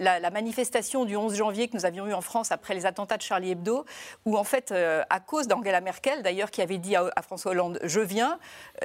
la, 0.00 0.30
manifestation 0.30 1.04
du 1.04 1.16
11 1.16 1.34
janvier 1.34 1.68
que 1.68 1.76
nous 1.76 1.84
avions 1.84 2.06
eue 2.06 2.14
en 2.14 2.20
France 2.20 2.52
après 2.52 2.74
les 2.74 2.86
attentats 2.86 3.16
de 3.16 3.22
Charlie 3.22 3.50
Hebdo, 3.50 3.84
où 4.24 4.36
en 4.36 4.44
fait, 4.44 4.72
euh, 4.72 5.02
à 5.10 5.20
cause 5.20 5.46
d'Angela 5.46 5.80
Merkel, 5.80 6.22
d'ailleurs, 6.22 6.50
qui 6.50 6.62
avait 6.62 6.78
dit 6.78 6.96
à, 6.96 7.10
François 7.22 7.52
Hollande 7.52 7.78
«je 7.84 8.00
viens», 8.00 8.38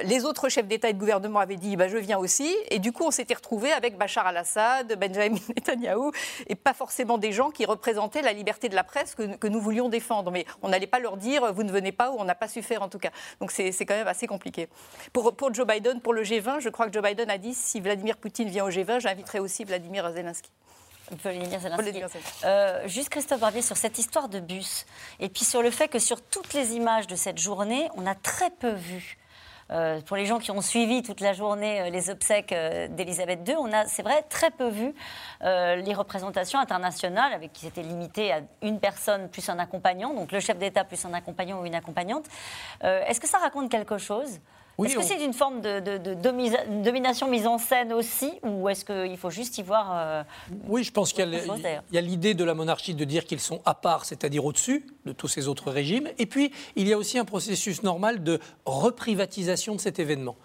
les 0.04 0.24
autres 0.24 0.48
chefs 0.48 0.66
d'État 0.66 0.90
et 0.90 0.92
de 0.92 0.98
gouvernement 0.98 1.40
avaient 1.40 1.56
dit 1.56 1.76
bah, 1.76 1.88
je 1.88 1.96
viens 1.96 2.18
aussi», 2.18 2.54
et 2.70 2.78
du 2.78 2.92
coup, 2.92 3.04
on 3.04 3.10
s'était 3.10 3.34
retrouvés 3.34 3.72
avec 3.72 3.96
Bachar 3.96 4.26
al-Assad, 4.26 4.98
Benjamin 4.98 5.38
Netanyahu, 5.56 6.10
et 6.46 6.54
pas 6.54 6.74
forcément 6.74 7.18
des 7.18 7.32
gens 7.32 7.50
qui 7.50 7.64
représentaient 7.64 8.22
la 8.22 8.32
liberté 8.32 8.68
de 8.68 8.74
la 8.74 8.84
presse 8.84 9.14
que, 9.14 9.48
nous 9.48 9.60
voulions 9.60 9.88
défendre. 9.88 10.30
Mais 10.30 10.44
on 10.62 10.68
n'allait 10.68 10.86
pas 10.86 10.98
leur 10.98 11.16
dire 11.16 11.52
«vous 11.54 11.62
ne 11.62 11.72
venez 11.72 11.92
pas» 11.92 12.10
ou 12.12 12.16
«on 12.18 12.24
n'a 12.24 12.34
pas 12.34 12.48
su 12.48 12.62
faire 12.62 12.82
en 12.82 12.88
tout 12.88 12.98
cas». 12.98 13.10
Donc 13.40 13.50
c'est 13.50 13.72
quand 13.86 13.94
même 13.94 14.06
assez 14.06 14.26
compliqué. 14.26 14.68
Pour 15.12 15.54
Joe 15.54 15.66
Biden, 15.66 16.00
pour 16.00 16.12
le 16.12 16.22
G20, 16.22 16.60
je 16.60 16.68
crois 16.68 16.86
que 16.86 16.92
Joe 16.92 17.02
Biden 17.02 17.30
a 17.30 17.38
dit 17.38 17.54
si 17.54 17.80
Vladimir 17.80 18.18
Poutine 18.18 18.48
vient 18.48 18.64
au 18.64 18.70
G20, 18.70 18.97
j'inviterai 19.00 19.40
aussi 19.40 19.64
Vladimir 19.64 20.10
Zelensky. 20.12 20.50
Vladimir 21.10 21.60
Zelensky. 21.60 22.02
Euh, 22.44 22.86
juste 22.86 23.08
Christophe 23.08 23.40
Barbier 23.40 23.62
sur 23.62 23.76
cette 23.76 23.98
histoire 23.98 24.28
de 24.28 24.40
bus 24.40 24.86
et 25.20 25.28
puis 25.28 25.44
sur 25.44 25.62
le 25.62 25.70
fait 25.70 25.88
que 25.88 25.98
sur 25.98 26.20
toutes 26.22 26.52
les 26.54 26.74
images 26.74 27.06
de 27.06 27.16
cette 27.16 27.38
journée, 27.38 27.88
on 27.96 28.06
a 28.06 28.14
très 28.14 28.50
peu 28.50 28.72
vu. 28.72 29.16
Euh, 29.70 30.00
pour 30.00 30.16
les 30.16 30.24
gens 30.24 30.38
qui 30.38 30.50
ont 30.50 30.62
suivi 30.62 31.02
toute 31.02 31.20
la 31.20 31.34
journée 31.34 31.82
euh, 31.82 31.90
les 31.90 32.08
obsèques 32.08 32.54
d'Elisabeth 32.90 33.46
II, 33.46 33.56
on 33.58 33.70
a, 33.70 33.84
c'est 33.84 34.02
vrai, 34.02 34.22
très 34.30 34.50
peu 34.50 34.68
vu 34.68 34.94
les 35.42 35.94
représentations 35.94 36.58
internationales, 36.58 37.32
avec 37.32 37.52
qui 37.52 37.66
s'étaient 37.66 37.82
limitées 37.82 38.32
à 38.32 38.40
une 38.62 38.80
personne 38.80 39.28
plus 39.28 39.48
un 39.48 39.58
accompagnant, 39.58 40.14
donc 40.14 40.32
le 40.32 40.40
chef 40.40 40.58
d'État 40.58 40.84
plus 40.84 41.04
un 41.04 41.12
accompagnant 41.12 41.60
ou 41.60 41.66
une 41.66 41.74
accompagnante. 41.74 42.24
Est-ce 42.82 43.20
que 43.20 43.28
ça 43.28 43.38
raconte 43.38 43.70
quelque 43.70 43.98
chose? 43.98 44.40
Est-ce 44.84 44.96
que 44.96 45.02
c'est 45.02 45.24
une 45.24 45.32
forme 45.32 45.60
de, 45.60 46.14
domination 46.82 47.28
mise 47.28 47.46
en 47.46 47.58
scène 47.58 47.92
aussi, 47.92 48.32
ou 48.44 48.68
est-ce 48.68 48.84
qu'il 48.84 49.16
faut 49.16 49.30
juste 49.30 49.58
y 49.58 49.62
voir 49.62 49.90
euh, 49.92 50.22
Oui, 50.68 50.84
je 50.84 50.92
pense 50.92 51.12
qu'il 51.12 51.28
y 51.92 51.98
a 51.98 52.00
l'idée 52.00 52.34
de 52.34 52.44
la 52.44 52.54
monarchie 52.54 52.94
de 52.94 53.04
dire 53.04 53.24
qu'ils 53.24 53.40
sont 53.40 53.60
à 53.64 53.74
part, 53.74 54.04
c'est-à-dire 54.04 54.44
au-dessus 54.44 54.86
de 55.04 55.12
tous 55.12 55.28
ces 55.28 55.48
autres 55.48 55.70
régimes. 55.70 56.08
Et 56.18 56.26
puis, 56.26 56.52
il 56.76 56.86
y 56.86 56.92
a 56.92 56.98
aussi 56.98 57.18
un 57.18 57.24
processus 57.24 57.82
normal 57.82 58.22
de 58.22 58.38
reprivatisation 58.66 59.74
de 59.74 59.80
cet 59.80 59.98
événement. 59.98 60.36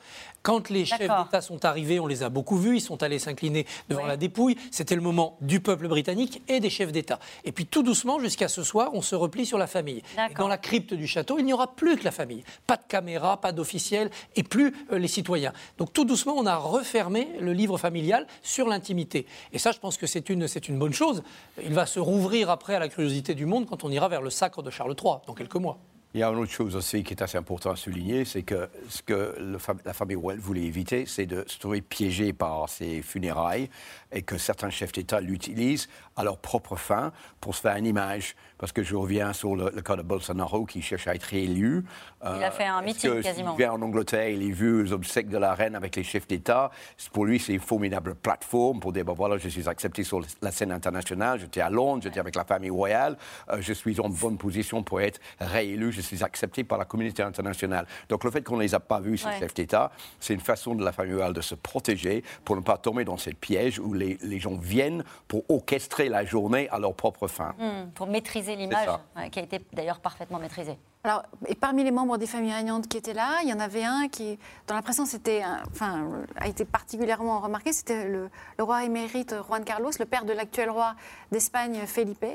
Quand 0.43 0.69
les 0.69 0.83
chefs 0.83 0.99
d'État 0.99 1.39
sont 1.39 1.63
arrivés, 1.63 2.01
on 2.01 2.05
les 2.05 2.21
a 2.21 2.27
beaucoup 2.27 2.57
vus, 2.57 2.75
ils 2.75 2.81
sont 2.81 3.01
allés 3.01 3.17
s'incliner 3.17 3.65
devant 3.87 4.05
la 4.05 4.17
dépouille. 4.17 4.57
C'était 4.71 4.95
le 4.95 5.01
moment 5.01 5.37
du 5.39 5.61
peuple 5.61 5.87
britannique 5.87 6.41
et 6.49 6.59
des 6.59 6.69
chefs 6.69 6.91
d'État. 6.91 7.17
Et 7.45 7.53
puis 7.53 7.65
tout 7.65 7.81
doucement, 7.81 8.19
jusqu'à 8.19 8.49
ce 8.49 8.61
soir, 8.61 8.89
on 8.93 9.01
se 9.01 9.15
replie 9.15 9.45
sur 9.45 9.57
la 9.57 9.67
famille. 9.67 10.03
dans 10.37 10.49
la 10.49 10.57
crypte 10.57 10.93
du 10.93 11.07
château, 11.07 11.39
il 11.39 11.45
n'y 11.45 11.53
aura 11.53 11.75
plus 11.75 11.95
que 11.95 12.03
la 12.03 12.11
famille. 12.11 12.43
Pas 12.67 12.75
de 12.75 12.83
caméra, 12.85 13.39
pas 13.39 13.53
d'officiel 13.53 14.11
et 14.35 14.43
plus 14.43 14.75
euh, 14.91 14.99
les 14.99 15.07
citoyens. 15.07 15.53
Donc 15.77 15.93
tout 15.93 16.03
doucement, 16.03 16.33
on 16.37 16.45
a 16.45 16.57
refermé 16.57 17.29
le 17.39 17.53
livre 17.53 17.77
familial 17.77 18.27
sur 18.41 18.67
l'intimité. 18.67 19.25
Et 19.53 19.59
ça, 19.59 19.71
je 19.71 19.79
pense 19.79 19.95
que 19.95 20.07
c'est 20.07 20.29
une, 20.29 20.45
une 20.67 20.77
bonne 20.77 20.93
chose. 20.93 21.23
Il 21.63 21.73
va 21.73 21.85
se 21.85 22.01
rouvrir 22.01 22.49
après 22.49 22.75
à 22.75 22.79
la 22.79 22.89
curiosité 22.89 23.33
du 23.33 23.45
monde 23.45 23.65
quand 23.65 23.85
on 23.85 23.91
ira 23.91 24.09
vers 24.09 24.21
le 24.21 24.29
sacre 24.29 24.61
de 24.61 24.69
Charles 24.69 24.95
III 25.01 25.15
dans 25.25 25.35
quelques 25.35 25.55
mois. 25.55 25.79
Il 26.16 26.20
y 26.20 26.24
a 26.24 26.30
une 26.30 26.38
autre 26.38 26.51
chose 26.51 26.76
aussi 26.76 27.03
qui 27.03 27.16
est 27.16 27.24
assez 27.24 27.39
importante 27.39 27.74
à 27.74 27.76
souligner, 27.76 28.24
c'est 28.24 28.43
que 28.43 28.70
ce 28.88 29.01
que 29.01 29.36
la 29.84 29.93
famille 29.93 30.16
Royale 30.16 30.39
voulait 30.39 30.61
éviter, 30.61 31.07
c'est 31.07 31.26
de 31.26 31.43
se 31.47 31.57
trouver 31.57 31.82
piégé 31.82 32.34
par 32.34 32.70
ces 32.70 33.01
funérailles 33.01 33.68
et 34.11 34.22
que 34.22 34.38
certains 34.38 34.70
chefs 34.70 34.91
d'État 34.91 35.22
l'utilisent 35.22 35.89
à 36.16 36.24
leur 36.24 36.38
propre 36.38 36.76
fin 36.76 37.11
pour 37.41 37.55
se 37.55 37.61
faire 37.61 37.76
une 37.78 37.88
image. 37.88 38.36
Parce 38.57 38.71
que 38.71 38.83
je 38.83 38.95
reviens 38.95 39.33
sur 39.33 39.55
le, 39.55 39.69
cas 39.81 39.95
de 39.95 40.01
Bolsonaro 40.01 40.65
qui 40.65 40.81
cherche 40.81 41.07
à 41.07 41.15
être 41.15 41.23
réélu. 41.23 41.83
il 42.23 42.43
a 42.43 42.51
fait 42.51 42.65
un 42.65 42.81
meeting 42.81 43.21
quasiment. 43.21 43.53
Il 43.53 43.57
vient 43.57 43.73
en 43.73 43.81
Angleterre, 43.81 44.29
il 44.29 44.43
est 44.43 44.51
vu 44.51 44.83
aux 44.83 44.93
obsèques 44.93 45.29
de 45.29 45.37
la 45.37 45.53
reine 45.53 45.75
avec 45.75 45.95
les 45.95 46.03
chefs 46.03 46.27
d'État. 46.27 46.71
Pour 47.11 47.25
lui, 47.25 47.39
c'est 47.39 47.53
une 47.53 47.59
formidable 47.59 48.15
plateforme 48.15 48.79
pour 48.79 48.93
dire 48.93 49.05
ben 49.05 49.13
voilà, 49.13 49.37
je 49.37 49.49
suis 49.49 49.67
accepté 49.67 50.03
sur 50.03 50.21
la 50.41 50.51
scène 50.51 50.71
internationale, 50.71 51.39
j'étais 51.39 51.61
à 51.61 51.69
Londres, 51.69 52.03
j'étais 52.03 52.19
avec 52.19 52.35
la 52.35 52.43
famille 52.43 52.69
royale, 52.69 53.17
euh, 53.49 53.57
je 53.59 53.73
suis 53.73 53.99
en 53.99 54.09
bonne 54.09 54.37
position 54.37 54.83
pour 54.83 55.01
être 55.01 55.19
réélu, 55.39 55.91
je 55.91 56.01
suis 56.01 56.23
accepté 56.23 56.63
par 56.63 56.77
la 56.77 56.85
communauté 56.85 57.23
internationale. 57.23 57.85
Donc 58.09 58.23
le 58.23 58.31
fait 58.31 58.41
qu'on 58.41 58.57
ne 58.57 58.61
les 58.61 58.75
a 58.75 58.79
pas 58.79 58.99
vus, 58.99 59.17
ces 59.17 59.31
chefs 59.39 59.53
d'État, 59.53 59.91
c'est 60.19 60.33
une 60.33 60.39
façon 60.39 60.75
de 60.75 60.83
la 60.83 60.91
famille 60.91 61.13
royale 61.13 61.33
de 61.33 61.41
se 61.41 61.55
protéger 61.55 62.23
pour 62.45 62.55
ne 62.55 62.61
pas 62.61 62.77
tomber 62.77 63.03
dans 63.03 63.17
cette 63.17 63.37
piège 63.37 63.79
où 63.79 63.93
les, 63.93 64.17
les 64.21 64.39
gens 64.39 64.55
viennent 64.55 65.03
pour 65.27 65.43
orchestrer 65.49 66.09
la 66.09 66.25
journée 66.25 66.69
à 66.69 66.79
leur 66.79 66.93
propre 66.93 67.27
fin. 67.27 67.53
Hmm, 67.59 67.89
pour 67.93 68.07
maîtriser 68.07 68.42
l'image, 68.55 68.89
qui 69.31 69.39
a 69.39 69.43
été 69.43 69.65
d'ailleurs 69.73 69.99
parfaitement 69.99 70.39
maîtrisée. 70.39 70.77
Alors, 71.05 71.23
et 71.47 71.55
parmi 71.55 71.83
les 71.83 71.91
membres 71.91 72.17
des 72.17 72.27
familles 72.27 72.53
régnantes 72.53 72.87
qui 72.87 72.95
étaient 72.95 73.13
là, 73.13 73.39
il 73.43 73.49
y 73.49 73.53
en 73.53 73.59
avait 73.59 73.83
un 73.83 74.07
qui, 74.07 74.39
dans 74.67 74.75
la 74.75 74.81
presse, 74.81 75.01
enfin, 75.01 76.07
a 76.37 76.47
été 76.47 76.63
particulièrement 76.63 77.41
remarqué, 77.41 77.73
c'était 77.73 78.07
le, 78.07 78.29
roi 78.57 78.85
émérite 78.85 79.35
Juan 79.47 79.65
Carlos, 79.65 79.91
le 79.99 80.05
père 80.05 80.23
de 80.23 80.31
l'actuel 80.31 80.69
roi 80.69 80.95
d'Espagne, 81.31 81.81
Felipe, 81.85 82.25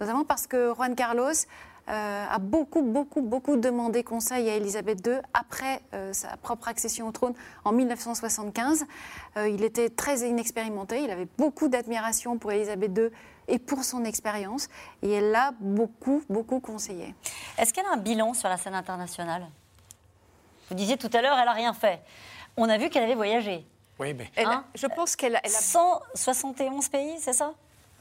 notamment 0.00 0.24
parce 0.24 0.48
que 0.48 0.74
Juan 0.74 0.96
Carlos 0.96 1.34
euh, 1.88 2.26
a 2.28 2.38
beaucoup, 2.38 2.82
beaucoup, 2.82 3.22
beaucoup 3.22 3.56
demandé 3.56 4.02
conseil 4.02 4.50
à 4.50 4.56
Elisabeth 4.56 5.06
II 5.06 5.18
après 5.34 5.80
euh, 5.94 6.12
sa 6.12 6.36
propre 6.36 6.66
accession 6.66 7.06
au 7.06 7.12
trône 7.12 7.34
en 7.64 7.72
1975. 7.72 8.86
Euh, 9.36 9.48
il 9.48 9.62
était 9.62 9.88
très 9.88 10.28
inexpérimenté, 10.28 11.02
il 11.04 11.10
avait 11.10 11.28
beaucoup 11.38 11.68
d'admiration 11.68 12.38
pour 12.38 12.50
Elisabeth 12.50 12.90
II 12.96 13.08
et 13.48 13.60
pour 13.60 13.84
son 13.84 14.04
expérience, 14.04 14.68
et 15.02 15.12
elle 15.12 15.30
l'a 15.30 15.52
beaucoup, 15.60 16.24
beaucoup 16.28 16.58
conseillé. 16.58 17.14
Est-ce 17.56 17.72
qu'elle 17.72 17.86
a 17.86 17.92
un 17.92 17.98
bilan 17.98 18.34
sur 18.34 18.48
la 18.48 18.56
scène 18.56 18.74
internationale? 18.74 19.46
Vous 20.68 20.74
disiez 20.74 20.96
tout 20.96 21.10
à 21.12 21.22
l'heure, 21.22 21.38
elle 21.38 21.44
n'a 21.44 21.52
rien 21.52 21.72
fait. 21.72 22.00
On 22.56 22.68
a 22.68 22.78
vu 22.78 22.90
qu'elle 22.90 23.04
avait 23.04 23.14
voyagé. 23.14 23.64
Oui, 24.00 24.12
mais... 24.12 24.28
Hein? 24.44 24.64
je 24.74 24.86
pense 24.88 25.14
qu'elle 25.14 25.36
a... 25.36 25.40
171 25.44 26.88
pays, 26.88 27.14
c'est 27.20 27.32
ça? 27.32 27.54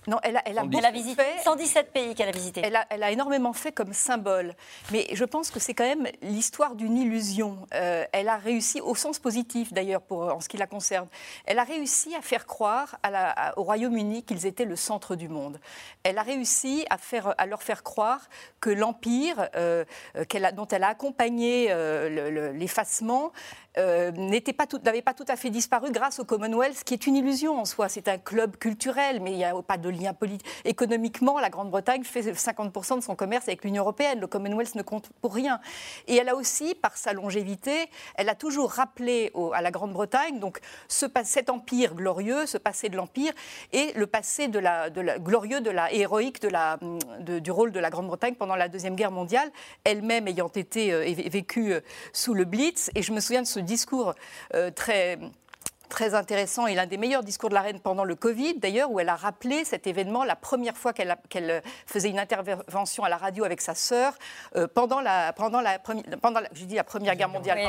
Non, 0.08 0.18
elle 0.24 0.38
a, 0.38 0.43
elle 0.45 0.58
a, 0.58 0.91
visité 0.91 1.24
117 1.43 1.91
pays 1.91 2.16
qu'elle 2.16 2.30
a 2.30 2.32
visités. 2.32 2.62
Elle 2.64 2.76
a, 2.76 2.86
elle 2.89 3.03
a, 3.03 3.12
énormément 3.12 3.53
fait 3.53 3.72
comme 3.72 3.93
symbole. 3.93 4.53
Mais 4.91 5.08
je 5.14 5.26
pense 5.26 5.49
que 5.49 5.60
c'est 5.60 5.74
quand 5.74 5.88
même 5.88 6.08
l'histoire 6.22 6.76
d'une 6.76 6.97
illusion. 6.97 7.58
Euh, 7.74 8.06
elle 8.12 8.30
a 8.30 8.38
réussi, 8.38 8.82
au 8.82 8.95
sens 8.95 9.20
positif 9.20 9.74
d'ailleurs, 9.74 10.01
en 10.10 10.39
ce 10.39 10.49
qui 10.49 10.58
la 10.58 10.68
concerne, 10.68 11.08
elle 11.45 11.60
a 11.60 11.64
réussi 11.64 12.16
à 12.16 12.22
faire 12.22 12.45
croire 12.45 12.99
au 13.58 13.64
Royaume-Uni 13.64 14.24
qu'ils 14.24 14.45
étaient 14.45 14.66
le 14.66 14.76
centre 14.76 15.16
du 15.16 15.30
monde. 15.30 15.60
Elle 16.03 16.18
a 16.18 16.24
réussi 16.24 16.86
à, 16.89 16.97
faire, 16.97 17.34
à 17.38 17.45
leur 17.45 17.64
faire 17.64 17.84
croire 17.84 18.30
que 18.60 18.70
l'Empire, 18.70 19.49
euh, 19.56 19.86
dont 20.53 20.68
elle 20.68 20.84
a 20.84 20.89
accompagné 20.89 21.68
euh, 21.70 22.51
l'effacement, 22.53 23.26
euh, 23.26 23.64
pas 23.76 24.65
n'avait 24.84 25.01
pas 25.01 25.13
tout 25.13 25.26
à 25.28 25.36
fait 25.36 25.49
disparu 25.49 25.91
grâce 25.91 26.19
au 26.19 26.26
Commonwealth, 26.26 26.84
qui 26.84 26.93
est 26.93 27.07
une 27.07 27.15
illusion 27.15 27.59
en 27.59 27.65
soi. 27.65 27.89
C'est 27.89 28.07
un 28.07 28.17
club 28.17 28.57
culturel, 28.57 29.19
mais 29.21 29.32
il 29.32 29.38
n'y 29.38 29.45
a 29.45 29.53
pas 29.61 29.78
de 29.78 29.89
lien 29.89 30.13
politique. 30.13 30.47
Économiquement, 30.63 31.39
la 31.39 31.49
Grande-Bretagne 31.49 32.03
fait 32.03 32.21
50% 32.21 32.97
de 32.97 33.01
son 33.01 33.15
commerce 33.15 33.47
avec 33.47 33.63
l'Union 33.63 33.84
européenne. 33.84 34.19
Le 34.19 34.28
Commonwealth 34.28 34.76
ne 34.76 34.82
compte 34.82 35.09
pour 35.21 35.34
rien. 35.34 35.59
Et 36.07 36.15
elle 36.15 36.30
a 36.30 36.36
aussi, 36.36 36.76
par 36.76 36.97
sa 36.97 37.13
longévité, 37.13 37.89
elle 38.15 38.30
a 38.30 38.36
toujours 38.36 38.71
rappelé 38.71 39.32
à 39.53 39.61
la 39.61 39.71
Grande-Bretagne 39.71 40.39
donc 40.39 40.59
ce, 40.88 41.05
cet 41.23 41.49
empire 41.49 41.95
glorieux, 41.95 42.45
ce 42.45 42.57
passé 42.57 42.89
de 42.89 42.95
l'empire, 42.95 43.34
et 43.73 43.93
le 43.95 44.07
passé 44.07 44.49
glorieux 44.49 45.61
de 45.61 45.69
la, 45.69 45.91
héroïque 45.93 46.45
du 46.45 47.51
rôle 47.51 47.71
de 47.71 47.80
la 47.80 47.89
Grande-Bretagne 47.89 48.36
pendant 48.36 48.55
la 48.55 48.67
Deuxième 48.67 48.95
Guerre 48.95 49.11
mondiale, 49.11 49.49
elle-même 49.84 50.28
ayant 50.28 50.49
été 50.49 50.93
euh, 50.93 51.05
vécue 51.28 51.73
euh, 51.73 51.82
sous 52.13 52.34
le 52.34 52.45
Blitz. 52.45 52.89
Et 52.95 53.01
je 53.01 53.11
me 53.11 53.19
souviens 53.19 53.41
de 53.41 53.47
ce 53.47 53.59
discours 53.66 54.16
euh, 54.53 54.72
très 54.72 55.20
très 55.88 56.14
intéressant 56.14 56.68
et 56.68 56.76
l'un 56.76 56.86
des 56.86 56.98
meilleurs 56.98 57.24
discours 57.24 57.50
de 57.50 57.56
la 57.56 57.62
reine 57.62 57.80
pendant 57.80 58.04
le 58.04 58.16
Covid, 58.16 58.56
d'ailleurs, 58.56 58.92
où 58.92 59.00
elle 59.00 59.10
a 59.10 59.16
rappelé 59.16 59.66
cet 59.66 59.88
événement, 59.88 60.24
la 60.24 60.36
première 60.36 60.78
fois 60.78 60.94
qu'elle 60.94 61.62
faisait 61.86 62.10
une 62.10 62.20
intervention 62.20 63.04
à 63.04 63.10
la 63.10 63.18
radio 63.18 63.44
avec 63.44 63.62
sa 63.62 63.76
sœur 63.76 64.14
euh, 64.56 64.68
pendant 64.68 65.02
la, 65.02 65.34
pendant 65.34 65.62
la, 65.62 65.80
pendant 65.80 66.40
la, 66.40 66.50
je 66.54 66.66
dis 66.66 66.76
la 66.76 66.84
première 66.84 67.16
guerre 67.16 67.30
mondiale, 67.30 67.60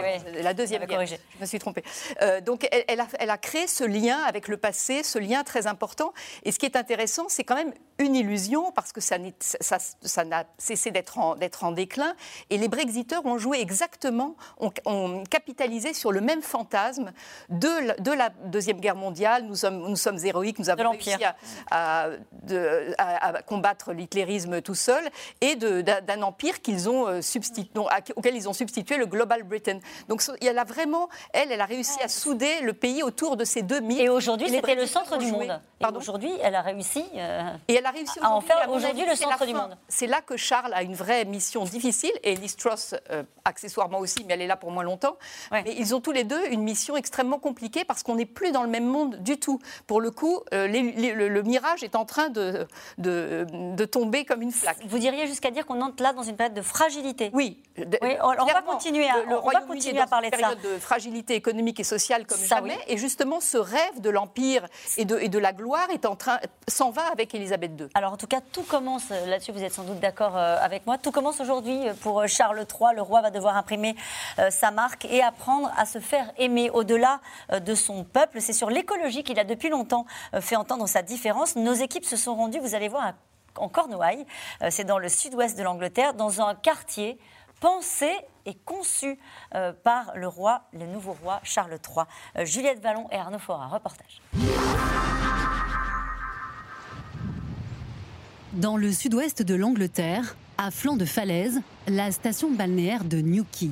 la 0.42 0.54
deuxième 0.54 0.84
guerre. 0.84 1.06
Je 1.06 1.16
me 1.40 1.46
suis 1.46 1.58
trompée. 1.58 1.84
Euh, 2.22 2.40
donc, 2.40 2.68
elle, 2.88 3.00
a, 3.00 3.06
elle, 3.18 3.30
a, 3.30 3.38
créé 3.38 3.66
ce 3.66 3.84
lien 3.84 4.18
avec 4.22 4.48
le 4.48 4.56
passé, 4.56 5.02
ce 5.02 5.18
lien 5.18 5.44
très 5.44 5.66
important. 5.66 6.12
Et 6.44 6.52
ce 6.52 6.58
qui 6.58 6.66
est 6.66 6.76
intéressant, 6.76 7.26
c'est 7.28 7.44
quand 7.44 7.54
même 7.54 7.72
une 7.98 8.14
illusion 8.14 8.72
parce 8.72 8.92
que 8.92 9.00
ça, 9.00 9.16
ça, 9.40 9.78
ça 9.78 10.24
n'a 10.24 10.44
cessé 10.58 10.90
d'être 10.90 11.18
en, 11.18 11.36
en, 11.62 11.72
déclin. 11.72 12.14
Et 12.50 12.58
les 12.58 12.68
Brexiteurs 12.68 13.24
ont 13.24 13.38
joué 13.38 13.60
exactement, 13.60 14.36
ont, 14.58 15.24
capitalisé 15.30 15.94
sur 15.94 16.12
le 16.12 16.20
même 16.20 16.42
fantasme 16.42 17.12
de, 17.48 18.00
de 18.00 18.05
la 18.10 18.30
Deuxième 18.44 18.80
Guerre 18.80 18.96
mondiale. 18.96 19.44
Nous 19.44 19.56
sommes, 19.56 19.88
nous 19.88 19.96
sommes 19.96 20.18
héroïques, 20.24 20.58
nous 20.58 20.70
avons 20.70 20.90
réussi 20.90 21.12
à, 21.70 22.10
à, 22.98 23.42
combattre 23.42 23.92
l'hitlérisme 23.92 24.60
tout 24.62 24.74
seul 24.74 25.02
et 25.40 25.56
d'un 25.56 26.22
empire 26.22 26.60
qu'ils 26.62 26.88
ont 26.88 27.06
euh, 27.06 27.22
substitué, 27.22 27.80
auquel 28.14 28.36
ils 28.36 28.48
ont 28.48 28.52
substitué 28.52 28.96
le 28.96 29.06
Global 29.06 29.42
Britain. 29.42 29.78
Donc 30.08 30.22
elle 30.40 30.58
a 30.58 30.64
vraiment, 30.64 31.08
elle, 31.32 31.52
elle 31.52 31.60
a 31.60 31.66
réussi 31.66 32.00
à 32.02 32.08
souder 32.08 32.60
le 32.62 32.72
pays 32.72 33.02
autour 33.02 33.36
de 33.36 33.44
ces 33.44 33.62
deux 33.62 33.80
mythes. 33.80 34.00
Et 34.00 34.08
aujourd'hui, 34.08 34.48
c'était 34.48 34.74
le 34.74 34.86
centre 34.86 35.16
du 35.18 35.30
monde. 35.30 35.60
Aujourd'hui, 35.96 36.32
elle 36.42 36.54
a 36.54 36.62
réussi. 36.62 37.04
Euh, 37.14 37.52
et 37.68 37.74
elle 37.74 37.86
a 37.86 37.90
réussi 37.90 38.18
à 38.20 38.32
en 38.32 38.40
faire 38.40 38.68
aujourd'hui 38.70 39.04
le 39.06 39.14
centre 39.14 39.46
du 39.46 39.54
monde. 39.54 39.76
C'est 39.88 40.06
là 40.06 40.20
que 40.20 40.36
Charles 40.36 40.72
a 40.74 40.82
une 40.82 40.94
vraie 40.94 41.24
mission 41.24 41.64
difficile 41.64 42.12
et 42.22 42.34
Liz 42.36 42.56
Truss 42.56 42.94
euh, 43.10 43.22
accessoirement 43.44 43.98
aussi, 43.98 44.24
mais 44.26 44.34
elle 44.34 44.42
est 44.42 44.46
là 44.46 44.56
pour 44.56 44.70
moins 44.70 44.82
longtemps. 44.82 45.16
Mais 45.52 45.74
ils 45.78 45.94
ont 45.94 46.00
tous 46.00 46.12
les 46.12 46.24
deux 46.24 46.46
une 46.50 46.62
mission 46.62 46.96
extrêmement 46.96 47.38
compliquée 47.38 47.84
parce 47.84 47.95
qu'on 48.02 48.16
n'est 48.16 48.26
plus 48.26 48.52
dans 48.52 48.62
le 48.62 48.68
même 48.68 48.86
monde 48.86 49.16
du 49.16 49.38
tout. 49.38 49.60
Pour 49.86 50.00
le 50.00 50.10
coup, 50.10 50.40
euh, 50.52 50.66
le, 50.68 51.42
mirage 51.42 51.82
est 51.82 51.96
en 51.96 52.04
train 52.04 52.28
de, 52.28 52.66
de, 52.98 53.84
tomber 53.84 54.24
comme 54.24 54.42
une 54.42 54.52
flaque. 54.52 54.78
Vous 54.86 54.98
diriez 54.98 55.26
jusqu'à 55.26 55.50
dire 55.50 55.66
qu'on 55.66 55.80
entre 55.80 56.02
là 56.02 56.12
dans 56.12 56.22
une 56.22 56.36
période 56.36 56.54
de 56.54 56.62
fragilité 56.62 57.30
Oui. 57.32 57.62
on, 57.78 58.44
va 58.44 58.62
continuer 58.62 59.08
à, 59.08 59.22
le, 59.28 59.36
on 59.36 59.50
va 59.50 59.60
continuer 59.60 60.00
à 60.00 60.06
parler 60.06 60.30
de 60.30 60.36
ça. 60.36 60.50
Une 60.50 60.56
période 60.56 60.74
de 60.74 60.80
fragilité 60.80 61.34
économique 61.34 61.80
et 61.80 61.84
sociale 61.84 62.26
comme 62.26 62.42
jamais. 62.42 62.78
Et 62.88 62.96
justement, 62.96 63.40
ce 63.40 63.58
rêve 63.58 64.00
de 64.00 64.10
l'empire 64.10 64.66
et 64.96 65.04
de, 65.04 65.18
et 65.18 65.28
de 65.28 65.38
la 65.38 65.52
gloire 65.52 65.88
est 65.90 66.06
en 66.06 66.16
train 66.16 66.38
s'en 66.68 66.90
va 66.90 67.02
avec 67.12 67.34
Elisabeth 67.34 67.72
II. 67.78 67.86
Alors 67.94 68.12
en 68.12 68.16
tout 68.16 68.26
cas, 68.26 68.40
tout 68.52 68.62
commence 68.62 69.10
euh, 69.10 69.26
là-dessus. 69.26 69.52
Vous 69.52 69.62
êtes 69.62 69.72
sans 69.72 69.84
doute 69.84 70.00
d'accord 70.00 70.36
euh, 70.36 70.56
avec 70.60 70.86
moi. 70.86 70.98
Tout 70.98 71.12
commence 71.12 71.40
aujourd'hui 71.40 71.80
pour 72.02 72.26
Charles 72.26 72.58
III. 72.58 72.94
Le 72.94 73.02
roi 73.02 73.20
va 73.20 73.30
devoir 73.30 73.56
imprimer 73.56 73.94
sa 74.50 74.70
marque 74.70 75.04
et 75.06 75.22
apprendre 75.22 75.70
à 75.76 75.86
se 75.86 75.98
faire 75.98 76.32
aimer 76.38 76.70
au-delà 76.70 77.20
de 77.52 77.74
son 77.86 78.04
peuple. 78.04 78.40
C'est 78.40 78.52
sur 78.52 78.70
l'écologie 78.70 79.22
qu'il 79.22 79.38
a 79.38 79.44
depuis 79.44 79.68
longtemps 79.68 80.06
euh, 80.34 80.40
fait 80.40 80.56
entendre 80.56 80.86
sa 80.88 81.02
différence. 81.02 81.56
Nos 81.56 81.74
équipes 81.74 82.04
se 82.04 82.16
sont 82.16 82.34
rendues, 82.34 82.58
vous 82.58 82.74
allez 82.74 82.88
voir, 82.88 83.14
en 83.56 83.68
Cornouailles. 83.68 84.26
Euh, 84.62 84.68
c'est 84.70 84.84
dans 84.84 84.98
le 84.98 85.08
sud-ouest 85.08 85.56
de 85.56 85.62
l'Angleterre, 85.62 86.14
dans 86.14 86.40
un 86.40 86.54
quartier 86.54 87.18
pensé 87.60 88.10
et 88.44 88.54
conçu 88.54 89.18
euh, 89.54 89.72
par 89.72 90.12
le 90.14 90.28
roi, 90.28 90.62
le 90.72 90.86
nouveau 90.86 91.16
roi 91.22 91.40
Charles 91.42 91.72
III. 91.72 92.44
Juliette 92.44 92.80
Vallon 92.82 93.08
et 93.10 93.16
Arnaud 93.16 93.38
Fora, 93.38 93.68
reportage. 93.68 94.20
Dans 98.52 98.76
le 98.76 98.92
sud-ouest 98.92 99.42
de 99.42 99.54
l'Angleterre, 99.54 100.36
à 100.58 100.70
flanc 100.70 100.96
de 100.96 101.04
falaise, 101.04 101.60
la 101.86 102.10
station 102.10 102.50
balnéaire 102.50 103.04
de 103.04 103.18
Newquay. 103.18 103.70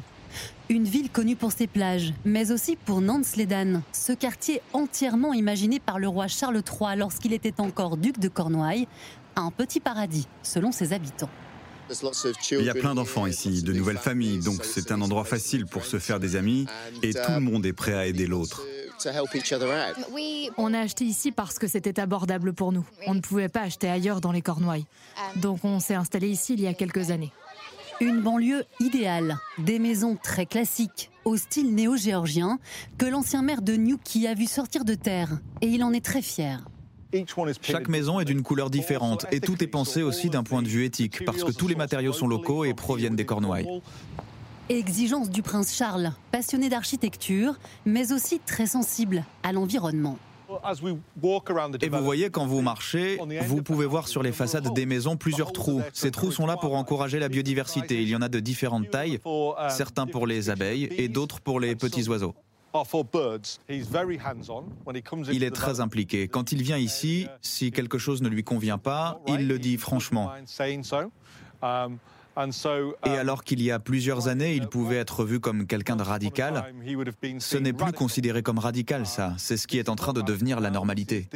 Une 0.70 0.84
ville 0.84 1.10
connue 1.10 1.36
pour 1.36 1.52
ses 1.52 1.66
plages, 1.66 2.14
mais 2.24 2.50
aussi 2.50 2.76
pour 2.76 3.02
Nance-les-Danes, 3.02 3.82
ce 3.92 4.12
quartier 4.12 4.62
entièrement 4.72 5.34
imaginé 5.34 5.78
par 5.78 5.98
le 5.98 6.08
roi 6.08 6.26
Charles 6.26 6.62
III 6.66 6.96
lorsqu'il 6.96 7.34
était 7.34 7.60
encore 7.60 7.98
duc 7.98 8.18
de 8.18 8.28
Cornouailles, 8.28 8.88
un 9.36 9.50
petit 9.50 9.78
paradis 9.78 10.26
selon 10.42 10.72
ses 10.72 10.94
habitants. 10.94 11.28
Il 12.50 12.64
y 12.64 12.70
a 12.70 12.74
plein 12.74 12.94
d'enfants 12.94 13.26
ici, 13.26 13.62
de 13.62 13.74
nouvelles 13.74 13.98
familles, 13.98 14.38
donc 14.38 14.64
c'est 14.64 14.90
un 14.90 15.02
endroit 15.02 15.24
facile 15.24 15.66
pour 15.66 15.84
se 15.84 15.98
faire 15.98 16.18
des 16.18 16.34
amis 16.34 16.66
et 17.02 17.12
tout 17.12 17.32
le 17.32 17.40
monde 17.40 17.66
est 17.66 17.74
prêt 17.74 17.92
à 17.92 18.06
aider 18.06 18.26
l'autre. 18.26 18.62
On 20.56 20.72
a 20.72 20.80
acheté 20.80 21.04
ici 21.04 21.30
parce 21.30 21.58
que 21.58 21.66
c'était 21.66 22.00
abordable 22.00 22.54
pour 22.54 22.72
nous. 22.72 22.86
On 23.06 23.14
ne 23.14 23.20
pouvait 23.20 23.50
pas 23.50 23.62
acheter 23.62 23.90
ailleurs 23.90 24.22
dans 24.22 24.32
les 24.32 24.40
Cornouailles. 24.40 24.86
Donc 25.36 25.62
on 25.64 25.78
s'est 25.78 25.94
installé 25.94 26.28
ici 26.28 26.54
il 26.54 26.62
y 26.62 26.66
a 26.66 26.72
quelques 26.72 27.10
années. 27.10 27.32
Une 28.00 28.22
banlieue 28.22 28.64
idéale, 28.80 29.38
des 29.58 29.78
maisons 29.78 30.16
très 30.20 30.46
classiques, 30.46 31.10
au 31.24 31.36
style 31.36 31.74
néo-géorgien, 31.74 32.58
que 32.98 33.06
l'ancien 33.06 33.42
maire 33.42 33.62
de 33.62 33.74
Newquay 33.74 34.26
a 34.26 34.34
vu 34.34 34.46
sortir 34.46 34.84
de 34.84 34.94
terre, 34.94 35.38
et 35.60 35.68
il 35.68 35.84
en 35.84 35.92
est 35.92 36.04
très 36.04 36.22
fier. 36.22 36.64
Chaque 37.62 37.88
maison 37.88 38.18
est 38.18 38.24
d'une 38.24 38.42
couleur 38.42 38.70
différente 38.70 39.26
et 39.30 39.38
tout 39.38 39.62
est 39.62 39.68
pensé 39.68 40.02
aussi 40.02 40.30
d'un 40.30 40.42
point 40.42 40.62
de 40.62 40.66
vue 40.66 40.84
éthique 40.84 41.24
parce 41.24 41.44
que 41.44 41.52
tous 41.52 41.68
les 41.68 41.76
matériaux 41.76 42.12
sont 42.12 42.26
locaux 42.26 42.64
et 42.64 42.74
proviennent 42.74 43.14
des 43.14 43.24
Cornouailles. 43.24 43.68
Exigence 44.68 45.30
du 45.30 45.42
prince 45.42 45.72
Charles, 45.76 46.12
passionné 46.32 46.68
d'architecture, 46.68 47.54
mais 47.86 48.12
aussi 48.12 48.40
très 48.40 48.66
sensible 48.66 49.24
à 49.44 49.52
l'environnement. 49.52 50.18
Et 51.80 51.88
vous 51.88 52.04
voyez, 52.04 52.30
quand 52.30 52.46
vous 52.46 52.62
marchez, 52.62 53.18
vous 53.46 53.62
pouvez 53.62 53.86
voir 53.86 54.08
sur 54.08 54.22
les 54.22 54.32
façades 54.32 54.72
des 54.74 54.86
maisons 54.86 55.16
plusieurs 55.16 55.52
trous. 55.52 55.82
Ces 55.92 56.10
trous 56.10 56.32
sont 56.32 56.46
là 56.46 56.56
pour 56.56 56.74
encourager 56.74 57.18
la 57.18 57.28
biodiversité. 57.28 58.02
Il 58.02 58.08
y 58.08 58.16
en 58.16 58.22
a 58.22 58.28
de 58.28 58.40
différentes 58.40 58.90
tailles, 58.90 59.20
certains 59.68 60.06
pour 60.06 60.26
les 60.26 60.50
abeilles 60.50 60.88
et 60.96 61.08
d'autres 61.08 61.40
pour 61.40 61.60
les 61.60 61.74
petits 61.76 62.08
oiseaux. 62.08 62.34
Il 65.30 65.44
est 65.44 65.50
très 65.50 65.80
impliqué. 65.80 66.26
Quand 66.26 66.50
il 66.50 66.62
vient 66.62 66.78
ici, 66.78 67.28
si 67.40 67.70
quelque 67.70 67.98
chose 67.98 68.20
ne 68.20 68.28
lui 68.28 68.42
convient 68.42 68.78
pas, 68.78 69.20
il 69.28 69.46
le 69.46 69.58
dit 69.60 69.76
franchement. 69.76 70.32
Et 72.36 72.40
um, 72.40 72.52
alors 73.04 73.44
qu'il 73.44 73.62
y 73.62 73.70
a 73.70 73.78
plusieurs 73.78 74.28
années, 74.28 74.54
il 74.54 74.66
pouvait 74.66 74.96
être 74.96 75.24
vu 75.24 75.40
comme 75.40 75.66
quelqu'un 75.66 75.96
de 75.96 76.02
radical, 76.02 76.64
ce 77.38 77.56
n'est 77.56 77.72
plus 77.72 77.92
considéré 77.92 78.42
comme 78.42 78.58
radical, 78.58 79.06
ça. 79.06 79.34
C'est 79.38 79.56
ce 79.56 79.66
qui 79.66 79.78
est 79.78 79.88
en 79.88 79.96
train 79.96 80.12
de 80.12 80.20
devenir 80.20 80.60
la 80.60 80.70
normalité. 80.70 81.28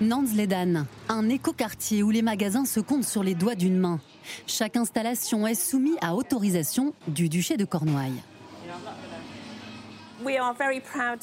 Nans-Ledan, 0.00 0.86
un 1.08 1.28
écoquartier 1.28 2.02
où 2.02 2.10
les 2.10 2.22
magasins 2.22 2.64
se 2.64 2.80
comptent 2.80 3.04
sur 3.04 3.22
les 3.22 3.34
doigts 3.34 3.54
d'une 3.54 3.78
main. 3.78 4.00
Chaque 4.46 4.76
installation 4.76 5.46
est 5.46 5.54
soumise 5.54 5.96
à 6.00 6.14
autorisation 6.16 6.94
du 7.06 7.28
duché 7.28 7.56
de 7.56 7.64
Cornouailles. 7.64 8.20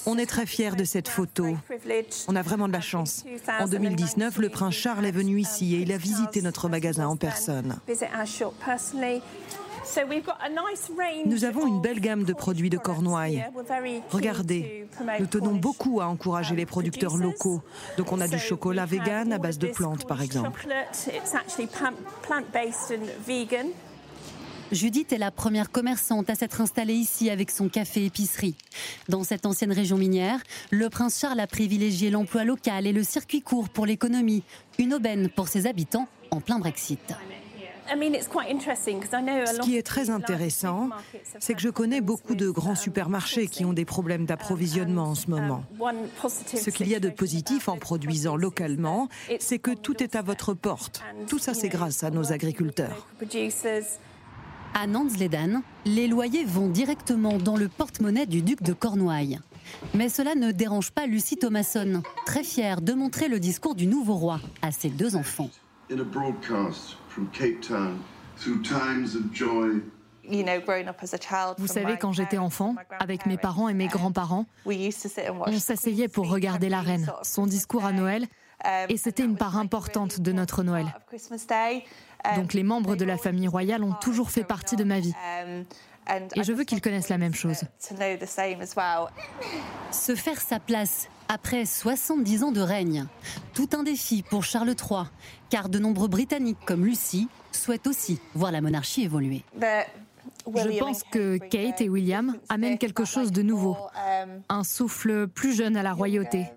On 0.05 0.17
est 0.17 0.25
très 0.25 0.45
fiers 0.45 0.75
de 0.75 0.83
cette 0.83 1.07
photo. 1.07 1.57
On 2.27 2.35
a 2.35 2.41
vraiment 2.41 2.67
de 2.67 2.73
la 2.73 2.81
chance. 2.81 3.25
En 3.59 3.67
2019, 3.67 4.37
le 4.37 4.49
prince 4.49 4.75
Charles 4.75 5.05
est 5.05 5.11
venu 5.11 5.39
ici 5.39 5.75
et 5.75 5.79
il 5.79 5.91
a 5.91 5.97
visité 5.97 6.41
notre 6.41 6.69
magasin 6.69 7.07
en 7.07 7.15
personne. 7.15 7.79
Nous 11.25 11.43
avons 11.43 11.67
une 11.67 11.81
belle 11.81 11.99
gamme 11.99 12.23
de 12.23 12.33
produits 12.33 12.69
de 12.69 12.77
Cornouailles. 12.77 13.45
Regardez, 14.09 14.87
nous 15.19 15.25
tenons 15.25 15.55
beaucoup 15.55 16.01
à 16.01 16.05
encourager 16.05 16.55
les 16.55 16.65
producteurs 16.65 17.17
locaux. 17.17 17.61
Donc 17.97 18.11
on 18.11 18.21
a 18.21 18.27
du 18.27 18.39
chocolat 18.39 18.85
vegan 18.85 19.33
à 19.33 19.37
base 19.37 19.57
de 19.57 19.67
plantes, 19.67 20.07
par 20.07 20.21
exemple. 20.21 20.67
Judith 24.71 25.11
est 25.11 25.17
la 25.17 25.31
première 25.31 25.69
commerçante 25.69 26.29
à 26.29 26.35
s'être 26.35 26.61
installée 26.61 26.93
ici 26.93 27.29
avec 27.29 27.51
son 27.51 27.67
café-épicerie. 27.67 28.55
Dans 29.09 29.23
cette 29.23 29.45
ancienne 29.45 29.73
région 29.73 29.97
minière, 29.97 30.39
le 30.69 30.89
prince 30.89 31.19
Charles 31.19 31.41
a 31.41 31.47
privilégié 31.47 32.09
l'emploi 32.09 32.45
local 32.45 32.87
et 32.87 32.93
le 32.93 33.03
circuit 33.03 33.41
court 33.41 33.67
pour 33.67 33.85
l'économie, 33.85 34.43
une 34.79 34.93
aubaine 34.93 35.29
pour 35.29 35.49
ses 35.49 35.67
habitants 35.67 36.07
en 36.31 36.39
plein 36.39 36.59
Brexit. 36.59 37.13
Ce 37.89 39.61
qui 39.61 39.75
est 39.75 39.83
très 39.83 40.09
intéressant, 40.09 40.89
c'est 41.39 41.53
que 41.53 41.59
je 41.59 41.67
connais 41.67 41.99
beaucoup 41.99 42.35
de 42.35 42.49
grands 42.49 42.75
supermarchés 42.75 43.47
qui 43.47 43.65
ont 43.65 43.73
des 43.73 43.83
problèmes 43.83 44.25
d'approvisionnement 44.25 45.09
en 45.09 45.15
ce 45.15 45.29
moment. 45.29 45.65
Ce 46.45 46.69
qu'il 46.69 46.87
y 46.87 46.95
a 46.95 47.01
de 47.01 47.09
positif 47.09 47.67
en 47.67 47.77
produisant 47.77 48.37
localement, 48.37 49.09
c'est 49.39 49.59
que 49.59 49.71
tout 49.71 50.01
est 50.01 50.15
à 50.15 50.21
votre 50.21 50.53
porte. 50.53 51.03
Tout 51.27 51.39
ça, 51.39 51.53
c'est 51.53 51.67
grâce 51.67 52.05
à 52.05 52.11
nos 52.11 52.31
agriculteurs. 52.31 53.07
À 54.73 54.87
Nans-les-Danes, 54.87 55.61
les 55.85 56.07
loyers 56.07 56.45
vont 56.45 56.69
directement 56.69 57.37
dans 57.37 57.57
le 57.57 57.67
porte-monnaie 57.67 58.25
du 58.25 58.41
duc 58.41 58.63
de 58.63 58.71
Cornouailles. 58.73 59.39
Mais 59.93 60.07
cela 60.09 60.33
ne 60.33 60.51
dérange 60.51 60.91
pas 60.91 61.07
Lucie 61.07 61.37
Thomasson, 61.37 62.01
très 62.25 62.43
fière 62.43 62.81
de 62.81 62.93
montrer 62.93 63.27
le 63.27 63.39
discours 63.39 63.75
du 63.75 63.85
nouveau 63.85 64.15
roi 64.15 64.39
à 64.61 64.71
ses 64.71 64.89
deux 64.89 65.15
enfants. 65.15 65.49
Vous 71.57 71.67
savez, 71.67 71.97
quand 71.97 72.13
j'étais 72.13 72.37
enfant, 72.37 72.75
avec 72.99 73.25
mes 73.25 73.37
parents 73.37 73.67
et 73.67 73.73
mes 73.73 73.87
grands-parents, 73.87 74.45
on 74.65 75.59
s'asseyait 75.59 76.07
pour 76.07 76.29
regarder 76.29 76.69
la 76.69 76.79
reine, 76.81 77.11
son 77.23 77.45
discours 77.45 77.83
à 77.83 77.91
Noël, 77.91 78.25
et 78.89 78.97
c'était 78.97 79.23
une 79.23 79.37
part 79.37 79.57
importante 79.57 80.21
de 80.21 80.31
notre 80.31 80.63
Noël. 80.63 80.85
Donc 82.35 82.53
les 82.53 82.63
membres 82.63 82.95
de 82.95 83.05
la 83.05 83.17
famille 83.17 83.47
royale 83.47 83.83
ont 83.83 83.93
toujours 83.93 84.31
fait 84.31 84.43
partie 84.43 84.75
de 84.75 84.83
ma 84.83 84.99
vie. 84.99 85.13
Et 86.35 86.43
je 86.43 86.51
veux 86.51 86.63
qu'ils 86.63 86.81
connaissent 86.81 87.09
la 87.09 87.17
même 87.17 87.33
chose. 87.33 87.61
Se 89.91 90.15
faire 90.15 90.41
sa 90.41 90.59
place 90.59 91.07
après 91.29 91.65
70 91.65 92.43
ans 92.43 92.51
de 92.51 92.61
règne. 92.61 93.05
Tout 93.53 93.69
un 93.73 93.83
défi 93.83 94.23
pour 94.23 94.43
Charles 94.43 94.69
III, 94.69 95.05
car 95.49 95.69
de 95.69 95.79
nombreux 95.79 96.07
Britanniques 96.07 96.59
comme 96.65 96.85
Lucie 96.85 97.29
souhaitent 97.51 97.87
aussi 97.87 98.19
voir 98.33 98.51
la 98.51 98.61
monarchie 98.61 99.03
évoluer. 99.03 99.43
Je 100.47 100.79
pense 100.79 101.03
que 101.03 101.37
Kate 101.37 101.81
et 101.81 101.89
William 101.89 102.35
amènent 102.49 102.77
quelque 102.77 103.05
chose 103.05 103.31
de 103.31 103.41
nouveau, 103.41 103.77
un 104.49 104.63
souffle 104.63 105.27
plus 105.27 105.55
jeune 105.55 105.77
à 105.77 105.83
la 105.83 105.93
royauté. 105.93 106.47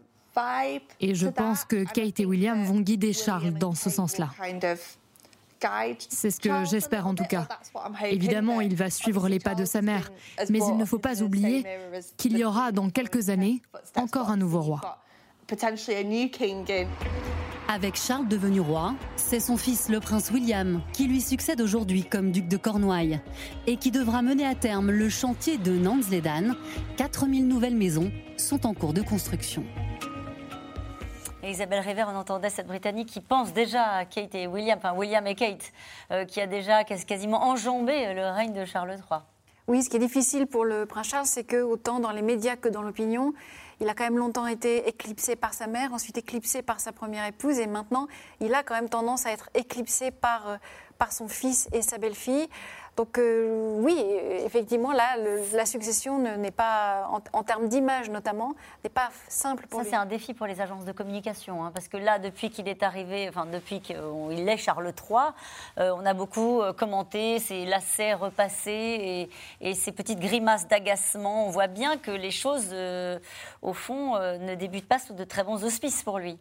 Et 1.01 1.15
je 1.15 1.29
pense 1.29 1.65
que 1.65 1.85
Kate 1.85 2.19
et 2.19 2.27
William 2.27 2.65
vont 2.65 2.81
guider 2.81 3.13
Charles 3.13 3.53
dans 3.53 3.75
ce 3.75 3.91
sens-là. 3.91 4.31
C'est 6.09 6.31
ce 6.31 6.41
que 6.41 6.65
j'espère 6.65 7.07
en 7.07 7.15
tout 7.15 7.25
cas. 7.25 7.47
Évidemment, 8.05 8.61
il 8.61 8.75
va 8.75 8.91
suivre 8.91 9.29
les 9.29 9.39
pas 9.39 9.55
de 9.55 9.65
sa 9.65 9.83
mère, 9.83 10.11
mais 10.51 10.59
il 10.59 10.77
ne 10.77 10.85
faut 10.85 10.99
pas 10.99 11.23
oublier 11.23 11.65
qu'il 12.17 12.37
y 12.37 12.45
aura 12.45 12.73
dans 12.73 12.91
quelques 12.91 13.29
années 13.29 13.63
encore 13.97 14.31
un 14.31 14.37
nouveau 14.37 14.61
roi. 14.61 14.99
Avec 17.67 17.97
Charles 17.97 18.29
devenu 18.29 18.61
roi, 18.61 18.95
c'est 19.17 19.41
son 19.41 19.57
fils 19.57 19.89
le 19.89 19.99
prince 19.99 20.31
William 20.31 20.83
qui 20.93 21.07
lui 21.07 21.23
succède 21.23 21.63
aujourd'hui 21.63 22.05
comme 22.05 22.31
duc 22.31 22.47
de 22.47 22.59
Cornouailles 22.59 23.21
et 23.67 23.77
qui 23.79 23.91
devra 23.91 24.21
mener 24.21 24.45
à 24.45 24.55
terme 24.55 24.91
le 24.91 25.09
chantier 25.09 25.57
de 25.57 25.73
Nans-les-Danes. 25.73 26.57
4000 26.99 27.49
nouvelles 27.49 27.77
maisons 27.77 28.13
sont 28.37 28.67
en 28.67 28.75
cours 28.75 28.93
de 28.93 29.01
construction. 29.01 29.65
Isabelle 31.51 31.81
River, 31.81 32.05
on 32.09 32.17
entendait 32.17 32.51
cette 32.51 32.67
Britannique 32.67 33.09
qui 33.09 33.21
pense 33.21 33.53
déjà 33.53 33.85
à 33.85 34.05
Kate 34.05 34.35
et 34.35 34.47
William, 34.47 34.79
enfin 34.79 34.95
William 34.95 35.27
et 35.27 35.35
Kate, 35.35 35.73
euh, 36.11 36.25
qui 36.25 36.41
a 36.41 36.47
déjà 36.47 36.85
quasiment 36.85 37.45
enjambé 37.45 38.15
le 38.15 38.29
règne 38.31 38.53
de 38.53 38.65
Charles 38.65 38.91
III. 38.91 39.21
Oui, 39.67 39.83
ce 39.83 39.89
qui 39.89 39.97
est 39.97 40.01
difficile 40.01 40.47
pour 40.47 40.65
le 40.65 40.85
prince 40.87 41.09
Charles, 41.09 41.27
c'est 41.27 41.45
que 41.45 41.63
autant 41.63 41.99
dans 42.01 42.11
les 42.11 42.23
médias 42.23 42.57
que 42.57 42.69
dans 42.69 42.83
l'opinion, 42.83 43.33
il 43.81 43.89
a 43.89 43.95
quand 43.95 44.05
même 44.05 44.19
longtemps 44.19 44.47
été 44.47 44.89
éclipsé 44.89 45.37
par 45.37 45.55
sa 45.55 45.67
mère, 45.67 45.93
ensuite 45.93 46.19
éclipsé 46.19 46.63
par 46.63 46.81
sa 46.81 46.93
première 46.93 47.27
épouse, 47.27 47.59
et 47.59 47.67
maintenant, 47.67 48.07
il 48.41 48.55
a 48.55 48.63
quand 48.63 48.75
même 48.75 48.89
tendance 48.89 49.27
à 49.27 49.31
être 49.31 49.49
éclipsé 49.55 50.11
par, 50.11 50.49
euh, 50.49 50.57
par 50.99 51.13
son 51.13 51.29
fils 51.29 51.69
et 51.73 51.83
sa 51.83 51.99
belle-fille. 51.99 52.49
Donc 52.97 53.19
euh, 53.19 53.77
oui, 53.81 53.97
effectivement, 54.45 54.93
là, 54.93 55.17
la 55.53 55.67
succession 55.67 56.19
n'est 56.19 56.53
pas, 56.53 57.09
en, 57.33 57.43
termes 57.43 57.69
d'image 57.69 58.09
notamment, 58.09 58.55
n'est 58.85 58.91
pas 58.91 59.11
simple 59.29 59.67
pour 59.67 59.83
Ça, 59.83 59.91
c'est 59.91 59.97
un 59.97 60.07
défi 60.07 60.33
pour 60.33 60.47
les 60.47 60.61
agences 60.61 60.85
de 60.85 60.93
communication, 60.93 61.65
hein, 61.65 61.73
parce 61.75 61.89
que 61.89 61.97
là, 61.97 62.21
depuis 62.21 62.51
qu'il 62.51 62.69
est 62.69 62.85
arrivé, 62.85 63.29
enfin 63.29 63.47
depuis 63.47 63.81
qu'il 63.81 64.49
est 64.49 64.57
Charles 64.57 64.93
III, 65.09 65.19
euh, 65.79 65.93
on 65.97 66.07
a 66.07 66.15
beaucoup 66.15 66.61
euh, 66.61 66.73
commenté 66.73 67.41
ses 67.41 67.65
lacets 67.67 68.15
repassés 68.15 69.29
et, 69.61 69.69
et 69.71 69.75
ses 69.75 69.91
petites 69.91 70.21
grimaces 70.21 70.69
d'agacement. 70.69 71.49
On 71.49 71.51
voit 71.51 71.67
bien 71.67 71.97
que 71.97 72.13
les 72.13 72.31
choses, 72.31 72.75
au 73.63 73.73
fond, 73.73 74.19
ne 74.19 74.55
débutent 74.55 74.89
pas 74.89 74.99
sous 74.99 75.15
de 75.15 75.25
très 75.25 75.43
bons 75.43 75.65
auspices 75.65 76.03
pour 76.03 76.19
lui. 76.19 76.39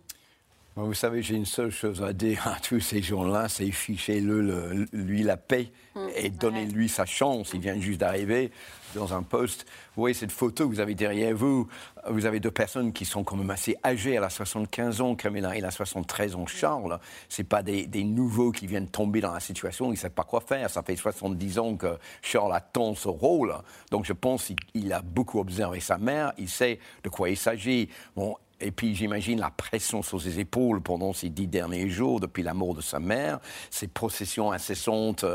Vous 0.76 0.95
savez, 0.95 1.21
j'ai 1.21 1.36
une 1.36 1.45
seule 1.45 1.69
chose 1.69 2.01
à 2.01 2.13
dire 2.13 2.47
à 2.47 2.59
tous 2.59 2.80
ces 2.80 3.03
gens-là, 3.03 3.47
c'est 3.47 3.69
fichez-le, 3.69 4.88
lui 4.91 5.21
la 5.21 5.38
paix 5.38 5.71
hum, 5.93 6.09
et 6.15 6.32
donnez-lui 6.32 6.89
sa 6.89 7.05
chance. 7.05 7.51
Il 7.53 7.59
vient 7.59 7.80
juste 7.80 7.99
d'arriver 7.99 8.49
dans 8.95 9.13
un 9.13 9.21
poste. 9.21 9.67
Vous 9.95 10.01
voyez 10.01 10.15
cette 10.15 10.32
photo 10.32 10.67
que 10.67 10.74
vous 10.74 10.80
avez 10.80 10.95
derrière 10.95 11.36
vous? 11.36 11.67
Vous 12.09 12.26
avez 12.26 12.39
deux 12.39 12.49
personnes 12.49 12.91
qui 12.91 13.05
sont 13.05 13.24
quand 13.24 13.36
même 13.36 13.51
assez 13.51 13.76
âgées. 13.86 14.13
Elle 14.13 14.24
a 14.24 14.32
75 14.32 15.01
ans, 15.01 15.13
Camilla, 15.13 15.55
il 15.55 15.63
a 15.63 15.69
73 15.69 16.34
ans, 16.34 16.47
Charles. 16.47 16.99
C'est 17.30 17.43
pas 17.43 17.61
des, 17.61 17.88
nouveaux 18.03 18.51
qui 18.51 18.65
viennent 18.65 18.89
tomber 18.89 19.21
dans 19.21 19.32
la 19.32 19.39
situation, 19.39 19.88
ils 19.88 19.91
ne 19.91 19.95
savent 19.97 20.09
pas 20.09 20.24
quoi 20.24 20.41
faire. 20.41 20.71
Ça 20.71 20.82
fait 20.82 20.95
70 20.95 21.59
ans 21.59 21.76
que 21.76 21.99
Charles 22.24 22.53
attend 22.55 22.95
ce 22.95 23.09
rôle. 23.09 23.53
Donc 23.91 24.05
je 24.05 24.13
pense 24.13 24.51
qu'il 24.71 24.91
a 24.91 25.03
beaucoup 25.03 25.39
observé 25.39 25.80
sa 25.80 25.99
mère, 25.99 26.34
il 26.39 26.49
sait 26.49 26.80
de 27.03 27.09
quoi 27.09 27.30
il 27.30 27.38
s'agit. 27.38 27.89
Bon, 28.15 28.36
et 28.64 28.72
puis 28.72 28.95
j'imagine 28.95 29.39
la 29.39 29.51
pression 29.51 30.01
sur 30.01 30.22
ses 30.22 30.39
épaules 30.39 30.82
pendant 30.82 31.14
ces 31.14 31.30
dix 31.30 31.47
derniers 31.47 31.89
jours, 31.89 32.20
depuis 32.20 32.43
la 32.43 32.53
mort 32.53 32.74
de 32.74 32.82
sa 32.82 32.99
mère, 32.99 33.39
ces 33.70 33.88
processions 33.88 34.51
incessantes 34.51 35.26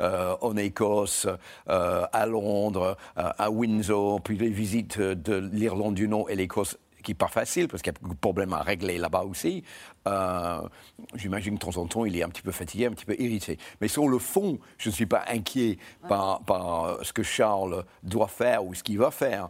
euh, 0.00 0.36
en 0.40 0.56
Écosse, 0.56 1.26
euh, 1.68 2.06
à 2.12 2.26
Londres, 2.26 2.96
euh, 3.18 3.30
à 3.38 3.50
Windsor, 3.50 4.22
puis 4.22 4.36
les 4.36 4.48
visites 4.48 4.98
de 4.98 5.36
l'Irlande 5.52 5.94
du 5.94 6.08
Nord 6.08 6.30
et 6.30 6.36
l'Écosse 6.36 6.76
qui 7.04 7.14
pas 7.14 7.28
facile 7.28 7.68
parce 7.68 7.80
qu'il 7.80 7.92
y 7.92 7.96
a 7.96 7.98
beaucoup 8.02 8.14
de 8.14 8.20
problèmes 8.20 8.52
à 8.52 8.60
régler 8.60 8.98
là-bas 8.98 9.22
aussi. 9.22 9.62
J'imagine 11.14 11.58
que 11.58 11.64
de 11.64 11.72
temps 11.72 11.80
en 11.80 11.86
temps, 11.86 12.04
il 12.04 12.14
est 12.14 12.22
un 12.22 12.28
petit 12.28 12.42
peu 12.42 12.50
fatigué, 12.50 12.84
un 12.84 12.90
petit 12.90 13.06
peu 13.06 13.14
irrité. 13.18 13.56
Mais 13.80 13.88
sur 13.88 14.08
le 14.08 14.18
fond, 14.18 14.58
je 14.76 14.90
ne 14.90 14.94
suis 14.94 15.06
pas 15.06 15.24
inquiet 15.28 15.78
par, 16.06 16.42
par, 16.42 16.98
ce 17.02 17.14
que 17.14 17.22
Charles 17.22 17.84
doit 18.02 18.28
faire 18.28 18.64
ou 18.66 18.74
ce 18.74 18.82
qu'il 18.82 18.98
va 18.98 19.10
faire. 19.10 19.48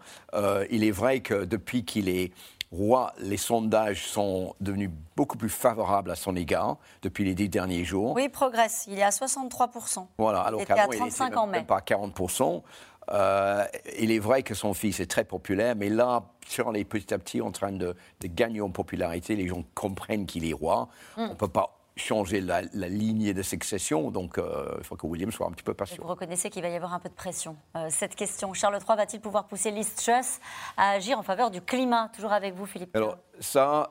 il 0.71 0.85
est 0.85 0.93
vrai 0.93 1.19
que 1.19 1.45
depuis 1.45 1.85
qu'il 1.85 2.09
est 2.09 2.33
Roi, 2.71 3.13
les 3.19 3.39
sondages 3.39 4.07
sont 4.07 4.55
devenus 4.61 4.91
beaucoup 5.17 5.39
plus 5.39 5.49
favorables 5.49 6.11
à 6.11 6.15
son 6.15 6.37
égard 6.37 6.77
depuis 7.03 7.25
les 7.25 7.35
dix 7.35 7.49
derniers 7.49 7.85
jours. 7.85 8.15
Oui, 8.15 8.25
il 8.25 8.31
progresse. 8.31 8.87
Il 8.89 8.99
est 8.99 9.03
à 9.03 9.09
63%. 9.09 10.07
Voilà, 10.19 10.43
alors 10.43 10.65
qu'avant, 10.65 10.93
il 10.93 11.07
était 11.07 11.47
même, 11.47 11.67
pas 11.67 11.79
à 11.79 11.81
40%. 11.81 12.63
Euh, 13.11 13.65
il 13.99 14.13
est 14.13 14.19
vrai 14.19 14.43
que 14.43 14.55
son 14.55 14.75
fils 14.75 15.01
est 15.01 15.07
très 15.07 15.25
populaire, 15.25 15.75
mais 15.77 15.89
là, 15.89 16.25
sur 16.47 16.71
les 16.71 16.85
petit 16.85 17.15
à 17.15 17.19
petit 17.19 17.41
en 17.41 17.53
train 17.53 17.73
de, 17.73 17.97
gagner 18.23 18.61
en 18.61 18.71
popularité. 18.71 19.35
Les 19.35 19.49
gens 19.49 19.65
comprennent 19.75 20.27
qu'il 20.27 20.47
est 20.47 20.53
roi. 20.53 20.89
Hmm. 21.17 21.23
On 21.23 21.29
ne 21.29 21.35
peut 21.35 21.49
pas 21.49 21.78
changer 21.99 22.41
la, 22.41 22.63
lignée 22.63 23.35
de 23.35 23.43
succession. 23.43 24.11
Donc, 24.11 24.39
euh, 24.39 24.75
il 24.79 24.85
faut 24.85 24.97
que 24.97 25.07
William 25.07 25.31
soit 25.31 25.47
un 25.47 25.51
petit 25.51 25.63
peu 25.63 25.75
patient. 25.75 26.03
Vous 26.03 26.09
reconnaissez 26.09 26.51
qu'il 26.51 26.63
va 26.63 26.69
y 26.69 26.77
avoir 26.77 26.95
un 26.95 26.99
peu 26.99 27.09
de 27.09 27.15
pression. 27.15 27.57
Euh, 27.77 27.89
cette 27.91 28.15
question, 28.15 28.55
Charles 28.55 28.79
III 28.87 28.97
va-t-il 28.97 29.21
pouvoir 29.21 29.47
pousser 29.47 29.71
Liz 29.71 29.95
Truss 29.95 30.41
à 30.77 30.91
agir 30.91 31.19
en 31.19 31.23
faveur 31.23 31.51
du 31.51 31.61
climat? 31.61 32.11
Toujours 32.15 32.33
avec 32.33 32.55
vous, 32.55 32.67
Philippe. 32.67 32.95
Alors, 32.97 33.19
ça, 33.41 33.91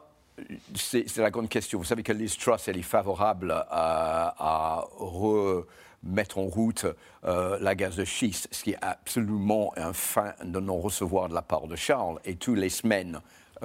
c'est 0.76 1.18
la 1.18 1.32
grande 1.32 1.50
question. 1.50 1.80
Vous 1.80 1.86
savez 1.86 2.04
que 2.04 2.14
Liz 2.14 2.38
Truss, 2.38 2.68
elle 2.68 2.78
est 2.78 2.82
favorable 2.82 3.52
à, 3.70 4.86
remettre 4.98 6.38
en 6.38 6.46
route 6.46 6.86
euh, 7.26 7.58
la 7.60 7.76
gaz 7.76 7.96
de 7.96 8.06
schiste, 8.06 8.48
ce 8.52 8.64
qui 8.64 8.72
est 8.72 8.78
absolument 8.82 9.74
un 9.78 9.94
fin 9.94 10.34
de 10.44 10.60
non-recevoir 10.60 11.30
de 11.30 11.34
la 11.34 11.42
part 11.42 11.68
de 11.68 11.76
Charles. 11.76 12.20
Et 12.26 12.36
toutes 12.36 12.58
les 12.58 12.70
semaines, 12.70 13.20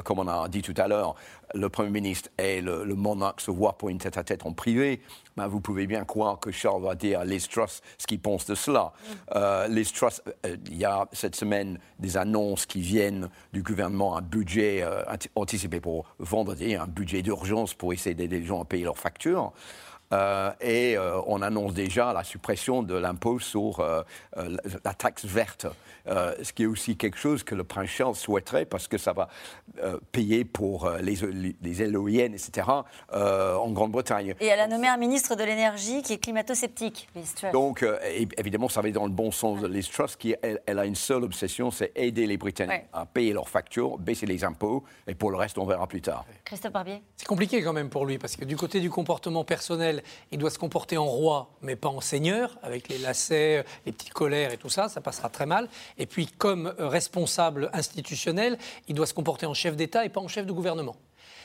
comme 0.04 0.18
on 0.18 0.28
a 0.28 0.48
dit 0.48 0.62
tout 0.62 0.74
à 0.76 0.88
l'heure, 0.88 1.14
le 1.54 1.68
Premier 1.68 1.90
ministre 1.90 2.30
et 2.38 2.60
le, 2.60 2.84
monarque 2.94 3.40
se 3.40 3.50
voient 3.50 3.76
pour 3.76 3.88
une 3.88 3.98
tête-à-tête 3.98 4.46
en 4.46 4.52
privé, 4.52 5.00
ben 5.36 5.46
vous 5.46 5.60
pouvez 5.60 5.86
bien 5.86 6.04
croire 6.04 6.38
que 6.38 6.50
Charles 6.50 6.82
va 6.82 6.94
dire 6.94 7.20
à 7.20 7.24
Liz 7.24 7.48
Truss 7.48 7.80
ce 7.98 8.06
qu'il 8.06 8.20
pense 8.20 8.46
de 8.46 8.54
cela. 8.54 8.92
Mm. 8.92 9.12
Euh, 9.36 9.68
Liz 9.68 9.92
Truss, 9.92 10.22
euh, 10.46 10.56
il 10.66 10.76
y 10.76 10.84
a 10.84 11.06
cette 11.12 11.36
semaine 11.36 11.78
des 11.98 12.16
annonces 12.16 12.66
qui 12.66 12.80
viennent 12.80 13.28
du 13.52 13.62
gouvernement, 13.62 14.16
un 14.16 14.22
budget 14.22 14.82
euh, 14.82 15.02
anticipé 15.34 15.80
pour 15.80 16.06
vendredi, 16.18 16.74
un 16.74 16.86
budget 16.86 17.22
d'urgence 17.22 17.74
pour 17.74 17.92
essayer 17.92 18.14
d'aider 18.14 18.40
les 18.40 18.46
gens 18.46 18.62
à 18.62 18.64
payer 18.64 18.84
leurs 18.84 18.98
factures. 18.98 19.52
Euh, 20.12 20.50
et 20.60 20.96
euh, 20.96 21.20
on 21.26 21.42
annonce 21.42 21.74
déjà 21.74 22.12
la 22.12 22.24
suppression 22.24 22.82
de 22.82 22.94
l'impôt 22.94 23.38
sur 23.38 23.80
euh, 23.80 24.02
la 24.84 24.94
taxe 24.94 25.24
verte, 25.24 25.66
ce 26.06 26.52
qui 26.52 26.64
est 26.64 26.66
aussi 26.66 26.96
quelque 26.96 27.18
chose 27.18 27.42
que 27.42 27.54
le 27.54 27.64
prince 27.64 27.88
Charles 27.88 28.16
souhaiterait 28.16 28.64
parce 28.64 28.88
que 28.88 28.98
ça 28.98 29.12
va 29.12 29.28
payer 30.10 30.44
pour 30.44 30.90
les, 31.00 31.16
les 31.62 31.82
éoliennes, 31.82 32.34
etc., 32.34 32.66
en 33.12 33.70
Grande-Bretagne. 33.70 34.34
Et 34.40 34.46
elle 34.46 34.60
a 34.60 34.66
nommé 34.66 34.88
un 34.88 34.96
ministre 34.96 35.36
de 35.36 35.44
l'énergie 35.44 36.02
qui 36.02 36.14
est 36.14 36.18
climato-sceptique, 36.18 37.08
Liz 37.14 37.34
Truss. 37.34 37.52
Donc, 37.52 37.84
évidemment, 38.36 38.68
ça 38.68 38.80
va 38.80 38.90
dans 38.90 39.04
le 39.04 39.12
bon 39.12 39.30
sens 39.30 39.60
de 39.60 39.68
Liz 39.68 39.88
Truss, 39.88 40.16
qui 40.16 40.34
elle, 40.42 40.78
a 40.78 40.84
une 40.84 40.96
seule 40.96 41.22
obsession, 41.22 41.70
c'est 41.70 41.92
aider 41.94 42.26
les 42.26 42.36
Britanniques 42.36 42.86
à 42.92 43.06
payer 43.06 43.32
leurs 43.32 43.48
factures, 43.48 43.98
baisser 43.98 44.26
les 44.26 44.44
impôts, 44.44 44.84
et 45.06 45.14
pour 45.14 45.30
le 45.30 45.36
reste, 45.36 45.58
on 45.58 45.64
verra 45.64 45.86
plus 45.86 46.02
tard. 46.02 46.24
Christophe 46.44 46.72
Barbier 46.72 47.02
C'est 47.16 47.28
compliqué 47.28 47.62
quand 47.62 47.72
même 47.72 47.90
pour 47.90 48.06
lui, 48.06 48.18
parce 48.18 48.36
que 48.36 48.44
du 48.44 48.56
côté 48.56 48.80
du 48.80 48.90
comportement 48.90 49.44
personnel, 49.44 50.01
il 50.30 50.38
doit 50.38 50.50
se 50.50 50.58
comporter 50.58 50.96
en 50.96 51.06
roi, 51.06 51.50
mais 51.62 51.76
pas 51.76 51.88
en 51.88 52.00
seigneur, 52.00 52.58
avec 52.62 52.88
les 52.88 52.98
lacets, 52.98 53.64
les 53.86 53.92
petites 53.92 54.12
colères 54.12 54.52
et 54.52 54.56
tout 54.56 54.68
ça, 54.68 54.88
ça 54.88 55.00
passera 55.00 55.28
très 55.28 55.46
mal. 55.46 55.68
Et 55.98 56.06
puis, 56.06 56.26
comme 56.26 56.74
responsable 56.78 57.70
institutionnel, 57.72 58.58
il 58.88 58.94
doit 58.94 59.06
se 59.06 59.14
comporter 59.14 59.46
en 59.46 59.54
chef 59.54 59.76
d'État 59.76 60.04
et 60.04 60.08
pas 60.08 60.20
en 60.20 60.28
chef 60.28 60.46
de 60.46 60.52
gouvernement. 60.52 60.96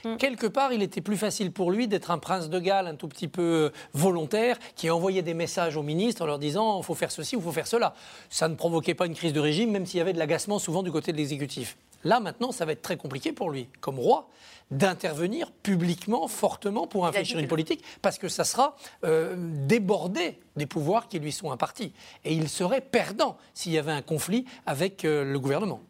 Mm. 0.03 0.18
Quelque 0.18 0.47
part, 0.47 0.74
il 0.74 0.82
était 0.82 1.01
plus 1.01 1.18
facile 1.18 1.51
pour 1.51 1.72
lui 1.72 1.88
d'être 1.88 2.12
un 2.12 2.18
prince 2.18 2.49
de 2.49 2.60
Galles 2.60 2.88
un 2.88 2.95
tout 2.95 3.08
petit 3.08 3.28
peu 3.28 3.41
euh, 3.41 3.70
volontaire 3.93 4.58
qui 4.76 4.89
envoyait 4.89 5.22
des 5.22 5.34
messages 5.34 5.76
aux 5.76 5.84
ministres 5.84 6.22
en 6.22 6.26
leur 6.26 6.39
disant 6.39 6.80
il 6.80 6.84
faut 6.84 6.95
faire 6.95 7.12
ceci 7.12 7.36
ou 7.36 7.39
il 7.39 7.43
faut 7.43 7.51
faire 7.51 7.68
cela. 7.68 7.93
Ça 8.30 8.47
ne 8.47 8.55
provoquait 8.55 8.93
pas 8.93 9.05
une 9.05 9.16
crise 9.16 9.34
de 9.34 9.39
régime, 9.39 9.72
même 9.72 9.86
s'il 9.86 9.97
y 9.97 10.01
avait 10.01 10.14
de 10.14 10.20
l'agacement 10.20 10.60
souvent 10.60 10.84
du 10.84 10.91
côté 10.91 11.12
de 11.12 11.18
l'exécutif. 11.18 11.78
Là, 12.03 12.19
maintenant, 12.19 12.51
ça 12.51 12.65
va 12.65 12.71
être 12.71 12.81
très 12.81 12.97
compliqué 12.97 13.31
pour 13.31 13.49
lui, 13.49 13.69
comme 13.81 13.99
roi, 13.99 14.29
d'intervenir 14.71 15.51
publiquement, 15.51 16.27
fortement 16.27 16.87
pour 16.87 17.07
infléchir 17.07 17.39
une 17.39 17.47
politique, 17.47 17.83
parce 18.01 18.17
que 18.17 18.27
ça 18.27 18.43
sera 18.43 18.75
euh, 19.03 19.35
débordé 19.37 20.39
des 20.55 20.65
pouvoirs 20.65 21.07
qui 21.07 21.19
lui 21.19 21.31
sont 21.31 21.51
impartis. 21.51 21.93
Et 22.25 22.33
il 22.33 22.49
serait 22.49 22.81
perdant 22.81 23.37
s'il 23.53 23.71
y 23.71 23.77
avait 23.77 23.91
un 23.91 24.01
conflit 24.01 24.45
avec 24.65 25.05
euh, 25.05 25.23
le 25.23 25.39
gouvernement. 25.39 25.81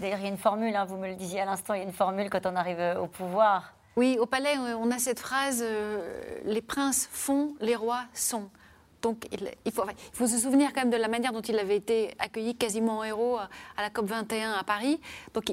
D'ailleurs, 0.00 0.18
il 0.18 0.24
y 0.24 0.26
a 0.26 0.30
une 0.30 0.38
formule, 0.38 0.74
hein, 0.74 0.84
vous 0.84 0.96
me 0.96 1.08
le 1.08 1.14
disiez 1.14 1.40
à 1.40 1.44
l'instant, 1.44 1.74
il 1.74 1.78
y 1.78 1.82
a 1.82 1.84
une 1.84 1.92
formule 1.92 2.28
quand 2.28 2.44
on 2.46 2.56
arrive 2.56 2.80
euh, 2.80 3.00
au 3.00 3.06
pouvoir. 3.06 3.74
Oui, 3.94 4.16
au 4.18 4.26
palais, 4.26 4.56
on 4.56 4.90
a 4.90 4.98
cette 4.98 5.20
phrase 5.20 5.62
Les 6.46 6.62
princes 6.62 7.10
font, 7.12 7.54
les 7.60 7.76
rois 7.76 8.04
sont. 8.14 8.48
Donc 9.02 9.26
il, 9.32 9.72
faut, 9.72 9.82
il, 10.20 10.28
se 10.28 10.38
souvenir 10.38 10.72
quand 10.72 10.82
même 10.82 10.90
de 10.90 10.96
la 10.96 11.08
manière 11.08 11.32
dont 11.32 11.40
il 11.40 11.58
avait 11.58 11.76
été 11.76 12.14
accueilli 12.20 12.54
quasiment 12.54 12.98
en 12.98 13.04
héros 13.04 13.36
à 13.36 13.82
la 13.82 13.90
COP 13.90 14.06
21 14.06 14.52
à 14.52 14.62
Paris. 14.62 15.00
Donc 15.34 15.52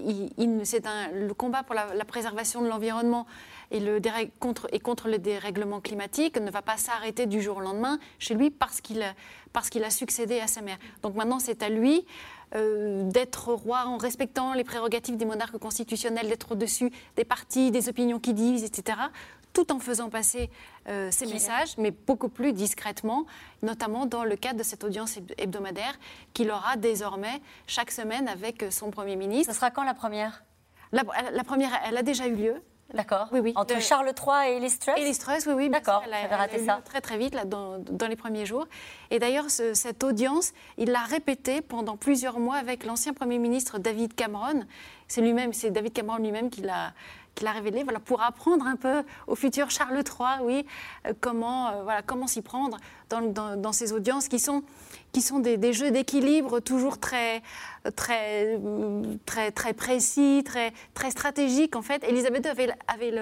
c'est 0.64 0.84
le 1.14 1.34
combat 1.34 1.64
pour 1.64 1.76
la, 1.76 2.06
préservation 2.06 2.62
de 2.62 2.68
l'environnement 2.68 3.26
et, 3.72 3.80
le 3.80 4.00
contre, 4.40 5.10
le 5.10 5.18
dérèglement 5.18 5.82
climatique 5.82 6.40
ne 6.40 6.52
va 6.52 6.62
pas 6.62 6.78
s'arrêter 6.78 7.26
du 7.26 7.42
jour 7.42 7.58
au 7.58 7.62
lendemain 7.62 8.00
chez 8.20 8.36
lui 8.36 8.52
parce 8.52 8.82
qu'il 8.82 9.04
a 9.04 9.90
succédé 9.90 10.40
à 10.40 10.48
sa 10.48 10.62
mère. 10.62 10.78
Donc 11.02 11.16
maintenant 11.16 11.40
c'est 11.40 11.64
à 11.64 11.70
lui 11.70 12.06
euh, 12.56 13.04
d'être 13.04 13.54
roi 13.54 13.86
en 13.86 13.98
respectant 13.98 14.54
les 14.54 14.64
prérogatives 14.64 15.18
des 15.18 15.26
monarques 15.26 15.58
constitutionnels, 15.58 16.28
d'être 16.30 16.54
au-dessus 16.54 16.92
des 17.16 17.26
partis, 17.26 17.70
des 17.70 17.90
opinions 17.90 18.20
qui 18.20 18.34
divisent, 18.34 18.64
etc 18.64 18.98
tout 19.54 19.72
en 19.72 19.80
faisant 19.80 20.10
passer 20.10 20.50
euh, 20.88 21.10
ces 21.12 21.26
messages, 21.26 21.78
mais 21.78 21.92
beaucoup 21.92 22.30
plus 22.30 22.54
discrètement, 22.54 23.26
notamment 23.62 24.06
dans 24.06 24.24
le 24.24 24.36
cadre 24.36 24.60
de 24.60 24.64
cette 24.64 24.84
audience 24.84 25.18
hebdomadaire 25.38 25.98
qu'il 26.34 26.52
aura 26.52 26.76
désormais 26.76 27.42
chaque 27.68 27.92
semaine 27.92 28.28
avec 28.28 28.66
son 28.72 28.92
Premier 28.92 29.16
ministre. 29.16 29.54
Ce 29.54 29.60
sera 29.60 29.72
quand 29.72 29.84
la 29.84 29.94
première? 29.94 30.44
La, 30.92 31.04
première, 31.44 31.72
elle 31.86 31.98
a 31.98 32.04
déjà 32.04 32.28
eu 32.28 32.36
lieu. 32.36 32.64
D'accord. 32.94 33.28
Oui, 33.32 33.40
oui. 33.40 33.54
Entre 33.56 33.80
Charles 33.80 34.08
III 34.08 34.52
et 34.52 34.56
Elise 34.56 34.80
Truss, 35.20 35.46
oui, 35.46 35.54
oui. 35.54 35.70
D'accord, 35.70 36.02
j'avais 36.10 36.36
raté 36.36 36.66
ça. 36.66 36.82
Très, 36.84 37.02
très 37.02 37.20
vite, 37.20 37.36
là, 37.36 37.46
dans, 37.46 37.78
dans 37.78 38.08
les 38.08 38.16
premiers 38.16 38.48
jours. 38.48 38.68
Et 39.12 39.20
d'ailleurs, 39.20 39.52
cette 39.52 40.04
audience, 40.04 40.54
il 40.78 40.90
l'a 40.90 41.04
répétée 41.04 41.62
pendant 41.62 41.98
plusieurs 41.98 42.40
mois 42.40 42.56
avec 42.56 42.86
l'ancien 42.86 43.14
Premier 43.14 43.38
ministre 43.38 43.78
David 43.78 44.16
Cameron. 44.16 44.64
C'est 45.08 45.22
lui-même, 45.22 45.54
c'est 45.54 45.70
David 45.70 45.94
Cameron 45.94 46.18
lui-même 46.18 46.50
qui 46.50 46.62
l'a 46.62 46.94
qu'il 47.36 47.48
a 47.48 47.52
révélé, 47.52 47.84
voilà, 47.84 48.00
pour 48.00 48.22
apprendre 48.22 48.66
un 48.66 48.76
peu 48.76 49.04
au 49.28 49.36
futur 49.36 49.70
Charles 49.70 49.98
III, 49.98 50.44
oui, 50.44 50.66
euh, 51.08 51.14
comment, 51.20 51.70
euh, 51.70 51.84
voilà, 51.84 52.02
comment 52.02 52.28
s'y 52.28 52.42
prendre 52.42 52.78
dans, 53.10 53.22
dans, 53.22 53.56
dans, 53.56 53.72
ces 53.72 53.94
audiences 53.94 54.28
qui 54.28 54.40
sont 54.40 54.64
qui 55.12 55.22
sont 55.22 55.40
des, 55.40 55.74
jeux 55.74 55.92
d'équilibre 55.92 56.60
toujours 56.60 57.00
très, 57.00 57.42
très, 57.96 58.60
très, 59.26 59.52
très 59.52 59.74
précis, 59.74 60.44
très, 60.46 60.72
très 60.94 61.12
stratégiques 61.12 61.76
en 61.76 61.82
fait. 61.82 62.04
Elisabeth 62.04 62.46
avait, 62.46 62.70
avait 62.88 63.14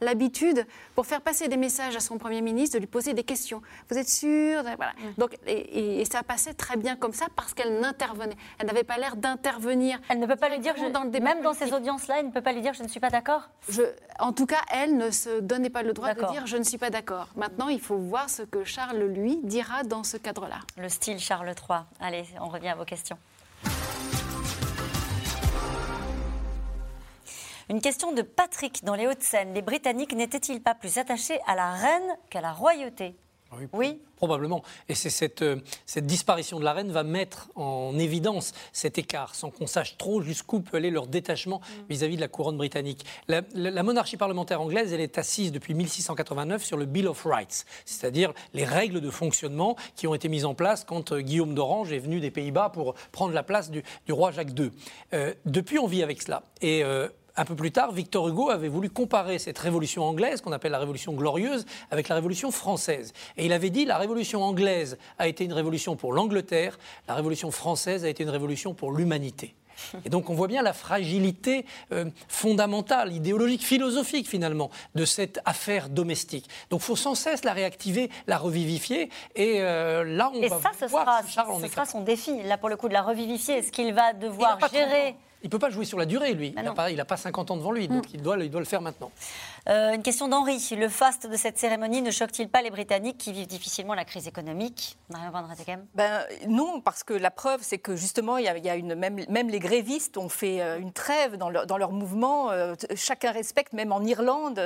l'habitude, 0.00 0.66
pour 0.94 1.06
faire 1.06 1.20
passer 1.20 1.48
des 1.48 1.56
messages 1.56 1.94
à 1.96 2.00
son 2.00 2.18
Premier 2.18 2.42
ministre, 2.42 2.76
de 2.76 2.80
lui 2.80 2.86
poser 2.86 3.14
des 3.14 3.22
questions. 3.22 3.62
Vous 3.90 3.98
êtes 3.98 4.08
sûr? 4.08 4.62
Voilà. 4.62 4.92
Mm. 4.92 5.18
Donc, 5.18 5.38
et, 5.46 6.04
ça 6.10 6.22
passait 6.22 6.54
très 6.54 6.76
bien 6.76 6.96
comme 6.96 7.12
ça 7.12 7.26
parce 7.34 7.54
qu'elle 7.54 7.80
n'intervenait. 7.80 8.36
Elle 8.58 8.66
n'avait 8.66 8.84
pas 8.84 8.98
l'air 8.98 9.16
d'intervenir. 9.16 10.00
Elle 10.08 10.18
ne 10.18 10.26
peut 10.26 10.36
pas 10.36 10.48
lui 10.48 10.58
dire, 10.58 10.74
dans 10.92 11.04
le 11.04 11.20
même 11.20 11.42
dans 11.42 11.54
ces 11.54 11.72
audiences-là, 11.72 12.16
elle 12.20 12.26
ne 12.26 12.32
peut 12.32 12.42
pas 12.42 12.52
lui 12.52 12.62
dire 12.62 12.74
je 12.74 12.82
ne 12.82 12.88
suis 12.88 13.00
pas 13.00 13.10
d'accord? 13.10 13.50
En 14.18 14.32
tout 14.32 14.46
cas, 14.46 14.60
elle 14.72 14.96
ne 14.96 15.10
se 15.10 15.40
donnait 15.40 15.70
pas 15.70 15.82
le 15.82 15.92
droit 15.92 16.14
de 16.14 16.24
dire 16.32 16.46
je 16.46 16.56
ne 16.56 16.62
suis 16.62 16.78
pas 16.78 16.90
d'accord. 16.90 17.28
Maintenant, 17.36 17.68
il 17.68 17.80
faut 17.80 17.96
voir 17.96 18.30
ce 18.30 18.42
que 18.42 18.64
Charles, 18.64 19.02
lui, 19.02 19.35
dira 19.44 19.82
dans 19.82 20.04
ce 20.04 20.16
cadre-là. 20.16 20.60
Le 20.76 20.88
style 20.88 21.18
Charles 21.18 21.48
III. 21.48 21.80
Allez, 22.00 22.24
on 22.40 22.48
revient 22.48 22.68
à 22.68 22.74
vos 22.74 22.84
questions. 22.84 23.18
Une 27.68 27.80
question 27.80 28.12
de 28.12 28.22
Patrick 28.22 28.84
dans 28.84 28.94
les 28.94 29.08
Hauts-de-Seine. 29.08 29.52
Les 29.52 29.62
Britanniques 29.62 30.14
n'étaient-ils 30.14 30.62
pas 30.62 30.74
plus 30.74 30.98
attachés 30.98 31.40
à 31.46 31.56
la 31.56 31.72
reine 31.72 32.16
qu'à 32.30 32.40
la 32.40 32.52
royauté? 32.52 33.16
Oui, 33.72 33.98
Probablement. 34.16 34.62
Et 34.88 34.94
c'est 34.94 35.10
cette, 35.10 35.42
euh, 35.42 35.56
cette, 35.84 36.06
disparition 36.06 36.58
de 36.58 36.64
la 36.64 36.72
reine 36.72 36.90
va 36.90 37.02
mettre 37.02 37.48
en 37.54 37.98
évidence 37.98 38.52
cet 38.72 38.96
écart, 38.96 39.34
sans 39.34 39.50
qu'on 39.50 39.66
sache 39.66 39.98
trop 39.98 40.22
jusqu'où 40.22 40.60
peut 40.60 40.78
aller 40.78 40.90
leur 40.90 41.06
détachement 41.06 41.60
mm. 41.60 41.82
vis-à-vis 41.90 42.16
de 42.16 42.22
la 42.22 42.28
couronne 42.28 42.56
britannique. 42.56 43.04
La, 43.28 43.82
monarchie 43.82 44.16
parlementaire 44.16 44.60
anglaise, 44.60 44.92
elle 44.92 45.02
est 45.02 45.18
assise 45.18 45.52
depuis 45.52 45.74
1689 45.74 46.64
sur 46.64 46.78
le 46.78 46.86
Bill 46.86 47.08
of 47.08 47.24
Rights, 47.24 47.66
c'est-à-dire 47.84 48.32
les 48.54 48.64
règles 48.64 49.02
de 49.02 49.10
fonctionnement 49.10 49.76
qui 49.96 50.06
ont 50.06 50.14
été 50.14 50.28
mises 50.28 50.46
en 50.46 50.54
place 50.54 50.84
quand 50.84 51.12
euh, 51.12 51.20
Guillaume 51.20 51.54
d'Orange 51.54 51.92
est 51.92 51.98
venu 51.98 52.20
des 52.20 52.30
Pays-Bas 52.30 52.70
pour 52.70 52.94
prendre 53.12 53.34
la 53.34 53.42
place 53.42 53.70
du, 53.70 53.82
roi 54.08 54.32
Jacques 54.32 54.58
II. 54.58 54.70
Euh, 55.12 55.34
depuis, 55.44 55.78
on 55.78 55.86
vit 55.86 56.02
avec 56.02 56.22
cela. 56.22 56.42
Et 56.62 56.82
un 57.36 57.44
peu 57.44 57.54
plus 57.54 57.72
tard, 57.72 57.92
Victor 57.92 58.28
Hugo 58.28 58.50
avait 58.50 58.68
voulu 58.68 58.90
comparer 58.90 59.38
cette 59.38 59.58
révolution 59.58 60.04
anglaise, 60.04 60.40
qu'on 60.40 60.52
appelle 60.52 60.72
la 60.72 60.78
révolution 60.78 61.12
glorieuse, 61.12 61.66
avec 61.90 62.08
la 62.08 62.14
révolution 62.14 62.50
française. 62.50 63.12
Et 63.36 63.46
il 63.46 63.52
avait 63.52 63.70
dit 63.70 63.84
la 63.84 63.98
révolution 63.98 64.42
anglaise 64.42 64.98
a 65.18 65.28
été 65.28 65.44
une 65.44 65.52
révolution 65.52 65.96
pour 65.96 66.12
l'Angleterre, 66.12 66.78
la 67.08 67.14
révolution 67.14 67.50
française 67.50 68.04
a 68.04 68.08
été 68.08 68.22
une 68.22 68.30
révolution 68.30 68.74
pour 68.74 68.92
l'humanité. 68.92 69.54
Et 70.06 70.08
donc 70.08 70.30
on 70.30 70.34
voit 70.34 70.46
bien 70.46 70.62
la 70.62 70.72
fragilité 70.72 71.66
euh, 71.92 72.06
fondamentale, 72.28 73.12
idéologique, 73.12 73.62
philosophique 73.62 74.26
finalement 74.26 74.70
de 74.94 75.04
cette 75.04 75.40
affaire 75.44 75.90
domestique. 75.90 76.48
Donc 76.70 76.80
il 76.80 76.84
faut 76.84 76.96
sans 76.96 77.14
cesse 77.14 77.44
la 77.44 77.52
réactiver, 77.52 78.10
la 78.26 78.38
revivifier. 78.38 79.10
Et 79.34 79.60
euh, 79.60 80.04
là, 80.04 80.30
on 80.34 80.40
va 80.40 80.60
ça, 80.60 80.70
ce 80.78 80.86
voir 80.86 81.04
sera, 81.04 81.28
Charles 81.28 81.62
ce 81.62 81.68
sera 81.68 81.84
son 81.84 82.00
défi, 82.00 82.42
là 82.44 82.56
pour 82.56 82.68
le 82.68 82.76
coup, 82.76 82.88
de 82.88 82.94
la 82.94 83.02
revivifier. 83.02 83.58
Est-ce 83.58 83.72
qu'il 83.72 83.92
va 83.92 84.12
devoir 84.14 84.58
gérer 84.72 85.16
il 85.42 85.46
ne 85.46 85.50
peut 85.50 85.58
pas 85.58 85.70
jouer 85.70 85.84
sur 85.84 85.98
la 85.98 86.06
durée, 86.06 86.34
lui. 86.34 86.54
il 86.56 86.62
n'a 86.62 86.72
pas, 86.72 87.04
pas, 87.04 87.16
50 87.16 87.50
ans 87.50 87.56
devant 87.56 87.72
lui, 87.72 87.88
donc 87.88 88.06
mm. 88.06 88.14
il, 88.14 88.22
doit, 88.22 88.38
il 88.38 88.50
doit 88.50 88.60
le 88.60 88.66
faire 88.66 88.80
maintenant. 88.80 89.10
Euh, 89.68 89.94
une 89.94 90.02
question 90.02 90.28
d'Henri. 90.28 90.62
Le 90.78 90.88
faste 90.88 91.26
de 91.26 91.36
cette 91.36 91.58
cérémonie 91.58 92.00
ne 92.00 92.12
choque-t-il 92.12 92.48
pas 92.48 92.62
les 92.62 92.70
Britanniques 92.70 93.18
qui 93.18 93.32
vivent 93.32 93.48
difficilement 93.48 93.94
la 93.94 94.04
crise 94.04 94.28
économique? 94.28 94.96
Ben, 95.94 96.24
Non, 96.46 96.80
parce 96.80 97.02
que 97.02 97.14
la 97.14 97.32
preuve, 97.32 97.60
c'est 97.62 97.78
que 97.78 97.96
justement, 97.96 98.38
y 98.38 98.48
a, 98.48 98.54
même, 98.94 99.48
les 99.48 99.58
grévistes 99.58 100.18
ont 100.18 100.28
fait 100.28 100.62
euh, 100.62 100.78
une 100.78 100.92
trêve 100.92 101.36
dans 101.36 101.48
leur, 101.50 101.90
mouvement. 101.90 102.50
Euh, 102.50 102.74
chacun 102.94 103.32
respecte, 103.32 103.72
même 103.72 103.92
en 103.92 104.02
Irlande, 104.02 104.60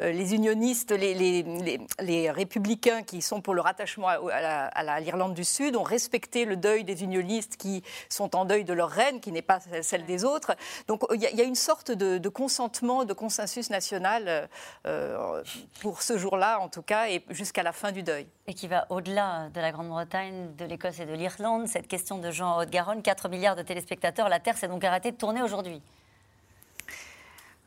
les 0.00 0.34
unionistes, 0.34 0.90
les, 0.90 2.30
républicains 2.30 3.02
qui 3.02 3.22
sont 3.22 3.40
pour 3.40 3.54
le 3.54 3.60
rattachement 3.60 4.08
à, 4.08 5.00
l'Irlande 5.00 5.34
du 5.34 5.44
Sud 5.44 5.76
ont 5.76 5.82
respecté 5.82 6.44
le 6.44 6.56
deuil 6.56 6.84
des 6.84 7.02
unionistes 7.02 7.56
qui 7.56 7.82
sont 8.08 8.34
en 8.36 8.44
deuil 8.44 8.64
de 8.64 8.72
leur 8.72 8.90
reine, 8.90 9.20
qui 9.20 9.32
n'est 9.32 9.42
pas 9.42 9.60
celle 9.82 10.04
des 10.04 10.24
autres. 10.24 10.54
Donc 10.88 11.02
il 11.14 11.20
y, 11.20 11.40
a 11.40 11.44
une 11.44 11.54
sorte 11.54 11.90
de, 11.90 12.28
consentement, 12.28 13.04
de 13.04 13.12
consensus 13.12 13.70
national 13.70 14.41
pour 15.80 16.02
ce 16.02 16.18
jour-là, 16.18 16.60
en 16.60 16.68
tout 16.68 16.82
cas, 16.82 17.08
et 17.08 17.24
jusqu'à 17.30 17.62
la 17.62 17.72
fin 17.72 17.92
du 17.92 18.02
deuil. 18.02 18.26
Et 18.46 18.54
qui 18.54 18.68
va 18.68 18.86
au-delà 18.90 19.48
de 19.50 19.60
la 19.60 19.72
Grande-Bretagne, 19.72 20.54
de 20.56 20.64
l'Écosse 20.64 21.00
et 21.00 21.06
de 21.06 21.14
l'Irlande. 21.14 21.66
Cette 21.68 21.88
question 21.88 22.18
de 22.18 22.30
Jean 22.30 22.58
Haute-Garonne, 22.58 23.02
4 23.02 23.28
milliards 23.28 23.56
de 23.56 23.62
téléspectateurs, 23.62 24.28
la 24.28 24.40
Terre 24.40 24.56
s'est 24.56 24.68
donc 24.68 24.84
arrêtée 24.84 25.12
de 25.12 25.16
tourner 25.16 25.42
aujourd'hui. 25.42 25.80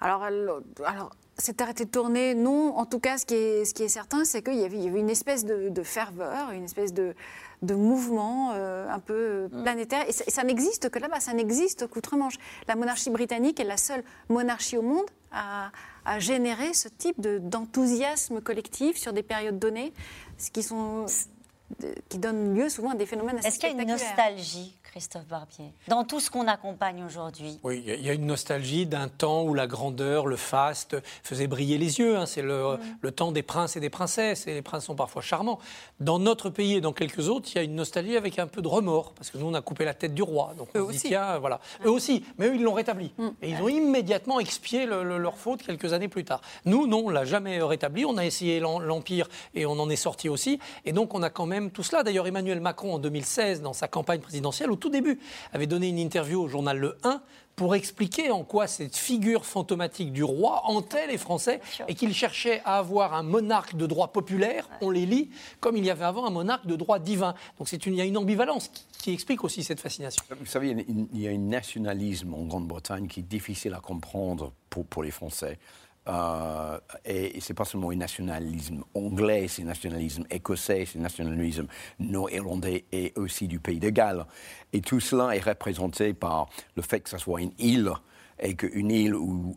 Alors, 0.02 0.24
alors 0.24 1.12
c'est 1.38 1.60
arrêté 1.62 1.86
de 1.86 1.90
tourner, 1.90 2.34
non. 2.34 2.78
En 2.78 2.86
tout 2.86 3.00
cas, 3.00 3.18
ce 3.18 3.26
qui 3.26 3.36
est, 3.36 3.66
ce 3.66 3.74
qui 3.74 3.84
est 3.84 3.90
certain, 3.90 4.24
c'est 4.24 4.42
qu'il 4.42 4.56
y, 4.56 4.64
avait 4.64 5.00
une 5.00 5.10
espèce 5.10 5.46
de, 5.46 5.84
ferveur, 5.84 6.52
une 6.52 6.64
espèce 6.64 6.94
de, 6.94 7.14
de 7.62 7.76
mouvement 7.76 8.52
euh, 8.54 8.90
un 8.90 9.00
peu 9.00 9.50
mm. 9.52 9.64
planétaire. 9.64 10.06
Et 10.08 10.12
ça, 10.14 10.44
n'existe 10.44 10.90
que 10.90 11.00
là-bas, 11.00 11.20
ça 11.20 11.34
n'existe 11.34 11.88
qu'outre-Manche. 11.88 12.36
La 12.68 12.76
monarchie 12.76 13.10
britannique 13.10 13.60
est 13.60 13.66
la 13.66 13.78
seule 13.78 14.04
monarchie 14.30 14.78
au 14.78 14.82
monde 14.82 15.06
à, 15.32 15.72
à 16.06 16.20
générer 16.20 16.74
ce 16.74 16.88
type 16.88 17.20
d'enthousiasme 17.20 18.40
collectif 18.40 18.98
sur 18.98 19.12
des 19.12 19.24
périodes 19.24 19.60
données, 19.60 19.94
ce 20.38 20.52
qui, 20.52 20.64
sont, 20.64 21.06
qui 22.10 22.20
donne 22.20 22.54
lieu 22.54 22.70
souvent 22.70 22.92
à 22.92 22.96
des 22.96 23.06
phénomènes 23.06 23.38
assez 23.38 23.48
Est-ce 23.48 23.60
qu'il 23.60 23.70
y 23.70 23.80
a 23.80 23.82
une 23.82 23.88
nostalgie 23.88 24.76
Christophe 24.84 25.28
Barbier, 25.28 25.74
dans 25.90 26.06
tout 26.06 26.22
ce 26.22 26.30
qu'on 26.30 26.48
accompagne 26.48 27.04
aujourd'hui? 27.04 27.60
Oui, 27.64 27.84
il 27.86 28.06
y 28.06 28.10
a 28.10 28.14
une 28.14 28.28
nostalgie 28.28 28.86
d'un 28.86 29.10
temps 29.10 29.44
où 29.44 29.54
la 29.54 29.68
grandeur, 29.68 30.26
le 30.26 30.38
faste 30.38 30.96
faisait 31.22 31.48
briller 31.48 31.78
les 31.78 32.00
yeux. 32.00 32.16
Hein. 32.16 32.26
C'est 32.26 32.42
le, 32.42 32.78
mm. 32.78 32.80
le, 33.02 33.12
temps 33.12 33.34
des 33.34 33.42
princes 33.42 33.76
et 33.76 33.82
des 33.82 33.90
princesses, 33.90 34.48
et 34.48 34.54
les 34.54 34.62
princes 34.62 34.86
sont 34.86 34.96
parfois 34.96 35.22
charmants. 35.22 35.60
Dans 36.00 36.18
notre 36.18 36.50
pays 36.50 36.76
et 36.76 36.82
dans 36.82 36.94
quelques 36.94 37.28
autres, 37.28 37.50
il 37.52 37.56
y 37.56 37.60
a 37.60 37.64
une 37.64 37.76
nostalgie 37.76 38.16
avec 38.16 38.40
un 38.40 38.48
peu 38.48 38.62
de 38.62 38.68
remords, 38.70 39.12
parce 39.14 39.32
que 39.32 39.38
nous, 39.38 39.48
on 39.48 39.54
a 39.54 39.62
coupé 39.62 39.84
la 39.84 39.94
tête 39.94 40.14
du 40.14 40.24
roi. 40.24 40.54
Donc 40.58 40.70
eux 40.78 40.84
aussi. 40.84 41.10
voilà. 41.10 41.60
Eux 41.84 41.92
aussi, 41.92 42.24
mais 42.38 42.48
eux, 42.48 42.56
ils 42.56 42.64
l'ont 42.64 42.74
rétabli. 42.74 43.12
Mm. 43.18 43.28
Et 43.42 43.50
ils 43.50 43.62
ont 43.62 43.70
immédiatement 43.70 44.40
expié 44.40 44.86
leur 44.86 45.38
faute 45.38 45.62
quelques 45.62 45.92
années 45.92 46.08
plus 46.08 46.24
tard. 46.24 46.42
Nous, 46.64 46.88
non, 46.88 47.04
on 47.06 47.10
l'a 47.10 47.26
jamais 47.26 47.62
rétabli. 47.62 48.06
On 48.06 48.18
a 48.18 48.26
essayé 48.26 48.60
l'Empire 48.62 49.28
et 49.56 49.66
on 49.66 49.74
en 49.74 49.90
est 49.90 49.96
sorti 49.96 50.30
aussi. 50.30 50.60
Et 50.86 50.94
donc, 50.94 51.14
on 51.14 51.22
a 51.22 51.30
quand 51.30 51.46
même 51.46 51.55
tout 51.72 51.84
cela. 51.84 52.04
D'ailleurs, 52.04 52.28
Emmanuel 52.28 52.60
Macron, 52.60 52.96
en 52.96 53.00
2016, 53.00 53.62
dans 53.62 53.74
sa 53.74 53.88
campagne 53.88 54.20
présidentielle, 54.20 54.70
tout 54.78 54.90
début, 54.90 55.20
avait 55.54 55.68
donné 55.68 55.88
une 55.88 56.00
interview 56.00 56.42
au 56.42 56.48
journal 56.48 56.78
Le 56.78 56.98
1 57.04 57.22
pour 57.56 57.76
expliquer 57.76 58.32
en 58.32 58.44
quoi 58.44 58.68
cette 58.68 58.98
figure 58.98 59.46
fantomatique 59.46 60.12
du 60.12 60.24
roi 60.24 60.62
hantait 60.66 61.08
les 61.08 61.18
Français 61.18 61.62
et 61.88 61.96
qu'il 61.96 62.14
cherchait 62.14 62.62
à 62.66 62.78
avoir 62.78 63.14
un 63.14 63.24
monarque 63.24 63.76
de 63.76 63.86
droit 63.86 64.10
populaire, 64.10 64.68
on 64.82 64.90
les 64.90 65.06
lit, 65.06 65.30
comme 65.62 65.78
il 65.78 65.86
y 65.86 65.90
avait 65.90 66.04
avant 66.04 66.26
un 66.26 66.32
monarque 66.32 66.68
de 66.68 66.76
droit 66.76 67.00
divin. 67.00 67.34
Donc 67.58 67.72
une, 67.72 67.94
il 67.94 67.98
y 67.98 68.02
a 68.02 68.06
une 68.06 68.18
ambivalence 68.18 68.70
qui, 69.00 69.14
explique 69.14 69.44
aussi 69.44 69.64
cette 69.64 69.80
fascination. 69.80 70.22
Vous 70.38 70.46
savez, 70.46 70.76
il 71.14 71.22
y 71.22 71.28
a 71.28 71.32
un 71.32 71.38
nationalisme 71.38 72.34
en 72.34 72.44
Grande-Bretagne 72.44 73.08
qui 73.08 73.22
est 73.22 73.24
difficile 73.24 73.74
à 73.74 73.80
comprendre 73.80 74.52
pour, 74.70 74.86
pour 74.86 75.04
les 75.04 75.12
Français. 75.12 75.58
Euh, 76.08 76.80
et, 77.04 77.40
c'est 77.42 77.54
pas 77.54 77.66
seulement 77.66 77.90
un 77.90 77.96
nationalisme 77.96 78.84
anglais, 78.94 79.48
c'est 79.48 79.64
un 79.64 79.66
nationalisme 79.66 80.24
écossais, 80.30 80.86
c'est 80.86 81.00
un 81.00 81.04
nationalisme 81.04 81.68
nord-irlandais 82.00 82.86
et 82.92 83.14
aussi 83.16 83.48
du 83.48 83.60
pays 83.60 83.80
de 83.80 83.90
Galles. 83.90 84.26
Et 84.74 84.82
tout 84.82 85.00
cela 85.00 85.36
est 85.36 85.40
représenté 85.44 86.14
par 86.14 86.50
le 86.76 86.82
fait 86.82 87.00
que 87.00 87.10
ce 87.10 87.18
soit 87.18 87.42
une 87.42 87.54
île 87.58 87.92
et 88.40 88.56
qu'une 88.56 88.92
île 88.92 89.16
où 89.16 89.56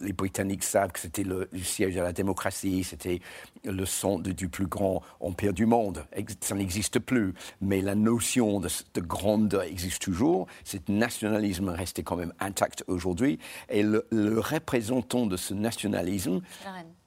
les 0.00 0.12
Britanniques 0.12 0.64
savent 0.64 0.92
que 0.92 1.00
c'était 1.00 1.22
le, 1.22 1.48
siège 1.62 1.94
de 1.94 2.00
la 2.00 2.12
démocratie, 2.12 2.84
c'était 2.84 3.20
le 3.64 3.86
centre 3.86 4.30
du 4.30 4.48
plus 4.48 4.66
grand 4.66 5.02
empire 5.20 5.52
du 5.52 5.66
monde. 5.66 6.04
Ça 6.40 6.54
n'existe 6.54 6.98
plus, 6.98 7.34
mais 7.60 7.82
la 7.82 7.94
notion 7.94 8.60
de, 8.60 8.68
de 8.94 9.00
grandeur 9.00 9.62
existe 9.62 10.02
toujours. 10.02 10.46
Ce 10.64 10.76
nationalisme 10.88 11.68
resté 11.68 12.02
quand 12.02 12.16
même 12.16 12.32
intact 12.40 12.84
aujourd'hui. 12.88 13.38
Et 13.68 13.82
le 13.82 14.40
représentant 14.40 15.26
de 15.26 15.36
ce 15.36 15.54
nationalisme, 15.54 16.40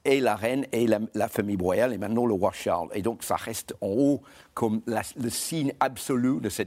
et 0.04 0.20
la 0.20 0.34
reine 0.34 0.66
et 0.72 0.86
la, 0.86 1.28
famille 1.28 1.56
royale 1.56 1.92
et 1.92 1.98
maintenant 1.98 2.26
le 2.26 2.34
roi 2.34 2.52
Charles. 2.52 2.88
Et 2.94 3.02
donc 3.02 3.22
ça 3.22 3.36
reste 3.36 3.74
en 3.80 3.88
haut 3.88 4.22
comme 4.54 4.82
le 4.86 5.30
signe 5.30 5.72
absolu 5.80 6.40
de 6.40 6.48
ce 6.48 6.62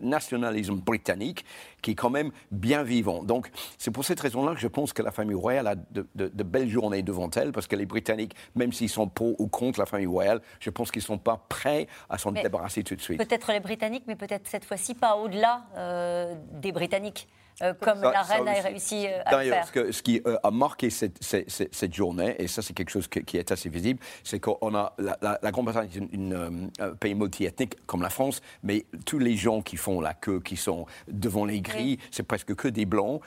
nationalisme 0.00 0.76
britannique 0.76 1.44
qui 1.82 1.92
est 1.92 1.94
quand 1.94 2.10
même 2.10 2.30
bien 2.50 2.82
vivant. 2.82 3.22
Donc 3.22 3.50
c'est 3.78 3.90
pour 3.90 4.04
cette 4.04 4.20
raison-là 4.20 4.54
que 4.54 4.60
je 4.60 4.68
pense 4.68 4.92
que 4.92 5.02
la 5.02 5.10
famille 5.10 5.36
royale 5.36 5.66
a 5.66 5.74
de, 5.74 6.42
belles 6.42 6.68
journées 6.68 7.02
devant 7.02 7.30
elle 7.30 7.52
parce 7.52 7.66
que 7.66 7.76
les 7.76 7.86
Britanniques, 7.86 8.34
même 8.54 8.72
s'ils 8.72 8.88
sont 8.88 9.08
pour 9.08 9.40
ou 9.40 9.46
contre 9.46 9.78
la 9.78 9.86
famille 9.86 10.06
royale, 10.06 10.40
je 10.58 10.70
pense 10.70 10.90
qu'ils 10.90 11.00
ne 11.00 11.06
sont 11.06 11.18
pas 11.18 11.44
prêts 11.48 11.86
à 12.08 12.18
s'en 12.18 12.32
débarrasser 12.32 12.82
tout 12.82 12.96
de 12.96 13.00
suite. 13.00 13.18
Peut-être 13.18 13.52
les 13.52 13.60
Britanniques, 13.60 14.04
mais 14.06 14.16
peut-être 14.16 14.48
cette 14.48 14.64
fois-ci 14.64 14.94
pas 14.94 15.16
au-delà 15.16 15.64
euh, 15.76 16.34
des 16.54 16.72
Britanniques. 16.72 17.28
Euh, 17.62 17.74
comme 17.78 18.00
la 18.00 18.22
reine 18.22 18.48
a 18.48 18.52
réussi 18.52 19.06
euh, 19.06 19.20
à 19.26 19.42
faire. 19.42 19.66
Ce, 19.66 19.92
ce 19.92 20.02
qui 20.02 20.22
euh, 20.26 20.38
a 20.42 20.50
marqué 20.50 20.88
cette, 20.88 21.22
cette, 21.22 21.94
journée, 21.94 22.34
et 22.38 22.48
ça 22.48 22.62
c'est 22.62 22.72
quelque 22.72 22.90
chose 22.90 23.06
qui 23.08 23.36
est 23.36 23.52
assez 23.52 23.68
visible, 23.68 24.00
c'est 24.24 24.40
qu'on 24.40 24.74
a 24.74 24.94
la, 24.98 25.50
Grande-Bretagne 25.50 26.08
est 26.12 26.80
un 26.82 26.94
pays 26.94 27.14
multiethnique 27.14 27.74
comme 27.86 28.02
la 28.02 28.08
France, 28.08 28.40
mais 28.62 28.86
tous 29.04 29.18
les 29.18 29.36
gens 29.36 29.60
qui 29.60 29.76
font 29.76 30.00
la 30.00 30.14
queue, 30.14 30.40
qui 30.40 30.56
sont 30.56 30.86
devant 31.08 31.44
les 31.44 31.60
grilles, 31.60 31.98
c'est 32.10 32.22
presque 32.22 32.54
que 32.54 32.68
des 32.68 32.86
blancs, 32.86 33.20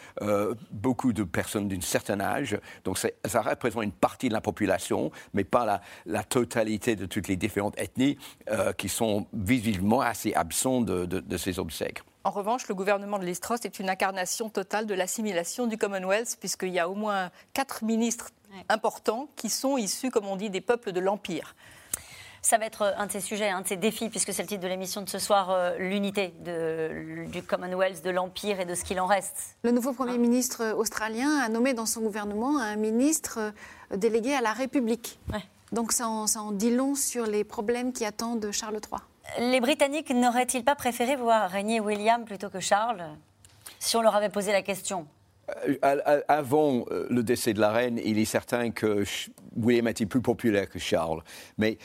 beaucoup 0.72 1.14
de 1.14 1.24
personnes 1.24 1.68
d'un 1.68 1.82
certain 1.82 2.20
âge, 2.20 2.58
donc 2.84 2.98
ça 2.98 3.42
représente 3.42 3.84
une 3.84 3.92
partie 3.92 4.30
de 4.30 4.34
la 4.34 4.42
population, 4.42 5.12
mais 5.34 5.44
pas 5.44 5.66
la, 5.66 5.82
la 6.06 6.24
totalité 6.24 6.96
de 6.96 7.06
toutes 7.06 7.28
les 7.28 7.36
différentes 7.36 7.78
ethnies 7.80 8.18
qui 8.78 8.90
sont 8.90 9.28
visiblement 9.34 10.02
assez 10.02 10.34
absents 10.34 10.82
de, 10.82 11.06
de 11.06 11.38
ces 11.38 11.60
obsèques. 11.60 12.02
En 12.26 12.32
revanche, 12.32 12.70
le 12.70 12.76
gouvernement 12.76 13.20
de 13.20 13.26
Listros 13.26 13.58
est 13.66 13.80
une 13.80 13.90
incarnation 13.90 14.50
totale 14.50 14.86
de 14.86 14.94
l'assimilation 14.94 15.68
du 15.68 15.78
Commonwealth, 15.78 16.38
puisqu'il 16.40 16.70
y 16.70 16.80
a 16.80 16.88
au 16.88 16.96
moins 16.96 17.32
quatre 17.54 17.84
ministres 17.84 18.30
importants 18.70 19.28
qui 19.36 19.50
sont 19.50 19.78
issus, 19.78 20.10
comme 20.10 20.28
on 20.28 20.38
dit, 20.38 20.50
des 20.50 20.62
peuples 20.62 20.94
de 20.94 21.02
l'Empire. 21.02 21.54
Ça 22.42 22.58
va 22.58 22.66
être 22.66 22.94
un 22.98 23.08
de 23.08 23.12
ces 23.12 23.20
sujets, 23.20 23.50
un 23.50 23.62
de 23.62 23.68
ces 23.68 23.76
défis, 23.76 24.10
puisque 24.10 24.32
c'est 24.32 24.42
le 24.42 24.48
titre 24.48 24.64
de 24.64 24.68
l'émission 24.68 25.02
de 25.02 25.10
ce 25.10 25.20
soir, 25.20 25.50
euh, 25.50 25.78
l'unité 25.78 26.34
du 27.28 27.44
Commonwealth, 27.44 28.04
de 28.04 28.10
l'Empire 28.10 28.62
et 28.62 28.66
de 28.66 28.76
ce 28.76 28.86
qu'il 28.86 29.02
en 29.02 29.06
reste. 29.06 29.58
Le 29.64 29.72
nouveau 29.72 29.92
Premier 29.92 30.18
ministre 30.18 30.74
australien 30.78 31.40
a 31.40 31.50
nommé 31.50 31.74
dans 31.74 31.86
son 31.86 32.02
gouvernement 32.02 32.58
un 32.58 32.78
ministre 32.78 33.40
euh, 33.40 33.98
délégué 33.98 34.34
à 34.34 34.42
la 34.42 34.54
République. 34.54 35.20
Donc 35.74 35.92
ça 35.92 36.06
ça 36.28 36.42
en 36.42 36.52
dit 36.52 36.72
long 36.72 36.96
sur 36.96 37.26
les 37.26 37.44
problèmes 37.44 37.92
qui 37.92 38.06
attendent 38.06 38.50
Charles 38.52 38.80
III. 38.92 39.02
Les 39.40 39.60
Britanniques 39.62 40.10
n'auraient-ils 40.10 40.64
pas 40.64 40.76
préféré 40.76 41.16
voir 41.16 41.50
régner 41.50 41.80
William 41.80 42.26
plutôt 42.26 42.50
que 42.50 42.60
Charles 42.60 43.04
si 43.80 43.98
on 43.98 44.02
leur 44.02 44.16
avait 44.16 44.30
posé 44.30 44.52
la 44.52 44.62
question? 44.62 45.08
Euh, 45.68 46.22
avant 46.30 46.86
euh, 46.90 47.06
le 47.10 47.22
décès 47.22 47.54
de 47.54 47.60
la 47.60 47.72
reine, 47.72 48.00
il 48.04 48.18
est 48.18 48.26
certain 48.26 48.72
que 48.72 49.04
William 49.58 49.90
était 49.90 50.06
plus 50.06 50.22
populaire 50.22 50.70
que 50.70 50.80
Charles? 50.80 51.22
Mais 51.58 51.78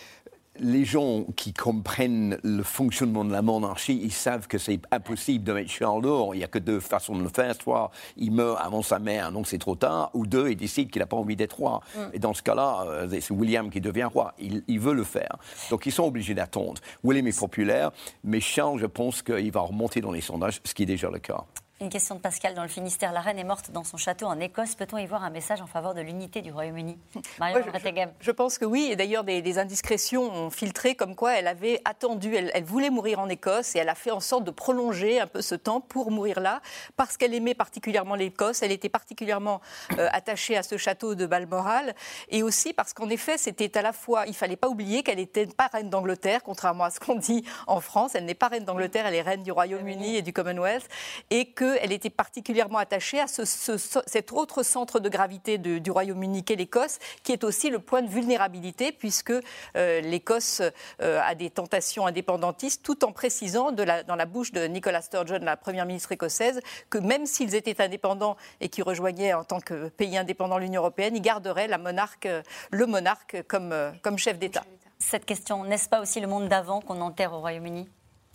les 0.60 0.84
gens 0.84 1.24
qui 1.36 1.52
comprennent 1.52 2.38
le 2.42 2.62
fonctionnement 2.62 3.24
de 3.24 3.32
la 3.32 3.42
monarchie, 3.42 4.00
ils 4.02 4.12
savent 4.12 4.46
que 4.46 4.58
c'est 4.58 4.80
impossible 4.90 5.44
de 5.44 5.52
mettre 5.52 5.70
Charles 5.70 6.02
dehors. 6.02 6.34
Il 6.34 6.38
n'y 6.38 6.44
a 6.44 6.48
que 6.48 6.58
deux 6.58 6.80
façons 6.80 7.16
de 7.16 7.22
le 7.22 7.28
faire. 7.28 7.54
Soit 7.54 7.90
il 8.16 8.32
meurt 8.32 8.58
avant 8.60 8.82
sa 8.82 8.98
mère, 8.98 9.32
donc 9.32 9.46
c'est 9.46 9.58
trop 9.58 9.76
tard, 9.76 10.10
ou 10.14 10.26
deux, 10.26 10.50
il 10.50 10.56
décide 10.56 10.90
qu'il 10.90 11.00
n'a 11.00 11.06
pas 11.06 11.16
envie 11.16 11.36
d'être 11.36 11.56
roi. 11.56 11.80
Mm. 11.94 12.00
Et 12.14 12.18
dans 12.18 12.34
ce 12.34 12.42
cas-là, 12.42 12.84
euh, 12.86 13.08
c'est 13.20 13.30
William 13.32 13.70
qui 13.70 13.80
devient 13.80 14.08
roi. 14.12 14.34
Il, 14.38 14.80
veut 14.80 14.94
le 14.94 15.04
faire. 15.04 15.36
Donc 15.70 15.86
ils 15.86 15.92
sont 15.92 16.04
obligés 16.04 16.34
d'attendre. 16.34 16.80
William 17.02 17.26
est 17.26 17.38
populaire, 17.38 17.90
mais 18.22 18.40
Charles, 18.40 18.78
je 18.78 18.86
pense 18.86 19.22
qu'il 19.22 19.50
va 19.50 19.60
remonter 19.60 20.00
dans 20.00 20.12
les 20.12 20.20
sondages, 20.20 20.60
ce 20.64 20.74
qui 20.74 20.84
est 20.84 20.86
déjà 20.86 21.10
le 21.10 21.18
cas. 21.18 21.44
Une 21.80 21.90
question 21.90 22.16
de 22.16 22.20
Pascal 22.20 22.54
dans 22.54 22.62
le 22.62 22.68
Finistère. 22.68 23.12
La 23.12 23.20
reine 23.20 23.38
est 23.38 23.44
morte 23.44 23.70
dans 23.70 23.84
son 23.84 23.96
château 23.96 24.26
en 24.26 24.40
Écosse. 24.40 24.74
Peut-on 24.74 24.98
y 24.98 25.06
voir 25.06 25.22
un 25.22 25.30
message 25.30 25.60
en 25.60 25.68
faveur 25.68 25.94
de 25.94 26.00
l'unité 26.00 26.42
du 26.42 26.50
Royaume-Uni? 26.50 26.98
Je, 27.14 28.08
je, 28.20 28.30
pense 28.32 28.58
que 28.58 28.64
oui. 28.64 28.88
Et 28.90 28.96
d'ailleurs, 28.96 29.22
des, 29.22 29.58
indiscrétions 29.60 30.24
ont 30.24 30.50
filtré 30.50 30.96
comme 30.96 31.14
quoi 31.14 31.38
elle 31.38 31.46
avait 31.46 31.80
attendu, 31.84 32.34
elle, 32.34 32.64
voulait 32.64 32.90
mourir 32.90 33.20
en 33.20 33.28
Écosse 33.28 33.76
et 33.76 33.78
elle 33.78 33.90
a 33.90 33.94
fait 33.94 34.10
en 34.10 34.18
sorte 34.18 34.42
de 34.42 34.50
prolonger 34.50 35.20
un 35.20 35.28
peu 35.28 35.40
ce 35.40 35.54
temps 35.54 35.80
pour 35.80 36.10
mourir 36.10 36.40
là, 36.40 36.62
parce 36.96 37.16
qu'elle 37.16 37.32
aimait 37.32 37.54
particulièrement 37.54 38.16
l'Écosse. 38.16 38.62
Elle 38.62 38.72
était 38.72 38.88
particulièrement 38.88 39.60
euh, 40.00 40.08
attachée 40.10 40.56
à 40.56 40.64
ce 40.64 40.78
château 40.78 41.14
de 41.14 41.26
Balmoral. 41.26 41.94
Et 42.28 42.42
aussi 42.42 42.72
parce 42.72 42.92
qu'en 42.92 43.08
effet, 43.08 43.38
c'était 43.38 43.78
à 43.78 43.82
la 43.82 43.92
fois, 43.92 44.26
il 44.26 44.34
fallait 44.34 44.56
pas 44.56 44.68
oublier 44.68 45.04
qu'elle 45.04 45.20
était 45.20 45.46
pas 45.46 45.68
reine 45.68 45.90
d'Angleterre, 45.90 46.42
contrairement 46.42 46.84
à 46.84 46.90
ce 46.90 46.98
qu'on 46.98 47.14
dit 47.14 47.44
en 47.68 47.80
France. 47.80 48.16
Elle 48.16 48.24
n'est 48.24 48.34
pas 48.34 48.48
reine 48.48 48.64
d'Angleterre, 48.64 49.06
elle 49.06 49.14
est 49.14 49.22
reine 49.22 49.44
du 49.44 49.52
Royaume-Uni 49.52 50.16
et 50.16 50.22
du 50.22 50.32
Commonwealth. 50.32 50.88
Et 51.30 51.44
que 51.52 51.67
elle 51.80 51.92
était 51.92 52.10
particulièrement 52.10 52.78
attachée 52.78 53.20
à 53.20 53.26
cet 53.26 54.32
autre 54.32 54.62
centre 54.62 55.00
de 55.00 55.08
gravité 55.08 55.58
du 55.58 55.90
Royaume-Uni 55.90 56.44
qu'est 56.44 56.56
l'Écosse, 56.56 56.98
qui 57.22 57.32
est 57.32 57.44
aussi 57.44 57.70
le 57.70 57.78
point 57.78 58.02
de 58.02 58.08
vulnérabilité, 58.08 58.92
puisque 58.92 59.32
euh, 59.76 60.00
l'Écosse 60.00 60.62
euh, 61.02 61.20
a 61.22 61.34
des 61.34 61.50
tentations 61.50 62.06
indépendantistes, 62.06 62.82
tout 62.82 63.04
en 63.04 63.12
précisant 63.12 63.72
dans 63.72 64.16
la 64.16 64.26
bouche 64.26 64.52
de 64.52 64.64
Nicola 64.66 65.02
Sturgeon, 65.02 65.40
la 65.42 65.56
première 65.56 65.86
ministre 65.86 66.12
écossaise, 66.12 66.60
que 66.90 66.98
même 66.98 67.26
s'ils 67.26 67.54
étaient 67.54 67.80
indépendants 67.82 68.36
et 68.60 68.68
qu'ils 68.68 68.84
rejoignaient 68.84 69.34
en 69.34 69.44
tant 69.44 69.60
que 69.60 69.88
pays 69.88 70.16
indépendant 70.16 70.58
l'Union 70.58 70.80
européenne, 70.80 71.16
ils 71.16 71.22
garderaient 71.22 71.68
le 71.68 72.86
monarque 72.86 73.42
comme, 73.48 73.72
euh, 73.72 73.90
comme 74.02 74.18
chef 74.18 74.38
d'État. 74.38 74.64
Cette 74.98 75.24
question, 75.24 75.64
n'est-ce 75.64 75.88
pas 75.88 76.00
aussi 76.00 76.20
le 76.20 76.26
monde 76.26 76.48
d'avant 76.48 76.80
qu'on 76.80 77.00
enterre 77.00 77.32
au 77.32 77.40
Royaume-Uni? 77.40 77.88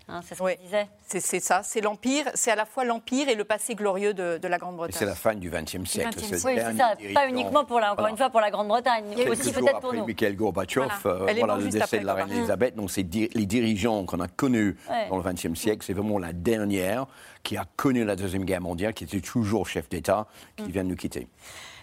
Hein, 0.09 0.19
c'est 0.23 0.35
ce 0.35 0.61
disait. 0.61 0.87
C'est 1.07 1.39
ça, 1.39 1.63
c'est 1.63 1.79
l'Empire, 1.79 2.25
c'est 2.33 2.51
à 2.51 2.55
la 2.55 2.65
fois 2.65 2.83
l'Empire 2.83 3.29
et 3.29 3.35
le 3.35 3.45
passé 3.45 3.73
glorieux 3.73 4.13
de, 4.13 4.47
la 4.47 4.57
Grande-Bretagne. 4.57 4.95
C'est 4.97 5.05
la 5.05 5.15
fin 5.15 5.33
du 5.33 5.49
XXe 5.49 5.85
siècle. 5.89 6.19
Oui, 6.19 6.25
c'est 6.29 6.37
ça, 6.77 6.95
pas 7.13 7.29
uniquement 7.29 7.63
pour 7.63 7.79
la, 7.79 7.93
encore 7.93 8.07
une 8.07 8.17
fois 8.17 8.29
pour 8.29 8.41
la 8.41 8.51
Grande-Bretagne, 8.51 9.05
mais 9.15 9.29
aussi 9.29 9.53
peut-être 9.53 9.79
pour 9.79 9.93
nous. 9.93 10.05
Mikhail 10.05 10.35
Gorbatchev, 10.35 10.87
voilà, 11.03 11.53
euh, 11.53 11.57
le 11.57 11.69
décès 11.69 11.99
de 11.99 12.05
la 12.05 12.15
reine 12.15 12.31
Elisabeth, 12.31 12.75
donc 12.75 12.91
c'est 12.91 13.07
les 13.13 13.45
dirigeants 13.45 14.05
qu'on 14.05 14.19
a 14.19 14.27
connus 14.27 14.77
dans 15.09 15.17
le 15.17 15.23
XXe 15.23 15.57
siècle, 15.57 15.85
c'est 15.85 15.93
vraiment 15.93 16.19
la 16.19 16.33
dernière 16.33 17.05
qui 17.43 17.57
a 17.57 17.65
connu 17.75 18.03
la 18.03 18.15
Deuxième 18.15 18.45
Guerre 18.45 18.61
mondiale, 18.61 18.93
qui 18.93 19.03
était 19.03 19.21
toujours 19.21 19.67
chef 19.67 19.89
d'État, 19.89 20.27
qui 20.55 20.63
mm. 20.63 20.71
vient 20.71 20.83
de 20.83 20.89
nous 20.89 20.95
quitter. 20.95 21.27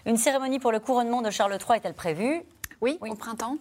Une 0.05 0.17
cérémonie 0.17 0.59
pour 0.59 0.71
le 0.71 0.79
couronnement 0.79 1.21
de 1.21 1.29
Charles 1.29 1.53
III 1.53 1.77
est-elle 1.77 1.93
prévue? 1.93 2.41
Oui, 2.81 2.97
au 3.01 3.15
printemps 3.15 3.57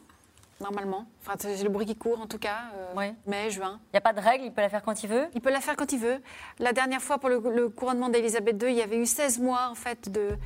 normalement. 0.60 1.06
Enfin, 1.20 1.34
c'est 1.38 1.62
le 1.62 1.68
bruit 1.68 1.86
qui 1.86 1.96
court, 1.96 2.20
en 2.20 2.26
tout 2.26 2.38
cas, 2.38 2.70
euh, 2.96 3.12
mai, 3.26 3.50
juin. 3.50 3.80
Il 3.88 3.94
n'y 3.94 3.98
a 3.98 4.00
pas 4.00 4.12
de 4.12 4.20
règle, 4.20 4.44
il 4.44 4.52
peut 4.52 4.60
la 4.60 4.68
faire 4.68 4.82
quand 4.82 5.02
il 5.02 5.08
veut 5.08 5.26
Il 5.34 5.40
peut 5.40 5.50
la 5.50 5.60
faire 5.60 5.76
quand 5.76 5.92
il 5.92 5.98
veut. 5.98 6.20
La 6.58 6.72
dernière 6.72 7.00
fois, 7.00 7.18
pour 7.18 7.28
le, 7.28 7.40
le 7.54 7.68
couronnement 7.68 8.08
d'Elisabeth 8.08 8.62
II, 8.62 8.70
il 8.70 8.76
y 8.76 8.82
avait 8.82 8.98
eu 8.98 9.06
16 9.06 9.38
mois, 9.38 9.68
en 9.70 9.74
fait, 9.74 10.10
de, 10.10 10.36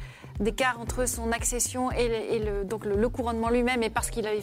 d'écart 0.41 0.81
entre 0.81 1.07
son 1.07 1.33
accession 1.33 1.91
et 1.93 2.39
le, 2.39 2.65
donc 2.65 2.85
le, 2.85 3.09
couronnement 3.09 3.51
lui-même. 3.51 3.83
Et 3.83 3.91
parce 3.91 4.11
qu'il 4.11 4.27
avait. 4.27 4.41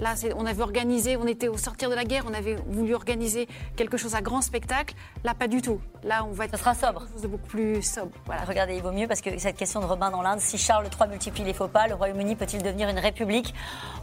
Là, 0.00 0.14
on 0.36 0.46
avait 0.46 0.62
organisé, 0.62 1.16
on 1.16 1.26
était 1.26 1.48
au 1.48 1.56
sortir 1.56 1.88
de 1.88 1.94
la 1.94 2.04
guerre, 2.04 2.24
on 2.28 2.34
avait 2.34 2.56
voulu 2.66 2.94
organiser 2.94 3.46
quelque 3.76 3.96
chose 3.96 4.14
à 4.14 4.20
grand 4.20 4.42
spectacle. 4.42 4.94
Là, 5.22 5.34
pas 5.34 5.46
du 5.48 5.62
tout. 5.62 5.80
Là, 6.02 6.24
on 6.28 6.32
va 6.32 6.46
être. 6.46 6.52
Ça 6.52 6.58
sera 6.58 6.74
sobre. 6.74 7.00
Quelque 7.00 7.12
chose 7.12 7.22
de 7.22 7.28
beaucoup 7.28 7.46
plus 7.46 7.82
sobre. 7.82 8.10
Voilà. 8.26 8.42
Regardez, 8.42 8.74
il 8.76 8.82
vaut 8.82 8.92
mieux 8.92 9.06
parce 9.06 9.20
que 9.20 9.38
cette 9.38 9.56
question 9.56 9.80
de 9.80 9.86
Robin 9.86 10.10
dans 10.10 10.22
l'Inde, 10.22 10.40
si 10.40 10.58
Charles 10.58 10.86
III 10.86 11.08
multiplie 11.08 11.44
les 11.44 11.54
faux 11.54 11.68
pas, 11.68 11.86
le 11.86 11.94
Royaume-Uni 11.94 12.36
peut-il 12.36 12.62
devenir 12.62 12.88
une 12.88 12.98
république? 12.98 13.54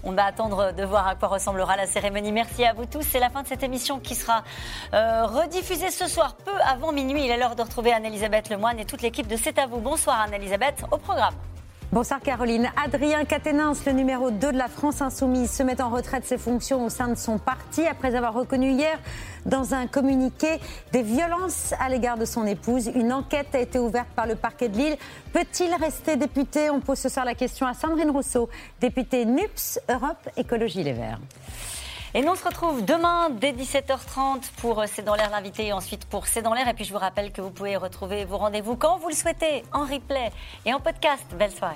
On 0.03 0.13
va 0.13 0.25
attendre 0.25 0.71
de 0.71 0.83
voir 0.83 1.07
à 1.07 1.15
quoi 1.15 1.27
ressemblera 1.27 1.75
la 1.75 1.85
cérémonie. 1.85 2.31
Merci 2.31 2.63
à 2.63 2.73
vous 2.73 2.85
tous. 2.85 3.01
C'est 3.01 3.19
la 3.19 3.29
fin 3.29 3.43
de 3.43 3.47
cette 3.47 3.63
émission 3.63 3.99
qui 3.99 4.15
sera 4.15 4.43
euh, 4.93 5.25
rediffusée 5.25 5.91
ce 5.91 6.07
soir, 6.07 6.35
peu 6.35 6.51
avant 6.65 6.91
minuit. 6.91 7.25
Il 7.25 7.31
est 7.31 7.37
l'heure 7.37 7.55
de 7.55 7.61
retrouver 7.61 7.91
Anne-Elisabeth 7.91 8.49
Lemoine 8.49 8.79
et 8.79 8.85
toute 8.85 9.01
l'équipe 9.01 9.27
de 9.27 9.35
C'est 9.35 9.59
à 9.59 9.67
vous. 9.67 9.79
Bonsoir 9.79 10.21
Anne-Elisabeth, 10.21 10.85
au 10.91 10.97
programme. 10.97 11.18
Bonsoir 11.91 12.19
Caroline. 12.21 12.69
Adrien 12.81 13.25
Quatennens, 13.25 13.83
le 13.85 13.93
numéro 13.93 14.29
2 14.29 14.51
de 14.51 14.57
la 14.57 14.67
France 14.67 15.01
Insoumise, 15.01 15.49
se 15.49 15.63
met 15.63 15.81
en 15.81 15.89
retraite 15.89 16.21
de 16.21 16.27
ses 16.27 16.37
fonctions 16.37 16.85
au 16.85 16.89
sein 16.89 17.07
de 17.07 17.15
son 17.15 17.39
parti 17.39 17.85
après 17.87 18.15
avoir 18.15 18.33
reconnu 18.33 18.71
hier 18.71 18.99
dans 19.47 19.73
un 19.73 19.87
communiqué 19.87 20.59
des 20.91 21.01
violences 21.01 21.73
à 21.79 21.89
l'égard 21.89 22.17
de 22.17 22.25
son 22.25 22.45
épouse. 22.45 22.91
Une 22.93 23.11
enquête 23.11 23.47
a 23.53 23.59
été 23.59 23.79
ouverte 23.79 24.09
par 24.15 24.27
le 24.27 24.35
parquet 24.35 24.69
de 24.69 24.77
Lille. 24.77 24.97
Peut-il 25.33 25.73
rester 25.73 26.15
député? 26.15 26.69
On 26.69 26.79
pose 26.79 26.99
ce 26.99 27.09
soir 27.09 27.25
la 27.25 27.33
question 27.33 27.65
à 27.65 27.73
Sandrine 27.73 28.11
Rousseau, 28.11 28.49
députée 28.79 29.25
NUPS 29.25 29.79
Europe 29.89 30.29
Écologie 30.37 30.83
Les 30.83 30.93
Verts. 30.93 31.19
Et 32.15 32.21
nous 32.21 32.31
on 32.31 32.35
se 32.35 32.43
retrouve 32.43 32.83
demain 32.83 33.29
dès 33.29 33.51
17h30 33.51 34.49
pour 34.57 34.83
C'est 34.87 35.03
dans 35.03 35.13
l'air 35.13 35.29
l'invité 35.29 35.67
et 35.67 35.73
ensuite 35.73 36.05
pour 36.05 36.25
C'est 36.25 36.41
dans 36.41 36.55
l'air. 36.55 36.67
Et 36.67 36.73
puis 36.73 36.83
je 36.83 36.91
vous 36.91 36.97
rappelle 36.97 37.31
que 37.31 37.39
vous 37.39 37.51
pouvez 37.51 37.77
retrouver 37.77 38.25
vos 38.25 38.37
rendez-vous 38.37 38.75
quand 38.75 38.97
vous 38.97 39.09
le 39.09 39.15
souhaitez 39.15 39.63
en 39.71 39.85
replay 39.85 40.31
et 40.65 40.73
en 40.73 40.79
podcast. 40.79 41.25
Belle 41.37 41.51
soirée. 41.51 41.75